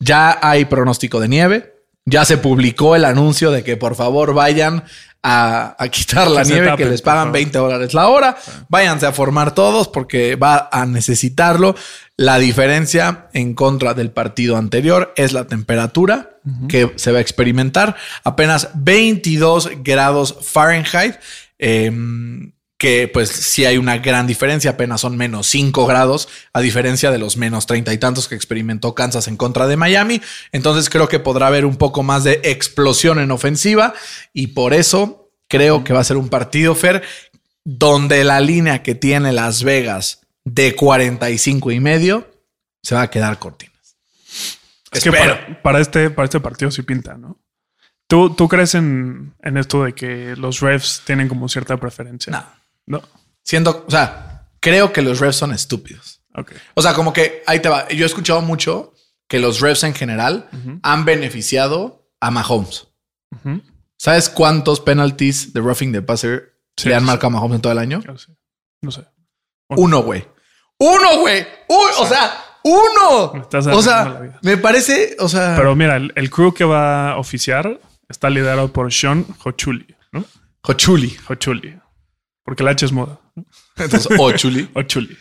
Ya 0.00 0.38
hay 0.42 0.64
pronóstico 0.64 1.20
de 1.20 1.28
nieve. 1.28 1.68
Ya 2.04 2.24
se 2.24 2.36
publicó 2.36 2.96
el 2.96 3.04
anuncio 3.04 3.52
de 3.52 3.62
que 3.62 3.76
por 3.76 3.94
favor 3.94 4.34
vayan 4.34 4.82
a, 5.22 5.76
a 5.78 5.88
quitar 5.88 6.28
la 6.28 6.42
Que 6.42 6.48
nieve, 6.48 6.66
tapen, 6.66 6.84
que 6.84 6.90
les 6.90 7.00
pagan 7.00 7.26
favor. 7.26 7.32
20 7.34 7.58
dólares 7.58 7.94
la 7.94 8.08
hora. 8.08 8.36
Váyanse 8.68 9.06
a 9.06 9.12
formar 9.12 9.54
todos 9.54 9.86
porque 9.86 10.34
va 10.34 10.68
a 10.72 10.84
necesitarlo. 10.84 11.76
La 12.16 12.38
diferencia 12.38 13.28
en 13.32 13.54
contra 13.54 13.94
del 13.94 14.10
partido 14.10 14.56
anterior 14.56 15.12
es 15.16 15.32
la 15.32 15.46
temperatura 15.46 16.38
que 16.68 16.92
se 16.96 17.12
va 17.12 17.18
a 17.18 17.22
experimentar. 17.22 17.96
Apenas 18.24 18.70
22 18.74 19.70
grados 19.82 20.36
Fahrenheit. 20.42 21.16
em, 21.58 22.52
que 22.82 23.06
pues 23.06 23.28
sí 23.28 23.64
hay 23.64 23.76
una 23.76 23.98
gran 23.98 24.26
diferencia, 24.26 24.72
apenas 24.72 25.02
son 25.02 25.16
menos 25.16 25.46
5 25.46 25.86
grados, 25.86 26.28
a 26.52 26.60
diferencia 26.60 27.12
de 27.12 27.18
los 27.18 27.36
menos 27.36 27.66
30 27.66 27.92
y 27.92 27.98
tantos 27.98 28.26
que 28.26 28.34
experimentó 28.34 28.92
Kansas 28.92 29.28
en 29.28 29.36
contra 29.36 29.68
de 29.68 29.76
Miami. 29.76 30.20
Entonces 30.50 30.90
creo 30.90 31.08
que 31.08 31.20
podrá 31.20 31.46
haber 31.46 31.64
un 31.64 31.76
poco 31.76 32.02
más 32.02 32.24
de 32.24 32.40
explosión 32.42 33.20
en 33.20 33.30
ofensiva 33.30 33.94
y 34.32 34.48
por 34.48 34.74
eso 34.74 35.30
creo 35.46 35.84
que 35.84 35.92
va 35.92 36.00
a 36.00 36.04
ser 36.04 36.16
un 36.16 36.28
partido, 36.28 36.74
Fer, 36.74 37.04
donde 37.62 38.24
la 38.24 38.40
línea 38.40 38.82
que 38.82 38.96
tiene 38.96 39.30
Las 39.30 39.62
Vegas 39.62 40.21
de 40.44 40.74
45 40.74 41.70
y 41.70 41.80
medio 41.80 42.30
se 42.82 42.94
va 42.94 43.02
a 43.02 43.10
quedar 43.10 43.38
cortinas. 43.38 43.96
Es 44.90 45.04
que 45.04 45.12
para, 45.12 45.62
para 45.62 45.80
este, 45.80 46.10
para 46.10 46.24
este 46.24 46.40
partido 46.40 46.70
sí 46.70 46.82
pinta, 46.82 47.16
¿no? 47.16 47.40
¿Tú, 48.06 48.34
tú 48.34 48.48
crees 48.48 48.74
en, 48.74 49.34
en 49.42 49.56
esto 49.56 49.84
de 49.84 49.94
que 49.94 50.36
los 50.36 50.60
refs 50.60 51.02
tienen 51.06 51.28
como 51.28 51.48
cierta 51.48 51.78
preferencia? 51.78 52.30
No. 52.30 52.98
No. 52.98 53.08
Siendo, 53.42 53.84
o 53.86 53.90
sea, 53.90 54.50
creo 54.60 54.92
que 54.92 55.00
los 55.00 55.20
refs 55.20 55.36
son 55.36 55.52
estúpidos. 55.52 56.20
Ok. 56.34 56.52
O 56.74 56.82
sea, 56.82 56.94
como 56.94 57.12
que 57.12 57.42
ahí 57.46 57.60
te 57.60 57.68
va. 57.68 57.88
Yo 57.88 58.04
he 58.04 58.06
escuchado 58.06 58.42
mucho 58.42 58.92
que 59.28 59.38
los 59.38 59.60
refs 59.60 59.84
en 59.84 59.94
general 59.94 60.48
han 60.82 61.04
beneficiado 61.04 62.10
a 62.20 62.30
Mahomes. 62.30 62.88
¿Sabes 63.96 64.28
cuántos 64.28 64.80
penalties 64.80 65.52
de 65.52 65.60
roughing 65.60 65.92
the 65.92 66.02
passer 66.02 66.52
Sí, 66.76 66.88
le 66.88 66.94
han 66.94 67.02
sí, 67.02 67.06
marcado 67.06 67.28
a 67.28 67.30
Mahomes 67.30 67.56
en 67.56 67.62
todo 67.62 67.72
el 67.72 67.78
año? 67.78 68.02
No 68.06 68.18
sé. 68.18 68.36
No 68.82 68.90
sé. 68.90 69.04
Uno, 69.68 70.02
güey. 70.02 70.26
Uno, 70.82 71.20
güey. 71.20 71.46
O 71.68 72.06
sea, 72.06 72.32
uno. 72.64 73.32
Me 73.34 73.40
estás 73.40 73.66
O 73.66 73.70
arruinando 73.70 73.80
la 73.80 74.12
sea, 74.12 74.20
vida. 74.20 74.38
me 74.42 74.56
parece, 74.56 75.16
o 75.18 75.28
sea, 75.28 75.54
Pero 75.56 75.74
mira, 75.76 75.96
el, 75.96 76.12
el 76.16 76.30
crew 76.30 76.52
que 76.52 76.64
va 76.64 77.12
a 77.12 77.16
oficiar 77.18 77.80
está 78.08 78.28
liderado 78.30 78.72
por 78.72 78.92
Sean 78.92 79.24
Hochuli, 79.44 79.86
¿no? 80.12 80.24
Hochuli. 80.62 81.16
Hochuli. 81.28 81.78
Porque 82.44 82.62
la 82.64 82.72
H 82.72 82.84
es 82.86 82.92
moda. 82.92 83.20
Entonces, 83.76 84.08
Hochuli. 84.18 84.68
Hochuli. 84.74 85.16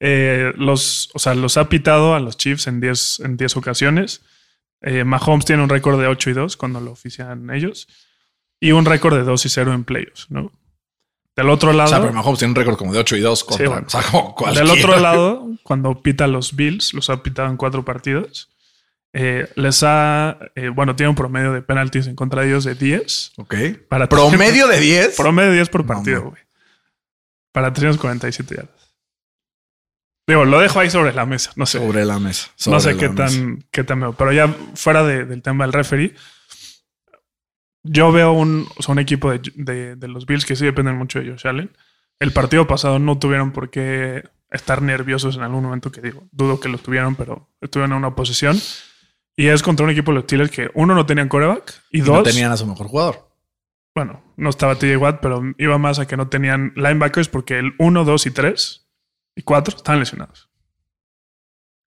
Eh, 0.00 0.52
los, 0.56 1.10
o 1.14 1.18
sea, 1.18 1.34
los 1.34 1.56
ha 1.56 1.68
pitado 1.68 2.14
a 2.14 2.20
los 2.20 2.36
Chiefs 2.36 2.66
en 2.66 2.80
10 2.80 3.20
en 3.20 3.36
10 3.36 3.56
ocasiones. 3.56 4.22
Eh, 4.82 5.04
Mahomes 5.04 5.46
tiene 5.46 5.62
un 5.62 5.68
récord 5.70 5.98
de 5.98 6.06
8 6.06 6.30
y 6.30 6.32
2 6.34 6.56
cuando 6.56 6.80
lo 6.80 6.92
ofician 6.92 7.48
ellos. 7.50 7.88
Y 8.60 8.72
un 8.72 8.84
récord 8.84 9.16
de 9.16 9.24
2 9.24 9.46
y 9.46 9.48
0 9.48 9.72
en 9.72 9.84
playoffs, 9.84 10.26
¿no? 10.30 10.52
Del 11.36 11.50
otro 11.50 11.70
O 11.70 11.72
lado. 11.72 11.88
sea, 11.88 12.00
pero 12.00 12.12
Mahomes 12.12 12.38
tiene 12.38 12.52
un 12.52 12.56
récord 12.56 12.76
como 12.76 12.92
de 12.92 13.00
8 13.00 13.16
y 13.16 13.20
2 13.20 13.44
contra. 13.44 13.68
bueno. 13.68 13.86
O 13.86 13.90
sea, 13.90 14.02
como 14.02 14.52
Del 14.52 14.70
otro 14.70 14.98
lado, 15.00 15.48
cuando 15.64 16.00
pita 16.00 16.26
los 16.28 16.54
Bills, 16.54 16.94
los 16.94 17.10
ha 17.10 17.22
pitado 17.22 17.48
en 17.48 17.56
cuatro 17.56 17.84
partidos. 17.84 18.50
eh, 19.16 19.48
les 19.54 19.82
ha, 19.84 20.38
eh, 20.56 20.70
bueno, 20.70 20.96
tiene 20.96 21.10
un 21.10 21.14
promedio 21.14 21.52
de 21.52 21.62
penalties 21.62 22.08
en 22.08 22.16
contra 22.16 22.42
de 22.42 22.48
ellos 22.48 22.64
de 22.64 22.74
10. 22.74 23.32
Ok. 23.36 23.54
Para 23.88 24.08
Promedio 24.08 24.66
de 24.66 24.80
10. 24.80 25.16
Promedio 25.16 25.50
de 25.50 25.54
10 25.56 25.68
por 25.68 25.82
No, 25.82 25.86
partido, 25.86 26.22
güey. 26.30 26.42
Para 27.52 27.72
347 27.72 28.56
yardas. 28.56 28.94
Digo, 30.26 30.44
lo 30.44 30.58
dejo 30.58 30.80
ahí 30.80 30.90
sobre 30.90 31.12
la 31.12 31.26
mesa. 31.26 31.52
No 31.54 31.66
sé. 31.66 31.78
Sobre 31.78 32.04
la 32.04 32.18
mesa. 32.18 32.48
no 32.66 32.80
sobre 32.80 32.80
sé 32.80 32.92
la 32.94 32.98
qué 33.00 33.08
mesa. 33.10 33.26
tan, 33.26 33.64
qué 33.70 33.84
tan. 33.84 34.14
Pero 34.14 34.32
ya 34.32 34.48
fuera 34.74 35.04
de- 35.04 35.26
del 35.26 35.42
tema 35.42 35.64
del 35.64 35.72
referee, 35.72 36.14
yo 37.84 38.10
veo 38.12 38.32
un, 38.32 38.66
o 38.76 38.82
sea, 38.82 38.92
un 38.92 38.98
equipo 38.98 39.30
de, 39.30 39.40
de- 39.54 39.96
de 39.96 40.08
los 40.08 40.26
Bills 40.26 40.44
que 40.44 40.56
sí 40.56 40.64
dependen 40.64 40.96
mucho 40.96 41.20
de 41.20 41.30
Josh 41.30 41.46
Allen. 41.46 41.70
El 42.18 42.32
partido 42.32 42.66
pasado 42.66 42.98
no 42.98 43.18
tuvieron 43.18 43.52
por 43.52 43.70
qué 43.70 44.24
estar 44.50 44.82
nerviosos 44.82 45.36
en 45.36 45.42
algún 45.42 45.62
momento, 45.64 45.90
que 45.92 46.00
digo, 46.00 46.26
dudo 46.32 46.60
que 46.60 46.68
lo 46.68 46.78
tuvieron, 46.78 47.14
pero 47.16 47.48
estuvieron 47.60 47.92
en 47.92 47.98
una 47.98 48.14
posición. 48.14 48.58
Y 49.36 49.48
es 49.48 49.62
contra 49.62 49.84
un 49.84 49.90
equipo 49.90 50.12
de 50.12 50.16
los 50.16 50.24
Steelers 50.24 50.50
que 50.50 50.70
uno 50.74 50.94
no 50.94 51.06
tenían 51.06 51.28
coreback 51.28 51.74
y, 51.90 51.98
Y 51.98 52.00
dos, 52.02 52.18
no 52.18 52.22
tenían 52.22 52.52
a 52.52 52.56
su 52.56 52.66
mejor 52.66 52.86
jugador. 52.86 53.28
bueno, 53.94 54.22
no 54.36 54.48
estaba 54.50 54.76
TJ 54.76 54.96
Watt, 54.96 55.18
pero 55.20 55.42
iba 55.58 55.76
más 55.78 55.98
a 55.98 56.06
que 56.06 56.16
no 56.16 56.28
tenían 56.28 56.72
linebackers 56.76 57.28
porque 57.28 57.58
el 57.58 57.74
1, 57.78 58.04
2 58.04 58.26
y 58.26 58.30
3 58.30 58.86
y 59.36 59.42
4 59.42 59.76
estaban 59.76 59.98
lesionados. 60.00 60.48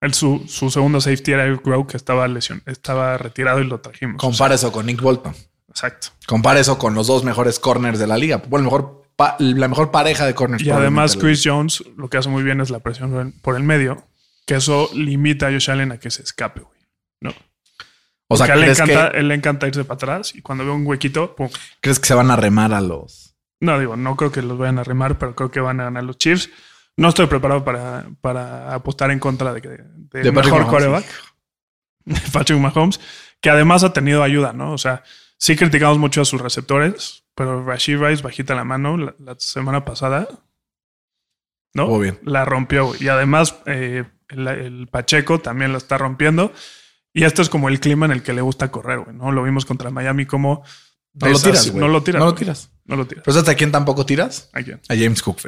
El, 0.00 0.14
su, 0.14 0.44
su 0.48 0.70
segundo 0.70 1.00
safety 1.00 1.32
era 1.32 1.44
Eric 1.46 1.66
Rowe, 1.66 1.86
que 1.86 1.96
estaba, 1.96 2.26
lesion, 2.28 2.62
estaba 2.66 3.16
retirado 3.18 3.60
y 3.60 3.64
lo 3.66 3.80
trajimos. 3.80 4.16
Compara 4.16 4.54
eso 4.54 4.70
con 4.72 4.86
Nick 4.86 5.00
Bolton. 5.00 5.34
Exacto. 5.74 6.08
Compara 6.26 6.60
eso 6.60 6.78
con 6.78 6.94
los 6.94 7.08
dos 7.08 7.24
mejores 7.24 7.58
corners 7.58 7.98
de 7.98 8.06
la 8.06 8.16
liga. 8.16 8.40
Bueno, 8.48 8.64
mejor 8.66 9.02
la 9.38 9.68
mejor 9.68 9.90
pareja 9.90 10.24
de 10.26 10.34
corners. 10.34 10.62
Y 10.62 10.70
además 10.70 11.16
Chris 11.16 11.42
Jones 11.44 11.82
lo 11.96 12.08
que 12.08 12.16
hace 12.16 12.28
muy 12.28 12.42
bien 12.42 12.60
es 12.60 12.70
la 12.70 12.78
presión 12.80 13.34
por 13.42 13.56
el 13.56 13.62
medio, 13.62 14.06
que 14.46 14.56
eso 14.56 14.88
limita 14.94 15.48
a 15.48 15.50
Josh 15.52 15.70
Allen 15.70 15.92
a 15.92 15.98
que 15.98 16.10
se 16.10 16.22
escape, 16.22 16.60
güey. 16.60 16.80
No. 17.20 17.32
O 18.28 18.36
sea, 18.36 18.46
él 18.54 18.60
le, 18.60 18.66
¿crees 18.66 18.80
encanta, 18.80 19.10
que, 19.12 19.18
él 19.18 19.28
le 19.28 19.34
encanta 19.34 19.66
irse 19.68 19.84
para 19.84 19.96
atrás 19.96 20.34
y 20.34 20.42
cuando 20.42 20.64
ve 20.64 20.70
un 20.70 20.86
huequito, 20.86 21.34
pum. 21.36 21.48
¿crees 21.80 22.00
que 22.00 22.06
se 22.06 22.14
van 22.14 22.30
a 22.30 22.36
remar 22.36 22.72
a 22.72 22.80
los... 22.80 23.36
No, 23.60 23.78
digo, 23.78 23.96
no 23.96 24.16
creo 24.16 24.32
que 24.32 24.42
los 24.42 24.58
vayan 24.58 24.78
a 24.78 24.84
remar, 24.84 25.18
pero 25.18 25.34
creo 25.34 25.50
que 25.50 25.60
van 25.60 25.80
a 25.80 25.84
ganar 25.84 26.04
los 26.04 26.18
Chiefs. 26.18 26.50
No 26.96 27.08
estoy 27.08 27.26
preparado 27.26 27.64
para, 27.64 28.06
para 28.20 28.72
apostar 28.74 29.10
en 29.10 29.18
contra 29.18 29.52
de, 29.52 29.60
que- 29.62 29.68
de, 29.68 30.22
De 30.22 30.32
Patrick 30.32 30.54
mejor 30.54 30.66
coreback, 30.66 31.04
Patrick 32.32 32.58
Mahomes, 32.58 33.00
que 33.40 33.50
además 33.50 33.84
ha 33.84 33.92
tenido 33.92 34.22
ayuda, 34.22 34.52
¿no? 34.52 34.72
O 34.72 34.78
sea, 34.78 35.02
sí 35.44 35.56
criticamos 35.56 35.98
mucho 35.98 36.22
a 36.22 36.24
sus 36.24 36.40
receptores, 36.40 37.24
pero 37.34 37.62
Rashid 37.62 37.98
Rice, 37.98 38.22
bajita 38.22 38.54
la 38.54 38.64
mano, 38.64 38.96
la, 38.96 39.14
la 39.18 39.36
semana 39.38 39.84
pasada, 39.84 40.26
¿no? 41.74 41.86
Muy 41.86 42.04
bien. 42.04 42.18
La 42.22 42.46
rompió. 42.46 42.94
Y 42.98 43.08
además, 43.08 43.54
eh, 43.66 44.04
el, 44.30 44.48
el 44.48 44.88
Pacheco 44.88 45.40
también 45.40 45.72
la 45.72 45.76
está 45.76 45.98
rompiendo. 45.98 46.50
Y 47.12 47.24
esto 47.24 47.42
es 47.42 47.50
como 47.50 47.68
el 47.68 47.78
clima 47.78 48.06
en 48.06 48.12
el 48.12 48.22
que 48.22 48.32
le 48.32 48.40
gusta 48.40 48.70
correr, 48.70 49.00
güey, 49.00 49.14
¿no? 49.14 49.32
Lo 49.32 49.42
vimos 49.42 49.66
contra 49.66 49.90
Miami 49.90 50.24
como... 50.24 50.64
No 51.12 51.28
lo 51.28 51.38
tiras, 51.38 51.70
güey. 51.70 51.80
No 51.80 51.88
lo 51.88 52.02
tiras. 52.02 52.20
No 52.20 52.24
lo 52.24 52.32
güey. 52.32 52.38
tiras. 52.38 52.70
No 52.86 52.96
lo 52.96 53.06
tiras. 53.06 53.22
¿Pero 53.22 53.34
sabes 53.34 53.50
a 53.50 53.54
quién 53.54 53.70
tampoco 53.70 54.06
tiras? 54.06 54.48
¿A 54.54 54.62
quién? 54.62 54.80
A 54.88 54.94
James 54.96 55.20
Cook. 55.20 55.40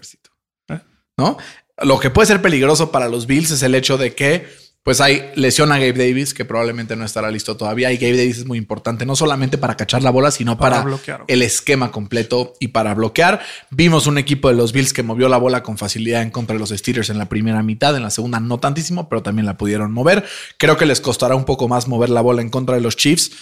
¿Eh? 0.69 0.81
¿No? 1.17 1.39
Lo 1.79 1.99
que 1.99 2.11
puede 2.11 2.27
ser 2.27 2.43
peligroso 2.43 2.93
para 2.93 3.09
los 3.09 3.27
Bills 3.27 3.51
es 3.51 3.63
el 3.63 3.75
hecho 3.75 3.97
de 3.97 4.15
que 4.15 4.47
pues 4.87 5.01
hay 5.01 5.33
lesión 5.35 5.73
a 5.73 5.81
Gabe 5.81 5.95
Davis, 5.95 6.33
que 6.33 6.45
probablemente 6.45 6.95
no 6.95 7.05
estará 7.05 7.29
listo 7.33 7.57
todavía. 7.57 7.91
Y 7.91 7.97
Gabe 7.97 8.19
Davis 8.19 8.39
es 8.39 8.47
muy 8.47 8.57
importante, 8.57 9.05
no 9.05 9.17
solamente 9.17 9.59
para 9.59 9.77
cachar 9.77 10.05
la 10.05 10.11
bola, 10.11 10.31
sino 10.31 10.57
Para 10.57 10.77
para, 10.77 10.85
bloquear, 10.85 11.25
el 11.27 11.43
esquema 11.43 11.91
completo 11.91 12.55
y 12.61 12.69
para 12.69 12.95
bloquear. 12.95 13.41
Vimos 13.71 14.07
un 14.07 14.17
equipo 14.17 14.49
de 14.49 14.55
los 14.55 14.71
Bills 14.71 14.93
que 14.93 15.03
movió 15.03 15.29
la 15.29 15.39
bola 15.39 15.65
con 15.65 15.77
facilidad 15.77 16.23
en 16.23 16.31
contra 16.31 16.55
de 16.55 16.61
los 16.61 16.71
Steelers 16.71 17.11
en 17.11 17.19
la 17.19 17.29
primera 17.29 17.65
mitad, 17.65 17.97
en 17.97 18.05
la 18.05 18.11
segunda 18.11 18.39
no 18.39 18.61
tantísimo, 18.61 19.09
pero 19.09 19.25
también 19.25 19.45
la 19.45 19.57
pudieron 19.57 19.91
mover. 19.91 20.25
Creo 20.57 20.77
que 20.77 20.87
les 20.87 21.01
costará 21.01 21.35
un 21.35 21.47
poco 21.47 21.67
más 21.67 21.89
mover 21.89 22.11
la 22.11 22.21
bola 22.21 22.41
en 22.41 22.49
contra 22.49 22.77
de 22.77 22.81
los 22.81 22.97
Chiefs. 22.97 23.33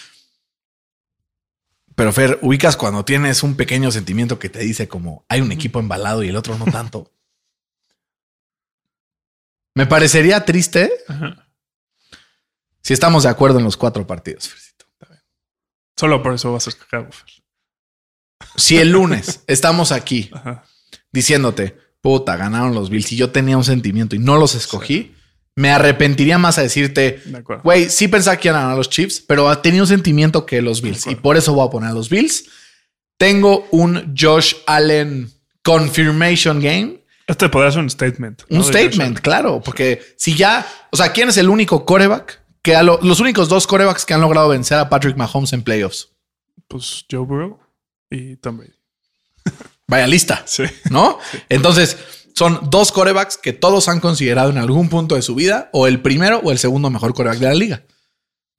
Pero 1.94 2.10
Fer, 2.10 2.38
ubicas 2.40 2.78
cuando 2.78 3.04
tienes 3.04 3.42
un 3.42 3.54
pequeño 3.54 3.90
sentimiento 3.92 4.38
que 4.38 4.48
te 4.48 4.60
dice 4.60 4.88
como 4.88 5.26
hay 5.28 5.42
un 5.42 5.52
equipo 5.52 5.78
embalado 5.78 6.22
y 6.22 6.28
el 6.28 6.36
otro 6.36 6.56
no 6.56 6.64
tanto. 6.64 7.10
Me 9.74 9.86
parecería 9.86 10.44
triste 10.44 10.90
Ajá. 11.08 11.48
si 12.82 12.92
estamos 12.92 13.24
de 13.24 13.28
acuerdo 13.28 13.58
en 13.58 13.64
los 13.64 13.76
cuatro 13.76 14.06
partidos. 14.06 14.48
Fercito. 14.48 14.86
Solo 15.98 16.22
por 16.22 16.34
eso 16.34 16.52
vas 16.52 16.66
a 16.66 16.70
escoger. 16.70 17.08
Si 18.56 18.78
el 18.78 18.90
lunes 18.90 19.42
estamos 19.46 19.92
aquí 19.92 20.30
Ajá. 20.32 20.64
diciéndote, 21.12 21.76
puta, 22.00 22.36
ganaron 22.36 22.74
los 22.74 22.90
Bills 22.90 23.12
y 23.12 23.16
yo 23.16 23.30
tenía 23.30 23.56
un 23.56 23.64
sentimiento 23.64 24.14
y 24.14 24.18
no 24.18 24.36
los 24.36 24.54
escogí, 24.54 25.14
me 25.56 25.70
arrepentiría 25.70 26.36
más 26.36 26.58
a 26.58 26.62
decirte, 26.62 27.22
De 27.24 27.42
güey, 27.62 27.88
sí 27.88 28.08
pensaba 28.08 28.36
que 28.36 28.48
iban 28.48 28.58
a 28.58 28.62
ganar 28.62 28.76
los 28.76 28.90
Chiefs, 28.90 29.20
pero 29.20 29.56
tenía 29.58 29.82
un 29.82 29.86
sentimiento 29.88 30.44
que 30.46 30.60
los 30.62 30.82
Bills 30.82 31.06
y 31.06 31.14
por 31.14 31.36
eso 31.36 31.54
voy 31.54 31.66
a 31.66 31.70
poner 31.70 31.90
a 31.90 31.94
los 31.94 32.08
Bills. 32.08 32.46
Tengo 33.16 33.66
un 33.70 34.14
Josh 34.18 34.54
Allen 34.66 35.32
confirmation 35.62 36.60
game. 36.60 37.03
Este 37.26 37.48
podría 37.48 37.70
ser 37.72 37.80
un 37.80 37.90
statement. 37.90 38.42
Un 38.50 38.62
statement, 38.64 39.20
claro, 39.20 39.60
porque 39.64 40.02
si 40.18 40.34
ya, 40.34 40.66
o 40.90 40.96
sea, 40.96 41.12
¿quién 41.12 41.28
es 41.30 41.36
el 41.38 41.48
único 41.48 41.84
coreback 41.86 42.42
que 42.62 42.76
a 42.76 42.82
lo- 42.82 42.98
los 43.02 43.20
únicos 43.20 43.48
dos 43.48 43.66
corebacks 43.66 44.04
que 44.04 44.12
han 44.14 44.20
logrado 44.20 44.48
vencer 44.48 44.78
a 44.78 44.88
Patrick 44.88 45.16
Mahomes 45.16 45.52
en 45.52 45.62
playoffs? 45.62 46.10
Pues 46.68 47.04
Joe 47.10 47.20
Burrow 47.24 47.58
y 48.10 48.36
Tom 48.36 48.58
Brady. 48.58 48.72
Vaya 49.88 50.06
lista, 50.06 50.42
Sí. 50.46 50.64
¿no? 50.90 51.18
Entonces, 51.48 51.96
son 52.34 52.58
dos 52.70 52.90
corebacks 52.92 53.36
que 53.38 53.52
todos 53.52 53.88
han 53.88 54.00
considerado 54.00 54.50
en 54.50 54.58
algún 54.58 54.88
punto 54.88 55.14
de 55.14 55.22
su 55.22 55.34
vida 55.34 55.70
o 55.72 55.86
el 55.86 56.00
primero 56.02 56.40
o 56.42 56.50
el 56.52 56.58
segundo 56.58 56.90
mejor 56.90 57.14
coreback 57.14 57.38
de 57.38 57.46
la 57.46 57.54
liga. 57.54 57.82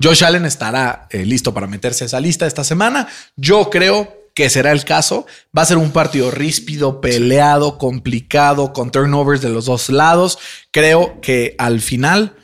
Josh 0.01 0.23
Allen 0.25 0.45
estará 0.45 1.07
eh, 1.09 1.25
listo 1.25 1.53
para 1.53 1.67
meterse 1.67 2.03
a 2.03 2.07
esa 2.07 2.19
lista 2.19 2.45
esta 2.47 2.63
semana. 2.63 3.07
Yo 3.35 3.69
creo 3.69 4.24
que 4.35 4.49
será 4.51 4.71
el 4.71 4.83
caso. 4.83 5.25
Va 5.57 5.63
a 5.63 5.65
ser 5.65 5.77
un 5.77 5.91
partido 5.91 6.29
ríspido, 6.29 7.01
peleado, 7.01 7.79
complicado, 7.79 8.73
con 8.73 8.91
turnovers 8.91 9.41
de 9.41 9.49
los 9.49 9.65
dos 9.65 9.89
lados. 9.89 10.37
Creo 10.69 11.19
que 11.21 11.55
al 11.57 11.81
final 11.81 12.35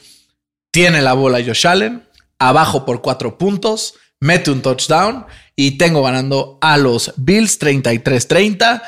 tiene 0.71 1.01
la 1.01 1.13
bola 1.13 1.43
Josh 1.45 1.67
Allen, 1.67 2.07
abajo 2.39 2.85
por 2.85 3.01
cuatro 3.01 3.37
puntos, 3.37 3.95
mete 4.19 4.49
un 4.49 4.61
touchdown 4.61 5.25
y 5.55 5.77
tengo 5.77 6.01
ganando 6.01 6.57
a 6.61 6.77
los 6.77 7.13
Bills 7.17 7.59
33-30 7.59 8.81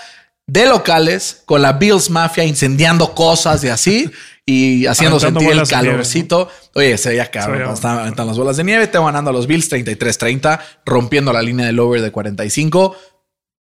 de 0.47 0.65
locales 0.65 1.43
con 1.45 1.61
la 1.61 1.73
Bills 1.73 2.09
Mafia 2.09 2.45
incendiando 2.45 3.13
cosas 3.13 3.63
y 3.63 3.69
así 3.69 4.11
y 4.45 4.85
haciendo 4.87 5.17
sentir 5.19 5.47
el 5.51 5.67
calorcito. 5.91 6.49
Oye, 6.75 6.97
se 6.97 7.09
veía 7.09 7.29
cabrón 7.31 7.75
aventando 7.83 8.31
las 8.31 8.37
bolas 8.37 8.57
de 8.57 8.63
nieve. 8.63 8.87
Tengo 8.87 9.05
ganando 9.05 9.29
a 9.29 9.33
los 9.33 9.47
Bills 9.47 9.71
33-30, 9.71 10.59
rompiendo 10.85 11.31
la 11.31 11.41
línea 11.41 11.65
del 11.65 11.79
over 11.79 12.01
de 12.01 12.11
45 12.11 12.95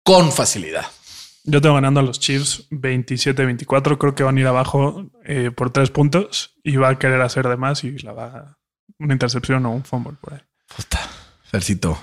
con 0.04 0.30
facilidad. 0.32 0.86
Yo 1.44 1.60
tengo 1.62 1.74
ganando 1.76 2.00
a 2.00 2.02
los 2.02 2.20
Chiefs 2.20 2.68
27-24. 2.70 3.96
Creo 3.98 4.14
que 4.14 4.22
van 4.22 4.36
a 4.36 4.40
ir 4.40 4.46
abajo 4.46 5.06
eh, 5.24 5.50
por 5.54 5.70
tres 5.70 5.90
puntos 5.90 6.54
y 6.62 6.76
va 6.76 6.90
a 6.90 6.98
querer 6.98 7.20
hacer 7.22 7.48
de 7.48 7.56
más 7.56 7.84
y 7.84 7.98
la 7.98 8.12
va 8.12 8.24
a 8.26 8.58
una 8.98 9.14
intercepción 9.14 9.64
o 9.66 9.70
un 9.72 9.84
fumble 9.84 10.14
por 10.20 10.34
ahí. 10.34 10.40
Puta, 10.76 11.00
Fercito. 11.44 11.98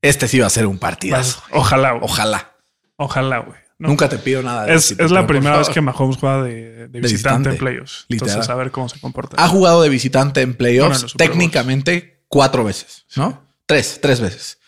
Este 0.00 0.26
sí 0.26 0.40
va 0.40 0.46
a 0.46 0.50
ser 0.50 0.66
un 0.66 0.78
partidazo. 0.78 1.40
Vas- 1.42 1.48
Ojalá, 1.52 1.92
güey. 1.92 2.02
Ojalá. 2.04 2.56
Ojalá, 2.96 3.38
güey. 3.38 3.58
No. 3.82 3.88
Nunca 3.88 4.08
te 4.08 4.16
pido 4.18 4.42
nada. 4.42 4.64
de 4.66 4.74
Es, 4.74 4.92
es 4.92 5.10
la 5.10 5.26
primera 5.26 5.58
vez 5.58 5.68
que 5.68 5.80
Mahomes 5.80 6.16
juega 6.16 6.42
de, 6.44 6.52
de 6.88 7.00
visitante, 7.00 7.00
visitante. 7.00 7.50
en 7.50 7.56
playoffs. 7.58 8.06
Literal. 8.08 8.30
Entonces, 8.30 8.50
a 8.50 8.54
ver 8.54 8.70
cómo 8.70 8.88
se 8.88 9.00
comporta. 9.00 9.36
Ha 9.42 9.48
jugado 9.48 9.82
de 9.82 9.88
visitante 9.88 10.40
en 10.40 10.50
Bueno, 10.50 10.58
playoffs 10.58 11.02
en 11.02 11.16
técnicamente 11.18 12.24
cuatro 12.28 12.62
veces, 12.62 13.06
¿no? 13.16 13.44
Tres, 13.66 13.98
tres 14.00 14.20
veces. 14.20 14.60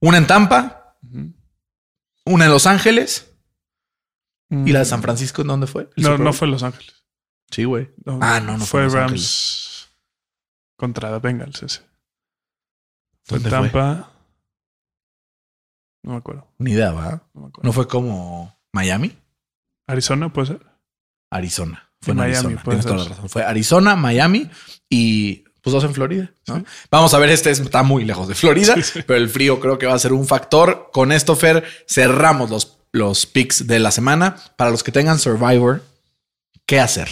Una 0.00 0.18
en 0.18 0.26
Tampa, 0.26 0.96
una 2.26 2.44
en 2.44 2.50
Los 2.50 2.66
Ángeles 2.66 3.32
y 4.50 4.72
la 4.72 4.80
de 4.80 4.84
Mm, 4.84 4.88
San 4.88 5.02
Francisco, 5.02 5.40
¿en 5.42 5.48
dónde 5.48 5.66
fue? 5.66 5.88
¿El 5.96 6.04
No, 6.04 6.18
no 6.18 6.32
fue 6.34 6.46
Los 6.48 6.62
Ángeles. 6.62 6.94
Sí, 7.50 7.64
güey. 7.64 7.90
No, 8.04 8.18
Ah, 8.20 8.38
no, 8.40 8.58
no 8.58 8.66
fue 8.66 8.88
fue 8.88 9.00
Rams 9.00 9.12
Ángeles. 9.12 9.88
contra 10.76 11.18
Bengals 11.18 11.62
ese. 11.62 11.80
Fue 13.24 13.38
en. 13.38 13.44
Tampa. 13.44 14.12
No 16.02 16.12
me 16.12 16.18
acuerdo. 16.18 16.46
Ni 16.58 16.72
idea, 16.72 16.92
¿va? 16.92 17.22
No 17.34 17.40
me 17.42 17.46
acuerdo. 17.48 17.66
¿No 17.66 17.72
fue 17.72 17.88
como 17.88 18.57
Miami? 18.78 19.16
Arizona 19.88 20.32
puede 20.32 20.46
ser. 20.48 20.60
Arizona. 21.30 21.90
Fue 22.00 22.12
en 22.12 22.18
Miami, 22.18 22.36
Arizona. 22.36 22.62
Tienes 22.64 22.86
toda 22.86 22.96
la 22.98 23.04
razón. 23.08 23.28
Fue 23.28 23.42
Arizona, 23.42 23.96
Miami 23.96 24.48
y 24.88 25.44
pues 25.62 25.72
dos 25.74 25.82
en 25.84 25.92
Florida. 25.94 26.30
¿no? 26.46 26.64
Vamos 26.90 27.12
a 27.12 27.18
ver, 27.18 27.30
este 27.30 27.50
es- 27.50 27.58
está 27.58 27.82
muy 27.82 28.04
lejos 28.04 28.28
de 28.28 28.34
Florida, 28.36 28.74
Sí, 28.76 28.82
sí. 28.82 29.00
pero 29.06 29.18
el 29.18 29.28
frío 29.28 29.58
creo 29.58 29.78
que 29.78 29.86
va 29.86 29.94
a 29.94 29.98
ser 29.98 30.12
un 30.12 30.26
factor. 30.26 30.90
Con 30.92 31.10
esto, 31.10 31.34
Fer, 31.34 31.64
cerramos 31.88 32.50
los, 32.50 32.78
los 32.92 33.26
picks 33.26 33.66
de 33.66 33.78
la 33.80 33.90
semana. 33.90 34.36
Para 34.56 34.70
los 34.70 34.82
que 34.84 34.92
tengan 34.92 35.18
Survivor, 35.18 35.82
¿qué 36.66 36.78
hacer? 36.80 37.08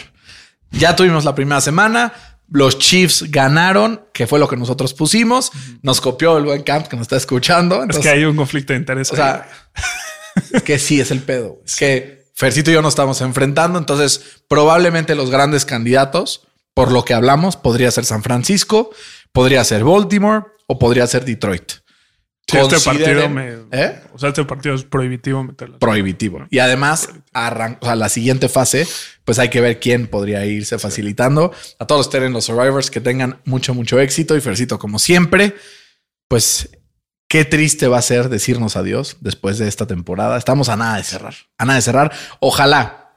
Ya 0.71 0.95
tuvimos 0.95 1.25
la 1.25 1.35
primera 1.35 1.61
semana. 1.61 2.13
Los 2.49 2.79
Chiefs 2.79 3.25
ganaron, 3.31 4.03
que 4.15 4.29
fue 4.29 4.39
lo 4.39 4.47
que 4.47 4.57
nosotros 4.57 4.95
pusimos. 4.95 5.51
Nos 5.83 6.01
copió 6.01 6.39
el 6.39 6.45
buen 6.45 6.63
Camp 6.63 6.87
que 6.87 6.95
nos 6.97 7.03
está 7.05 7.17
escuchando. 7.17 7.83
es 7.89 7.99
que 7.99 8.09
hay 8.09 8.25
un 8.25 8.37
conflicto 8.37 8.73
de 8.73 8.79
interés. 8.79 9.11
o 9.13 9.17
sea, 9.17 9.49
es 10.53 10.63
que 10.63 10.79
sí 10.79 11.01
es 11.01 11.11
el 11.11 11.21
pedo. 11.21 11.61
Es 11.65 11.77
que 11.77 12.27
Fercito 12.35 12.71
y 12.71 12.75
yo 12.75 12.83
nos 12.83 12.93
estamos 12.93 13.21
enfrentando. 13.21 13.79
Entonces, 13.79 14.43
probablemente 14.49 15.15
los 15.15 15.31
grandes 15.31 15.65
candidatos, 15.65 16.47
por 16.75 16.93
lo 16.93 17.05
que 17.05 17.15
hablamos, 17.15 17.57
podría 17.57 17.91
ser 17.91 18.05
San 18.05 18.23
Francisco, 18.23 18.91
podría 19.33 19.65
ser 19.65 19.85
Baltimore 19.85 20.45
o 20.67 20.79
podría 20.79 21.07
ser 21.07 21.25
Detroit. 21.25 21.73
Sí, 22.49 22.59
este 22.59 22.79
partido 22.79 23.29
me. 23.29 23.55
¿Eh? 23.73 24.01
O 24.13 24.19
sea, 24.21 24.29
este 24.29 24.45
partido 24.45 24.77
es 24.77 24.85
prohibitivo 24.85 25.43
meterlo. 25.43 25.81
Prohibitivo. 25.81 26.47
Y 26.51 26.61
además, 26.61 27.09
arran- 27.33 27.79
o 27.81 27.87
sea, 27.87 27.97
la 27.97 28.09
siguiente 28.09 28.49
fase, 28.49 28.87
pues 29.25 29.41
hay 29.41 29.49
que 29.51 29.61
ver 29.61 29.81
quién 29.81 30.07
podría 30.07 30.47
irse 30.47 30.79
facilitando. 30.79 31.53
A 31.81 31.87
todos 31.89 32.07
los 32.15 32.31
los 32.31 32.45
Survivors 32.45 32.91
que 32.93 33.01
tengan 33.01 33.41
mucho, 33.47 33.75
mucho 33.75 33.99
éxito. 33.99 34.37
Y 34.37 34.41
Fercito, 34.41 34.79
como 34.79 35.01
siempre, 35.01 35.57
pues 36.29 36.69
qué 37.29 37.45
triste 37.45 37.89
va 37.89 37.99
a 37.99 38.03
ser 38.03 38.29
decirnos 38.29 38.77
adiós 38.77 39.17
después 39.21 39.59
de 39.59 39.69
esta 39.69 39.87
temporada. 39.87 40.37
Estamos 40.39 40.69
a 40.69 40.77
nada 40.77 40.97
de 40.97 41.05
cerrar. 41.05 41.35
A 41.59 41.65
nada 41.65 41.77
de 41.77 41.83
cerrar. 41.83 42.13
Ojalá 42.41 43.13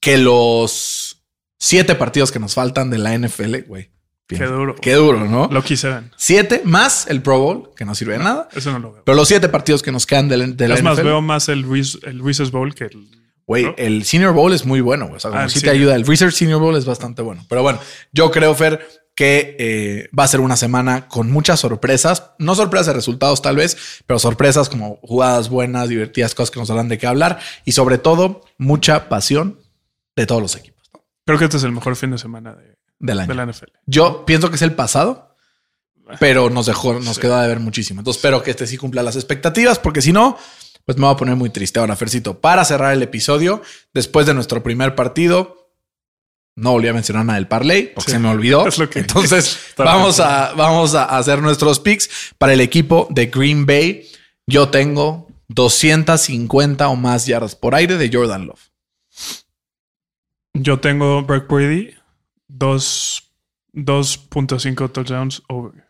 que 0.00 0.18
los 0.18 1.22
siete 1.58 1.94
partidos 1.94 2.32
que 2.32 2.38
nos 2.38 2.54
faltan 2.54 2.90
de 2.90 2.98
la 2.98 3.16
NFL, 3.16 3.56
güey. 3.66 3.90
Qué 4.28 4.44
duro. 4.44 4.74
Qué 4.74 4.94
duro, 4.94 5.24
¿no? 5.24 5.48
Loki 5.52 5.76
se 5.76 5.88
ven. 5.88 6.10
Siete 6.16 6.62
más 6.64 7.06
el 7.08 7.22
Pro 7.22 7.38
Bowl, 7.38 7.70
que 7.76 7.84
no 7.84 7.94
sirve 7.94 8.14
de 8.14 8.24
nada. 8.24 8.48
Eso 8.56 8.72
no 8.72 8.80
lo 8.80 8.92
veo. 8.92 9.02
Pero 9.04 9.14
los 9.14 9.28
siete 9.28 9.48
partidos 9.48 9.82
que 9.82 9.92
nos 9.92 10.04
quedan 10.04 10.28
de 10.28 10.36
la, 10.36 10.46
de 10.48 10.68
la 10.68 10.74
es 10.74 10.82
más, 10.82 10.94
NFL, 10.98 11.04
veo 11.06 11.22
más 11.22 11.48
el, 11.48 11.64
Reese- 11.64 12.00
el 12.02 12.22
Reese's 12.24 12.50
Bowl 12.50 12.74
que 12.74 12.84
el. 12.86 13.08
Güey, 13.46 13.62
¿no? 13.66 13.74
el 13.78 14.02
Senior 14.04 14.32
Bowl 14.32 14.52
es 14.52 14.66
muy 14.66 14.80
bueno. 14.80 15.04
güey. 15.06 15.18
O 15.18 15.20
sea, 15.20 15.30
como 15.30 15.42
Ah, 15.44 15.48
sí. 15.48 15.60
te 15.60 15.70
ayuda. 15.70 15.94
El 15.94 16.04
Research 16.04 16.34
Senior 16.34 16.60
Bowl 16.60 16.76
es 16.76 16.84
bastante 16.84 17.22
bueno. 17.22 17.46
Pero 17.48 17.62
bueno, 17.62 17.78
yo 18.10 18.32
creo, 18.32 18.52
Fer, 18.56 18.84
que 19.16 19.56
eh, 19.58 20.08
va 20.16 20.24
a 20.24 20.28
ser 20.28 20.40
una 20.40 20.56
semana 20.56 21.08
con 21.08 21.30
muchas 21.30 21.58
sorpresas. 21.58 22.32
No 22.38 22.54
sorpresas 22.54 22.88
de 22.88 22.92
resultados, 22.92 23.40
tal 23.40 23.56
vez, 23.56 24.02
pero 24.06 24.20
sorpresas 24.20 24.68
como 24.68 25.00
jugadas 25.02 25.48
buenas, 25.48 25.88
divertidas, 25.88 26.34
cosas 26.34 26.50
que 26.52 26.60
nos 26.60 26.70
harán 26.70 26.88
de 26.88 26.98
qué 26.98 27.06
hablar. 27.06 27.40
Y 27.64 27.72
sobre 27.72 27.96
todo, 27.96 28.44
mucha 28.58 29.08
pasión 29.08 29.58
de 30.14 30.26
todos 30.26 30.42
los 30.42 30.54
equipos 30.54 30.90
¿no? 30.92 31.02
Creo 31.24 31.38
que 31.38 31.46
este 31.46 31.56
es 31.56 31.64
el 31.64 31.72
mejor 31.72 31.96
fin 31.96 32.10
de 32.10 32.18
semana 32.18 32.54
de, 32.54 32.76
del 32.98 33.20
año. 33.20 33.28
de 33.28 33.34
la 33.34 33.46
NFL. 33.46 33.70
Yo 33.86 34.24
pienso 34.26 34.50
que 34.50 34.56
es 34.56 34.62
el 34.62 34.74
pasado, 34.74 35.34
pero 36.20 36.50
nos 36.50 36.66
dejó, 36.66 37.00
nos 37.00 37.18
quedó 37.18 37.40
de 37.40 37.48
ver 37.48 37.58
muchísimo. 37.58 38.00
Entonces 38.00 38.18
espero 38.18 38.42
que 38.42 38.50
este 38.50 38.66
sí 38.66 38.76
cumpla 38.76 39.02
las 39.02 39.16
expectativas, 39.16 39.78
porque 39.78 40.02
si 40.02 40.12
no, 40.12 40.36
pues 40.84 40.98
me 40.98 41.06
va 41.06 41.12
a 41.12 41.16
poner 41.16 41.36
muy 41.36 41.48
triste. 41.48 41.80
Ahora, 41.80 41.96
Fercito, 41.96 42.40
para 42.40 42.66
cerrar 42.66 42.92
el 42.92 43.02
episodio, 43.02 43.62
después 43.94 44.26
de 44.26 44.34
nuestro 44.34 44.62
primer 44.62 44.94
partido, 44.94 45.65
no 46.56 46.72
volví 46.72 46.88
a 46.88 46.92
mencionar 46.94 47.24
nada 47.24 47.38
del 47.38 47.48
parlay 47.48 47.92
porque 47.94 48.10
Sí, 48.10 48.16
se 48.16 48.18
me 48.18 48.28
olvidó. 48.28 48.66
es 48.66 48.78
lo 48.78 48.88
que- 48.90 49.00
Entonces 49.00 49.58
vamos 49.76 50.18
a, 50.20 50.52
vamos 50.54 50.94
a 50.94 51.04
hacer 51.04 51.40
nuestros 51.42 51.78
picks 51.80 52.34
para 52.38 52.52
el 52.54 52.60
equipo 52.60 53.06
de 53.10 53.26
Green 53.26 53.66
Bay. 53.66 54.08
Yo 54.46 54.68
tengo 54.70 55.28
250 55.48 56.88
o 56.88 56.96
más 56.96 57.26
yardas 57.26 57.54
por 57.54 57.74
aire 57.74 57.96
de 57.98 58.10
Jordan 58.12 58.46
Love. 58.46 58.60
Yo 60.54 60.80
tengo 60.80 61.22
Brock 61.22 61.48
Brady, 61.48 61.94
dos- 62.48 63.22
2.5 63.74 64.90
touchdowns 64.90 65.42
over. 65.48 65.84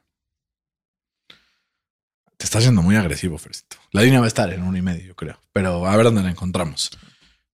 Te 2.37 2.45
estás 2.45 2.65
yendo 2.65 2.83
muy 2.83 2.97
agresivo, 2.97 3.39
Fercito. 3.39 3.77
La 3.93 4.03
línea 4.03 4.19
va 4.19 4.27
a 4.27 4.29
estar 4.29 4.53
en 4.53 4.63
uno 4.63 4.77
y 4.77 4.83
medio, 4.83 5.07
yo 5.07 5.15
creo. 5.15 5.39
Pero 5.53 5.87
a 5.87 5.97
ver 5.97 6.05
dónde 6.05 6.23
la 6.23 6.31
encontramos. 6.31 6.91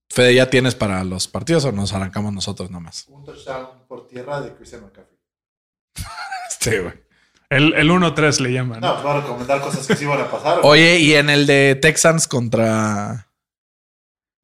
Fede, 0.09 0.35
¿ya 0.35 0.49
tienes 0.49 0.75
para 0.75 1.03
los 1.03 1.27
partidos 1.27 1.65
o 1.65 1.71
nos 1.71 1.93
arrancamos 1.93 2.33
nosotros 2.33 2.69
nomás? 2.69 3.05
Un 3.07 3.23
touchdown 3.23 3.87
por 3.87 4.07
tierra 4.07 4.41
de 4.41 4.53
Christian 4.53 4.81
McCaffrey. 4.83 5.17
Sí, 6.59 6.77
güey. 6.77 6.93
El, 7.49 7.73
el 7.73 7.89
1-3 7.89 8.39
le 8.39 8.53
llaman. 8.53 8.79
No, 8.79 8.93
pues 8.93 9.03
voy 9.03 9.11
a 9.11 9.21
recomendar 9.21 9.61
cosas 9.61 9.85
que 9.85 9.95
sí 9.95 10.05
van 10.05 10.21
a 10.21 10.31
pasar. 10.31 10.61
Oye, 10.63 10.97
y 10.99 11.13
en 11.13 11.29
el 11.29 11.45
de 11.45 11.77
Texans 11.81 12.27
contra. 12.27 13.27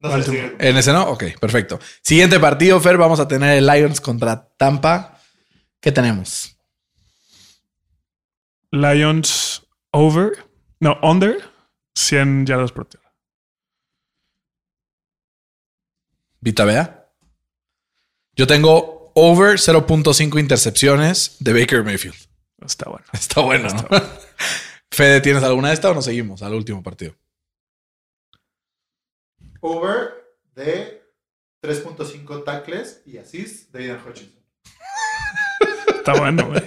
no 0.00 0.22
sé 0.22 0.56
En 0.58 0.76
ese 0.76 0.92
no, 0.92 1.04
ok, 1.08 1.24
perfecto. 1.40 1.80
Siguiente 2.02 2.38
partido, 2.38 2.78
Fer, 2.78 2.98
vamos 2.98 3.18
a 3.18 3.26
tener 3.26 3.56
el 3.56 3.66
Lions 3.66 4.00
contra 4.00 4.48
Tampa. 4.56 5.18
¿Qué 5.80 5.90
tenemos? 5.92 6.56
Lions 8.70 9.66
over. 9.92 10.32
No, 10.78 10.98
under 11.02 11.42
100 11.94 12.46
yardas 12.46 12.70
por 12.70 12.86
tierra. 12.86 13.09
Vita 16.40 16.64
Bea. 16.64 17.12
Yo 18.34 18.46
tengo 18.46 19.12
over 19.14 19.58
0.5 19.58 20.40
intercepciones 20.40 21.36
de 21.40 21.52
Baker 21.52 21.84
Mayfield. 21.84 22.16
Está 22.64 22.88
bueno. 22.90 23.06
Está 23.12 23.40
bueno, 23.40 23.68
¿no? 23.68 23.88
Fede, 24.90 25.20
¿tienes 25.20 25.42
alguna 25.42 25.68
de 25.68 25.74
estas 25.74 25.92
o 25.92 25.94
nos 25.94 26.04
seguimos 26.04 26.42
al 26.42 26.54
último 26.54 26.82
partido? 26.82 27.14
Over 29.60 30.14
de 30.54 31.02
3.5 31.62 32.44
tackles 32.44 33.02
y 33.04 33.18
assists 33.18 33.70
de 33.72 33.86
Ian 33.86 34.00
Hutchinson. 34.06 34.42
Está 35.98 36.18
bueno, 36.18 36.48
güey. 36.48 36.62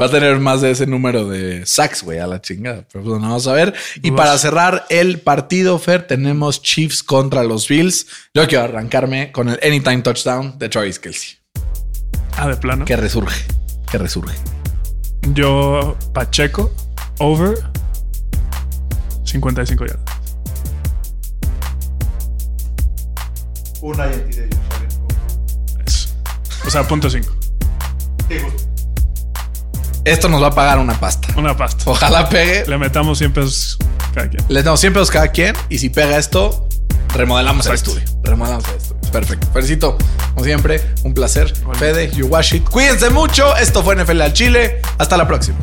Va 0.00 0.06
a 0.06 0.10
tener 0.10 0.40
más 0.40 0.62
de 0.62 0.70
ese 0.70 0.86
número 0.86 1.28
de 1.28 1.66
sacks, 1.66 2.02
güey, 2.02 2.18
a 2.18 2.26
la 2.26 2.40
chingada. 2.40 2.86
Pero 2.90 3.04
bueno, 3.04 3.20
vamos 3.26 3.46
a 3.46 3.52
ver. 3.52 3.74
Y 3.96 4.08
Dudas. 4.08 4.16
para 4.16 4.38
cerrar 4.38 4.86
el 4.88 5.20
partido, 5.20 5.78
Fer, 5.78 6.06
tenemos 6.06 6.62
Chiefs 6.62 7.02
contra 7.02 7.44
los 7.44 7.68
Bills. 7.68 8.06
Yo 8.32 8.46
quiero 8.48 8.64
arrancarme 8.64 9.32
con 9.32 9.50
el 9.50 9.60
Anytime 9.62 10.00
Touchdown 10.00 10.58
de 10.58 10.70
Travis 10.70 10.98
Kelsey. 10.98 11.36
Ah, 12.38 12.48
de 12.48 12.56
plano. 12.56 12.86
Que 12.86 12.96
resurge. 12.96 13.44
Que 13.90 13.98
resurge. 13.98 14.34
Yo, 15.34 15.98
Pacheco, 16.14 16.72
over 17.18 17.58
55 19.24 19.84
yardas. 19.84 20.16
Un 23.82 23.94
INT 23.94 24.34
de 24.34 24.42
Allen. 24.44 25.82
Eso. 25.84 26.08
O 26.66 26.70
sea, 26.70 26.88
punto 26.88 27.10
5. 27.10 27.30
Esto 30.04 30.28
nos 30.28 30.42
va 30.42 30.48
a 30.48 30.50
pagar 30.50 30.78
una 30.78 30.98
pasta. 30.98 31.28
Una 31.36 31.56
pasta. 31.56 31.84
Ojalá 31.86 32.28
pegue. 32.28 32.64
Le 32.66 32.76
metamos 32.78 33.18
100 33.18 33.32
pesos 33.32 33.78
cada 34.14 34.28
quien. 34.28 34.44
Les 34.48 34.64
damos 34.64 34.80
100 34.80 34.92
pesos 34.92 35.10
cada 35.10 35.28
quien. 35.28 35.54
Y 35.68 35.78
si 35.78 35.90
pega 35.90 36.18
esto, 36.18 36.66
remodelamos 37.14 37.66
Exacto. 37.66 37.92
el 37.92 37.98
estudio. 37.98 38.20
Remodelamos 38.24 38.68
el 38.68 38.76
estudio. 38.76 39.00
Perfecto. 39.12 39.46
Felicito, 39.52 39.98
como 40.34 40.44
siempre, 40.44 40.80
un 41.04 41.14
placer. 41.14 41.52
Fede, 41.78 42.10
you 42.12 42.26
wash 42.26 42.54
it. 42.54 42.68
Cuídense 42.68 43.10
mucho. 43.10 43.56
Esto 43.56 43.82
fue 43.84 43.94
NFL 43.94 44.22
al 44.22 44.32
Chile. 44.32 44.80
Hasta 44.98 45.16
la 45.16 45.28
próxima. 45.28 45.56